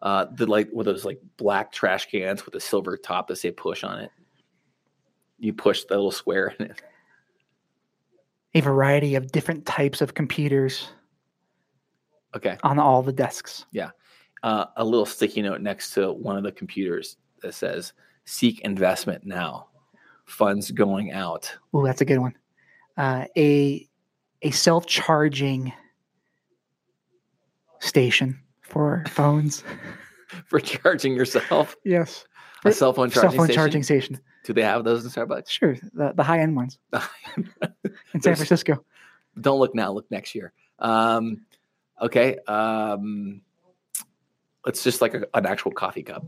uh, 0.00 0.26
the 0.34 0.46
like 0.46 0.68
with 0.72 0.86
those 0.86 1.04
like 1.04 1.20
black 1.36 1.70
trash 1.70 2.06
cans 2.06 2.44
with 2.44 2.54
a 2.54 2.60
silver 2.60 2.96
top 2.96 3.28
that 3.28 3.36
say 3.36 3.50
push 3.50 3.84
on 3.84 3.98
it. 4.00 4.10
You 5.42 5.52
push 5.52 5.82
the 5.82 5.94
little 5.96 6.12
square 6.12 6.54
in 6.60 6.66
it. 6.66 6.82
A 8.54 8.60
variety 8.60 9.16
of 9.16 9.32
different 9.32 9.66
types 9.66 10.00
of 10.00 10.14
computers 10.14 10.88
Okay. 12.36 12.56
on 12.62 12.78
all 12.78 13.02
the 13.02 13.12
desks. 13.12 13.66
Yeah. 13.72 13.90
Uh, 14.44 14.66
a 14.76 14.84
little 14.84 15.04
sticky 15.04 15.42
note 15.42 15.60
next 15.60 15.94
to 15.94 16.12
one 16.12 16.36
of 16.36 16.44
the 16.44 16.52
computers 16.52 17.16
that 17.42 17.54
says 17.54 17.92
"Seek 18.24 18.60
investment 18.60 19.24
now." 19.26 19.66
Funds 20.26 20.70
going 20.70 21.10
out. 21.10 21.52
Ooh, 21.74 21.82
that's 21.84 22.00
a 22.00 22.04
good 22.04 22.18
one. 22.18 22.34
Uh, 22.96 23.24
a 23.36 23.88
a 24.42 24.50
self 24.52 24.86
charging 24.86 25.72
station 27.80 28.38
for 28.62 29.02
phones. 29.08 29.64
for 30.46 30.60
charging 30.60 31.14
yourself. 31.16 31.76
yes. 31.84 32.24
A 32.64 32.70
cell 32.72 32.92
phone 32.92 33.10
Cell 33.10 33.22
phone 33.30 33.46
station. 33.46 33.54
charging 33.54 33.82
station. 33.82 34.20
Do 34.44 34.52
they 34.52 34.62
have 34.62 34.84
those 34.84 35.04
in 35.04 35.10
Starbucks? 35.10 35.48
Sure. 35.48 35.76
The, 35.92 36.12
the 36.14 36.22
high 36.22 36.40
end 36.40 36.56
ones 36.56 36.78
in 37.36 38.20
San 38.20 38.34
Francisco. 38.34 38.84
Don't 39.40 39.58
look 39.58 39.74
now. 39.74 39.92
Look 39.92 40.10
next 40.10 40.34
year. 40.34 40.52
Um, 40.78 41.46
okay. 42.00 42.38
Um, 42.48 43.42
it's 44.66 44.82
just 44.82 45.00
like 45.00 45.14
a, 45.14 45.26
an 45.34 45.46
actual 45.46 45.70
coffee 45.70 46.02
cup. 46.02 46.26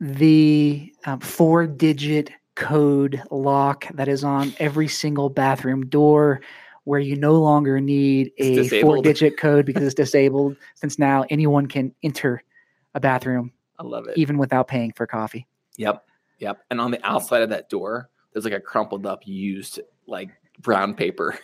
The 0.00 0.92
um, 1.04 1.20
four 1.20 1.66
digit 1.66 2.30
code 2.54 3.22
lock 3.30 3.86
that 3.94 4.08
is 4.08 4.24
on 4.24 4.54
every 4.58 4.88
single 4.88 5.28
bathroom 5.28 5.86
door 5.86 6.40
where 6.84 7.00
you 7.00 7.16
no 7.16 7.34
longer 7.40 7.80
need 7.80 8.30
a 8.38 8.68
four 8.80 9.02
digit 9.02 9.36
code 9.36 9.66
because 9.66 9.82
it's 9.82 9.94
disabled 10.04 10.56
since 10.74 10.98
now 10.98 11.24
anyone 11.30 11.66
can 11.66 11.94
enter 12.02 12.42
a 12.94 13.00
bathroom 13.00 13.52
I 13.78 13.82
love 13.82 14.06
it. 14.06 14.16
even 14.16 14.38
without 14.38 14.68
paying 14.68 14.92
for 14.92 15.06
coffee. 15.06 15.46
Yep. 15.76 16.04
Yep. 16.38 16.58
And 16.70 16.80
on 16.80 16.90
the 16.90 17.04
outside 17.06 17.42
of 17.42 17.50
that 17.50 17.68
door, 17.70 18.10
there's 18.32 18.44
like 18.44 18.54
a 18.54 18.60
crumpled 18.60 19.06
up 19.06 19.26
used 19.26 19.80
like 20.06 20.30
brown 20.60 20.94
paper. 20.94 21.38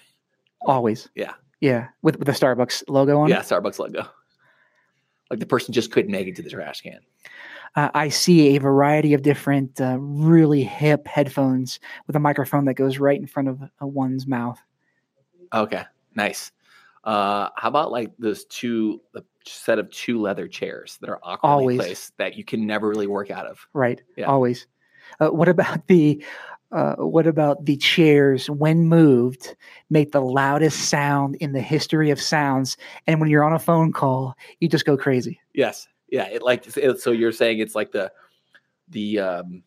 Always. 0.62 1.09
Yeah. 1.14 1.35
Yeah. 1.61 1.88
With, 2.03 2.18
with 2.18 2.26
the 2.26 2.33
Starbucks 2.33 2.85
logo 2.88 3.18
on 3.20 3.29
Yeah. 3.29 3.40
it. 3.40 3.46
Starbucks 3.46 3.79
logo. 3.79 4.07
Like 5.31 5.38
the 5.40 5.46
person 5.46 5.72
just 5.72 5.92
couldn't 5.92 6.11
make 6.11 6.26
it 6.26 6.37
to 6.37 6.42
the 6.42 6.50
trash 6.50 6.81
can. 6.81 7.00
Uh, 7.76 7.88
I 7.94 8.09
see 8.09 8.57
a 8.57 8.59
variety 8.59 9.14
of 9.14 9.22
different, 9.22 9.81
uh, 9.81 9.96
really 10.00 10.64
hip 10.64 11.07
headphones 11.07 11.79
with 12.09 12.16
a 12.16 12.18
microphone 12.18 12.64
that 12.64 12.74
goes 12.74 12.98
right 12.98 13.18
in 13.18 13.29
front 13.29 13.48
of 13.48 13.62
uh, 13.62 13.87
one's 13.87 14.26
mouth. 14.26 14.59
Okay. 15.55 15.85
Nice. 16.16 16.50
Uh, 17.05 17.48
how 17.57 17.68
about 17.68 17.92
like 17.92 18.11
those 18.18 18.44
two, 18.46 19.00
the 19.14 19.24
set 19.46 19.79
of 19.79 19.88
two 19.90 20.20
leather 20.20 20.48
chairs 20.48 20.98
that 21.00 21.09
are 21.09 21.20
awkwardly 21.22 21.74
Always. 21.74 21.76
placed 21.79 22.16
that 22.18 22.37
you 22.37 22.44
can 22.44 22.66
never 22.66 22.88
really 22.88 23.07
work 23.07 23.31
out 23.31 23.46
of? 23.46 23.64
Right. 23.72 24.03
Yeah. 24.16 24.26
Always. 24.26 24.66
Uh, 25.18 25.28
what 25.28 25.48
about 25.48 25.86
the 25.86 26.22
uh, 26.72 26.94
what 26.96 27.26
about 27.26 27.64
the 27.64 27.76
chairs 27.76 28.48
when 28.48 28.84
moved 28.84 29.56
make 29.90 30.12
the 30.12 30.20
loudest 30.20 30.88
sound 30.88 31.34
in 31.36 31.52
the 31.52 31.60
history 31.60 32.10
of 32.10 32.20
sounds 32.20 32.76
and 33.08 33.20
when 33.20 33.28
you're 33.28 33.42
on 33.42 33.52
a 33.52 33.58
phone 33.58 33.92
call 33.92 34.34
you 34.60 34.68
just 34.68 34.84
go 34.84 34.96
crazy 34.96 35.40
Yes. 35.52 35.88
Yeah. 36.08 36.28
It 36.28 36.42
like 36.42 36.76
it, 36.76 37.00
so 37.00 37.10
you're 37.10 37.32
saying 37.32 37.58
it's 37.58 37.74
like 37.74 37.90
the 37.92 38.12
the 38.88 39.18
um 39.18 39.62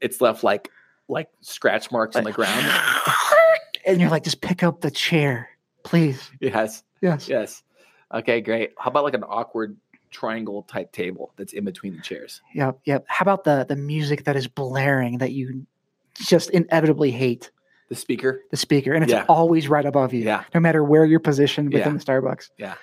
it's 0.00 0.20
left 0.20 0.44
like 0.44 0.70
like 1.08 1.28
scratch 1.40 1.90
marks 1.90 2.16
on 2.16 2.24
the 2.24 2.32
ground. 2.32 2.66
and 3.86 4.00
you're 4.00 4.10
like 4.10 4.24
just 4.24 4.40
pick 4.42 4.62
up 4.62 4.82
the 4.82 4.90
chair 4.90 5.48
please 5.84 6.30
Yes. 6.40 6.82
yes 7.00 7.28
Yes. 7.28 7.62
Okay, 8.14 8.42
great. 8.42 8.72
How 8.76 8.90
about 8.90 9.04
like 9.04 9.14
an 9.14 9.24
awkward 9.24 9.74
triangle 10.12 10.62
type 10.62 10.92
table 10.92 11.32
that's 11.36 11.52
in 11.52 11.64
between 11.64 11.96
the 11.96 12.02
chairs? 12.02 12.40
yep 12.54 12.78
yep 12.84 13.04
how 13.08 13.24
about 13.24 13.44
the 13.44 13.64
the 13.68 13.76
music 13.76 14.24
that 14.24 14.36
is 14.36 14.46
blaring 14.46 15.18
that 15.18 15.32
you 15.32 15.66
just 16.14 16.50
inevitably 16.50 17.10
hate 17.10 17.50
The 17.88 17.94
speaker. 17.96 18.42
the 18.50 18.56
speaker 18.56 18.92
and 18.92 19.02
it's 19.02 19.12
Yeah. 19.12 19.24
always 19.28 19.68
right 19.68 19.84
above 19.86 20.12
you 20.14 20.24
Yeah. 20.24 20.44
no 20.54 20.60
matter 20.60 20.84
where 20.84 21.04
you're 21.04 21.20
positioned 21.20 21.72
within 21.72 21.92
Yeah. 21.94 21.98
the 21.98 22.04
starbucks 22.04 22.50
Yeah. 22.58 22.74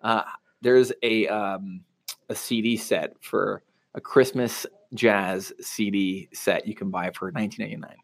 Uh, 0.00 0.22
there's 0.62 0.92
a 1.02 1.26
um, 1.28 1.80
a 2.28 2.34
CD 2.34 2.76
set 2.76 3.14
for 3.20 3.62
a 3.94 4.00
Christmas 4.00 4.66
jazz 4.94 5.52
CD 5.60 6.28
set 6.32 6.66
you 6.66 6.74
can 6.74 6.90
buy 6.90 7.10
for 7.10 7.30
19.99. 7.32 7.94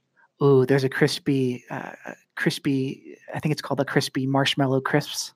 Ooh, 0.43 0.67
there's 0.67 0.83
a 0.85 0.89
crispy, 0.89 1.65
uh, 1.71 1.93
crispy. 2.35 3.17
I 3.33 3.39
think 3.39 3.53
it's 3.53 3.63
called 3.63 3.79
the 3.79 3.85
crispy 3.85 4.27
marshmallow 4.27 4.81
crisps. 4.81 5.33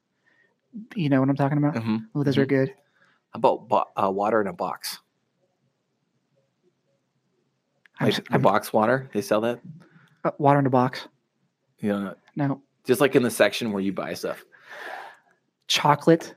You 0.96 1.08
know 1.08 1.20
what 1.20 1.28
I'm 1.28 1.36
talking 1.36 1.58
about? 1.58 1.74
Mm-hmm. 1.76 1.96
Oh, 2.14 2.22
those 2.24 2.38
are 2.38 2.46
good. 2.46 2.74
How 3.36 3.38
about 3.38 3.68
bo- 3.68 3.84
uh, 4.02 4.10
water 4.10 4.40
in 4.40 4.46
a 4.46 4.52
box? 4.54 4.98
I'm, 8.00 8.08
Like 8.08 8.32
I'm- 8.32 8.40
box 8.40 8.72
water, 8.72 9.10
they 9.12 9.20
sell 9.20 9.42
that. 9.42 9.60
uh, 10.24 10.30
water 10.38 10.58
in 10.58 10.64
a 10.66 10.70
box. 10.70 11.06
You 11.80 11.90
know, 11.90 12.14
No 12.34 12.62
just 12.84 13.02
like 13.02 13.14
in 13.14 13.22
the 13.22 13.30
section 13.30 13.72
where 13.72 13.82
you 13.82 13.92
buy 13.92 14.14
stuff. 14.14 14.42
chocolate. 15.68 16.34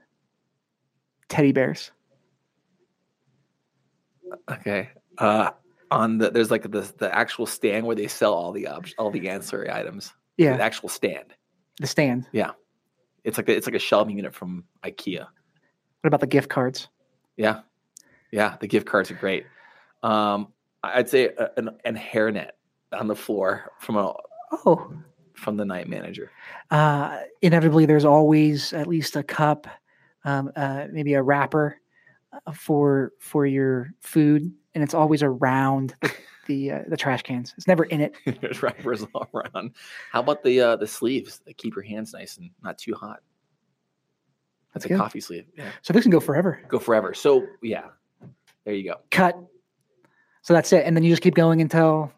Teddy 1.30 1.54
bears. 1.54 1.92
Okay. 4.52 4.90
Uh, 5.18 5.52
on 5.92 6.18
the 6.18 6.32
there's 6.32 6.52
like 6.52 6.64
the 6.64 6.82
the 6.98 7.16
actual 7.16 7.46
stand 7.46 7.86
where 7.86 7.96
they 7.96 8.08
sell 8.08 8.34
all 8.34 8.52
the 8.52 8.68
all 8.98 9.10
the 9.10 9.30
ancillary 9.30 9.72
items. 9.72 10.14
The 10.38 10.44
Yeah, 10.46 10.56
actual 10.58 10.90
stand. 10.90 11.34
the 11.80 11.88
stand. 11.88 12.28
Yeah. 12.34 12.52
It's 13.24 13.38
like 13.38 13.48
a, 13.48 13.56
it's 13.56 13.68
like 13.68 13.76
a 13.76 13.80
shelving 13.80 14.18
unit 14.18 14.34
from 14.36 14.66
IKEA. 14.84 15.28
What 16.02 16.08
about 16.08 16.22
the 16.22 16.28
gift 16.28 16.50
cards? 16.50 16.88
Yeah, 17.38 17.62
yeah. 18.32 18.56
The 18.60 18.68
gift 18.68 18.86
cards 18.86 19.12
are 19.12 19.16
great. 19.16 19.46
Um, 20.04 20.54
I'd 20.84 21.10
say 21.10 21.26
a, 21.38 21.50
an, 21.58 21.70
an 21.86 21.96
hairnet 21.96 22.52
on 22.94 23.08
the 23.08 23.16
floor 23.16 23.72
from 23.80 23.98
a 23.98 24.14
Oh, 24.66 24.92
from 25.34 25.58
the 25.58 25.66
night 25.66 25.88
manager. 25.88 26.32
uh, 26.72 27.20
inevitably, 27.42 27.86
there's 27.86 28.06
always 28.06 28.74
at 28.74 28.88
least 28.88 29.16
a 29.16 29.24
cup, 29.24 29.68
um, 30.26 30.52
uh, 30.56 30.88
maybe 30.92 31.14
a 31.14 31.22
wrapper 31.22 31.78
uh, 32.34 32.52
for 32.52 33.14
for 33.20 33.46
your 33.46 33.92
food, 34.02 34.52
and 34.74 34.84
it's 34.84 34.94
always 34.94 35.22
around 35.22 35.94
the 36.02 36.12
the, 36.48 36.72
uh, 36.72 36.84
the 36.88 36.98
trash 36.98 37.22
cans. 37.22 37.54
It's 37.58 37.68
never 37.68 37.84
in 37.84 38.02
it. 38.02 38.16
There's 38.42 38.64
wrappers 38.64 39.06
all 39.14 39.28
around. 39.36 39.74
How 40.12 40.22
about 40.22 40.44
the 40.44 40.60
uh, 40.62 40.76
the 40.78 40.88
sleeves 40.88 41.42
that 41.46 41.58
keep 41.58 41.76
your 41.76 41.84
hands 41.84 42.12
nice 42.14 42.38
and 42.38 42.50
not 42.64 42.78
too 42.80 42.96
hot? 42.96 43.20
That's 44.74 44.86
a 44.86 44.90
good. 44.90 44.98
coffee 44.98 45.20
sleeve. 45.22 45.46
Yeah, 45.58 45.70
So 45.82 45.94
this 45.94 46.04
can 46.04 46.12
go 46.12 46.20
forever. 46.20 46.62
go 46.68 46.80
forever. 46.80 47.14
So 47.14 47.48
yeah, 47.62 47.86
there 48.66 48.74
you 48.74 48.84
go. 48.84 48.98
cut. 49.12 49.38
So 50.42 50.54
that's 50.54 50.72
it, 50.74 50.86
and 50.86 50.96
then 50.96 51.04
you 51.04 51.10
just 51.12 51.22
keep 51.22 51.36
going 51.36 51.62
until 51.62 52.12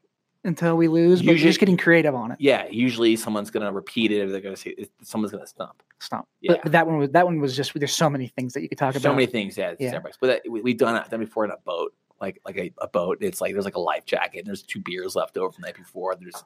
until 0.43 0.75
we 0.75 0.87
lose. 0.87 1.21
But 1.21 1.27
you're 1.27 1.37
just 1.37 1.59
getting 1.59 1.77
creative 1.77 2.15
on 2.15 2.31
it. 2.31 2.37
Yeah, 2.39 2.67
usually 2.69 3.15
someone's 3.15 3.51
gonna 3.51 3.71
repeat 3.71 4.11
it. 4.11 4.21
Or 4.21 4.31
they're 4.31 4.41
gonna 4.41 4.55
say 4.55 4.75
someone's 5.01 5.31
gonna 5.31 5.47
stump. 5.47 5.81
Stop. 5.99 6.27
Yeah. 6.41 6.53
But, 6.53 6.63
but 6.63 6.71
that 6.73 6.87
one 6.87 6.97
was 6.97 7.09
that 7.11 7.25
one 7.25 7.39
was 7.39 7.55
just 7.55 7.73
there's 7.73 7.93
so 7.93 8.09
many 8.09 8.27
things 8.27 8.53
that 8.53 8.61
you 8.61 8.69
could 8.69 8.77
talk 8.77 8.93
so 8.93 8.97
about. 8.97 9.09
So 9.09 9.13
many 9.13 9.27
things, 9.27 9.57
yeah. 9.57 9.75
Yeah. 9.79 9.99
But 9.99 10.27
that, 10.27 10.41
we, 10.49 10.61
we've 10.61 10.77
done 10.77 10.95
it 10.95 11.09
done 11.09 11.19
before 11.19 11.45
in 11.45 11.51
a 11.51 11.57
boat, 11.57 11.93
like 12.19 12.39
like 12.45 12.57
a, 12.57 12.71
a 12.79 12.87
boat. 12.87 13.19
It's 13.21 13.39
like 13.41 13.53
there's 13.53 13.65
like 13.65 13.75
a 13.75 13.81
life 13.81 14.05
jacket. 14.05 14.39
And 14.39 14.47
there's 14.47 14.63
two 14.63 14.81
beers 14.81 15.15
left 15.15 15.37
over 15.37 15.51
from 15.51 15.61
the 15.61 15.67
night 15.67 15.77
before. 15.77 16.15
There's 16.15 16.43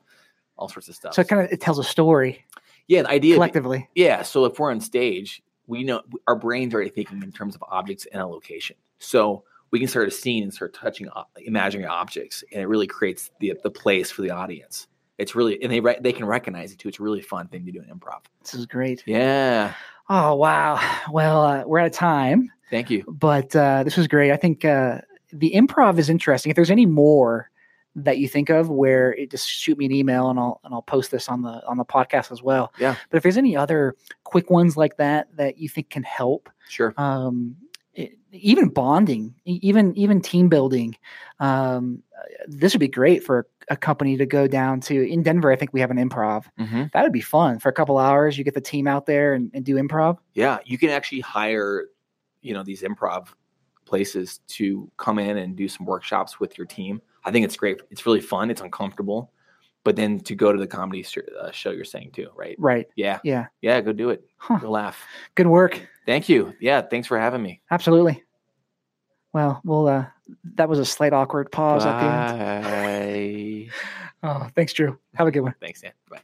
all 0.58 0.68
sorts 0.70 0.88
of 0.88 0.96
stuff. 0.96 1.14
So 1.14 1.22
it 1.22 1.28
kind 1.28 1.42
of 1.44 1.52
it 1.52 1.62
tells 1.62 1.80
a 1.80 1.84
story 1.84 2.46
yeah, 2.88 3.02
the 3.04 3.10
idea. 3.10 3.34
Of, 3.34 3.38
collectively. 3.38 3.90
yeah, 3.96 4.22
so 4.22 4.46
if 4.46 4.60
we're 4.60 4.72
on 4.72 4.80
stage, 4.80 5.42
we 5.68 5.84
know 5.84 6.02
our 6.28 6.36
brain's 6.36 6.74
already 6.74 6.90
thinking 6.90 7.22
in 7.24 7.32
terms 7.32 7.56
of 7.56 7.64
objects 7.70 8.06
and 8.12 8.22
a 8.22 8.28
location. 8.28 8.76
So 9.00 9.44
we 9.72 9.80
can 9.80 9.88
start 9.88 10.08
a 10.08 10.12
scene 10.12 10.44
and 10.44 10.54
start 10.54 10.74
touching, 10.74 11.10
imagining 11.38 11.88
objects, 11.88 12.44
and 12.52 12.62
it 12.62 12.68
really 12.68 12.88
creates 12.88 13.32
the 13.40 13.54
the 13.64 13.72
place 13.72 14.12
for 14.12 14.22
the 14.22 14.32
audience. 14.32 14.88
It's 15.18 15.34
really, 15.34 15.62
and 15.64 15.72
they 15.72 15.80
re- 15.80 15.98
they 16.00 16.12
can 16.14 16.26
recognize 16.26 16.72
it 16.74 16.80
too. 16.80 16.90
It's 16.90 17.00
a 17.00 17.04
really 17.04 17.22
fun 17.22 17.48
thing 17.48 17.66
to 17.66 17.72
do 17.72 17.82
in 17.82 17.86
improv. 17.86 18.20
This 18.42 18.54
is 18.54 18.66
great. 18.66 19.04
Yeah, 19.06 19.74
Oh 20.10 20.36
wow. 20.36 20.80
Well, 21.12 21.42
uh, 21.44 21.64
we're 21.66 21.80
out 21.80 21.88
of 21.88 21.94
time, 21.94 22.52
thank 22.70 22.90
you. 22.90 23.04
but 23.08 23.56
uh, 23.56 23.84
this 23.84 23.98
was 23.98 24.08
great. 24.08 24.32
I 24.32 24.38
think 24.38 24.64
uh, 24.66 25.00
the 25.34 25.52
improv 25.56 25.98
is 25.98 26.10
interesting. 26.10 26.50
If 26.50 26.56
there's 26.56 26.72
any 26.72 26.86
more 26.86 27.50
that 27.96 28.18
you 28.18 28.28
think 28.28 28.50
of, 28.50 28.70
where 28.70 29.14
it 29.14 29.32
just 29.32 29.48
shoot 29.50 29.78
me 29.78 29.86
an 29.86 29.92
email 29.92 30.30
and 30.30 30.40
I'll 30.40 30.60
and 30.64 30.74
I'll 30.74 30.82
post 30.82 31.12
this 31.12 31.30
on 31.30 31.42
the 31.42 31.66
on 31.68 31.78
the 31.78 31.86
podcast 31.86 32.32
as 32.32 32.42
well. 32.44 32.74
Yeah. 32.80 32.96
But 33.10 33.18
if 33.18 33.24
there's 33.24 33.38
any 33.38 33.56
other 33.56 33.96
quick 34.24 34.50
ones 34.50 34.76
like 34.78 34.98
that 34.98 35.36
that 35.38 35.58
you 35.58 35.70
think 35.70 35.90
can 35.90 36.04
help, 36.04 36.50
Sure. 36.68 36.94
um, 36.98 37.56
it- 37.94 38.18
even 38.32 38.68
bonding, 38.68 39.34
even 39.46 39.96
even 39.98 40.20
team 40.22 40.50
building. 40.50 40.96
Um, 41.40 42.04
this 42.48 42.74
would 42.74 42.80
be 42.82 42.88
great 42.90 43.24
for 43.24 43.48
a 43.70 43.78
company 43.78 44.18
to 44.18 44.26
go 44.26 44.46
down 44.48 44.80
to 44.82 45.08
in 45.10 45.24
Denver. 45.24 45.52
I 45.52 45.56
think 45.56 45.72
we 45.74 45.80
have 45.80 45.90
an 45.92 45.98
improv. 45.98 46.44
Mhm. 46.60 46.92
That 46.92 47.04
would 47.04 47.14
be 47.14 47.22
fun 47.22 47.60
for 47.60 47.70
a 47.70 47.74
couple 47.74 47.98
hours. 47.98 48.38
You 48.38 48.44
get 48.44 48.54
the 48.54 48.62
team 48.62 48.88
out 48.88 49.06
there 49.06 49.34
and, 49.34 49.50
and 49.54 49.64
do 49.64 49.76
improv. 49.76 50.18
Yeah, 50.34 50.60
you 50.66 50.78
can 50.78 50.90
actually 50.90 51.22
hire, 51.22 51.86
you 52.42 52.54
know, 52.54 52.62
these 52.64 52.82
improv 52.84 53.30
places 53.86 54.40
to 54.48 54.92
come 54.98 55.18
in 55.20 55.38
and 55.38 55.56
do 55.56 55.68
some 55.70 55.86
workshops 55.86 56.40
with 56.40 56.58
your 56.58 56.68
team. 56.68 57.02
I 57.26 57.32
think 57.32 57.44
it's 57.44 57.58
great. 57.58 57.82
It's 57.90 58.06
really 58.06 58.22
fun. 58.22 58.50
It's 58.52 58.62
uncomfortable, 58.62 59.32
but 59.84 59.96
then 59.96 60.20
to 60.22 60.36
go 60.36 60.52
to 60.54 60.60
the 60.60 60.68
comedy 60.68 61.04
sh- 61.04 61.18
uh, 61.42 61.52
show, 61.52 61.72
you're 61.72 61.84
saying 61.84 62.12
too, 62.14 62.30
right? 62.36 62.56
Right. 62.60 62.88
Yeah, 62.96 63.20
Yeah. 63.24 63.48
yeah. 63.62 63.82
Go 63.82 63.92
do 63.94 64.12
it. 64.12 64.24
Huh. 64.38 64.60
Go 64.60 64.70
laugh. 64.72 64.98
Good 65.36 65.48
work. 65.48 65.82
Thank 66.06 66.30
you. 66.30 66.54
Yeah, 66.62 66.82
thanks 66.82 67.08
for 67.08 67.20
having 67.20 67.42
me. 67.42 67.62
Absolutely. 67.72 68.24
Well, 69.34 69.60
well, 69.66 69.88
uh, 69.88 70.06
that 70.56 70.70
was 70.70 70.80
a 70.80 70.86
slight 70.86 71.12
awkward 71.14 71.52
pause 71.52 71.86
at 71.86 72.00
the 72.00 72.08
end. 72.08 72.64
Bye. 72.64 73.72
Oh, 74.24 74.48
thanks, 74.56 74.74
Drew. 74.74 74.98
Have 75.14 75.28
a 75.28 75.32
good 75.32 75.42
one. 75.42 75.54
thanks, 75.62 75.82
Dan. 75.82 75.92
Bye. 76.10 76.22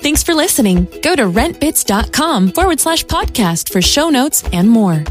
Thanks 0.00 0.22
for 0.22 0.34
listening. 0.34 0.84
Go 1.02 1.14
to 1.16 1.24
rentbits.com 1.24 2.52
forward 2.52 2.80
slash 2.80 3.04
podcast 3.04 3.70
for 3.70 3.82
show 3.82 4.08
notes 4.08 4.42
and 4.52 4.70
more. 4.70 5.04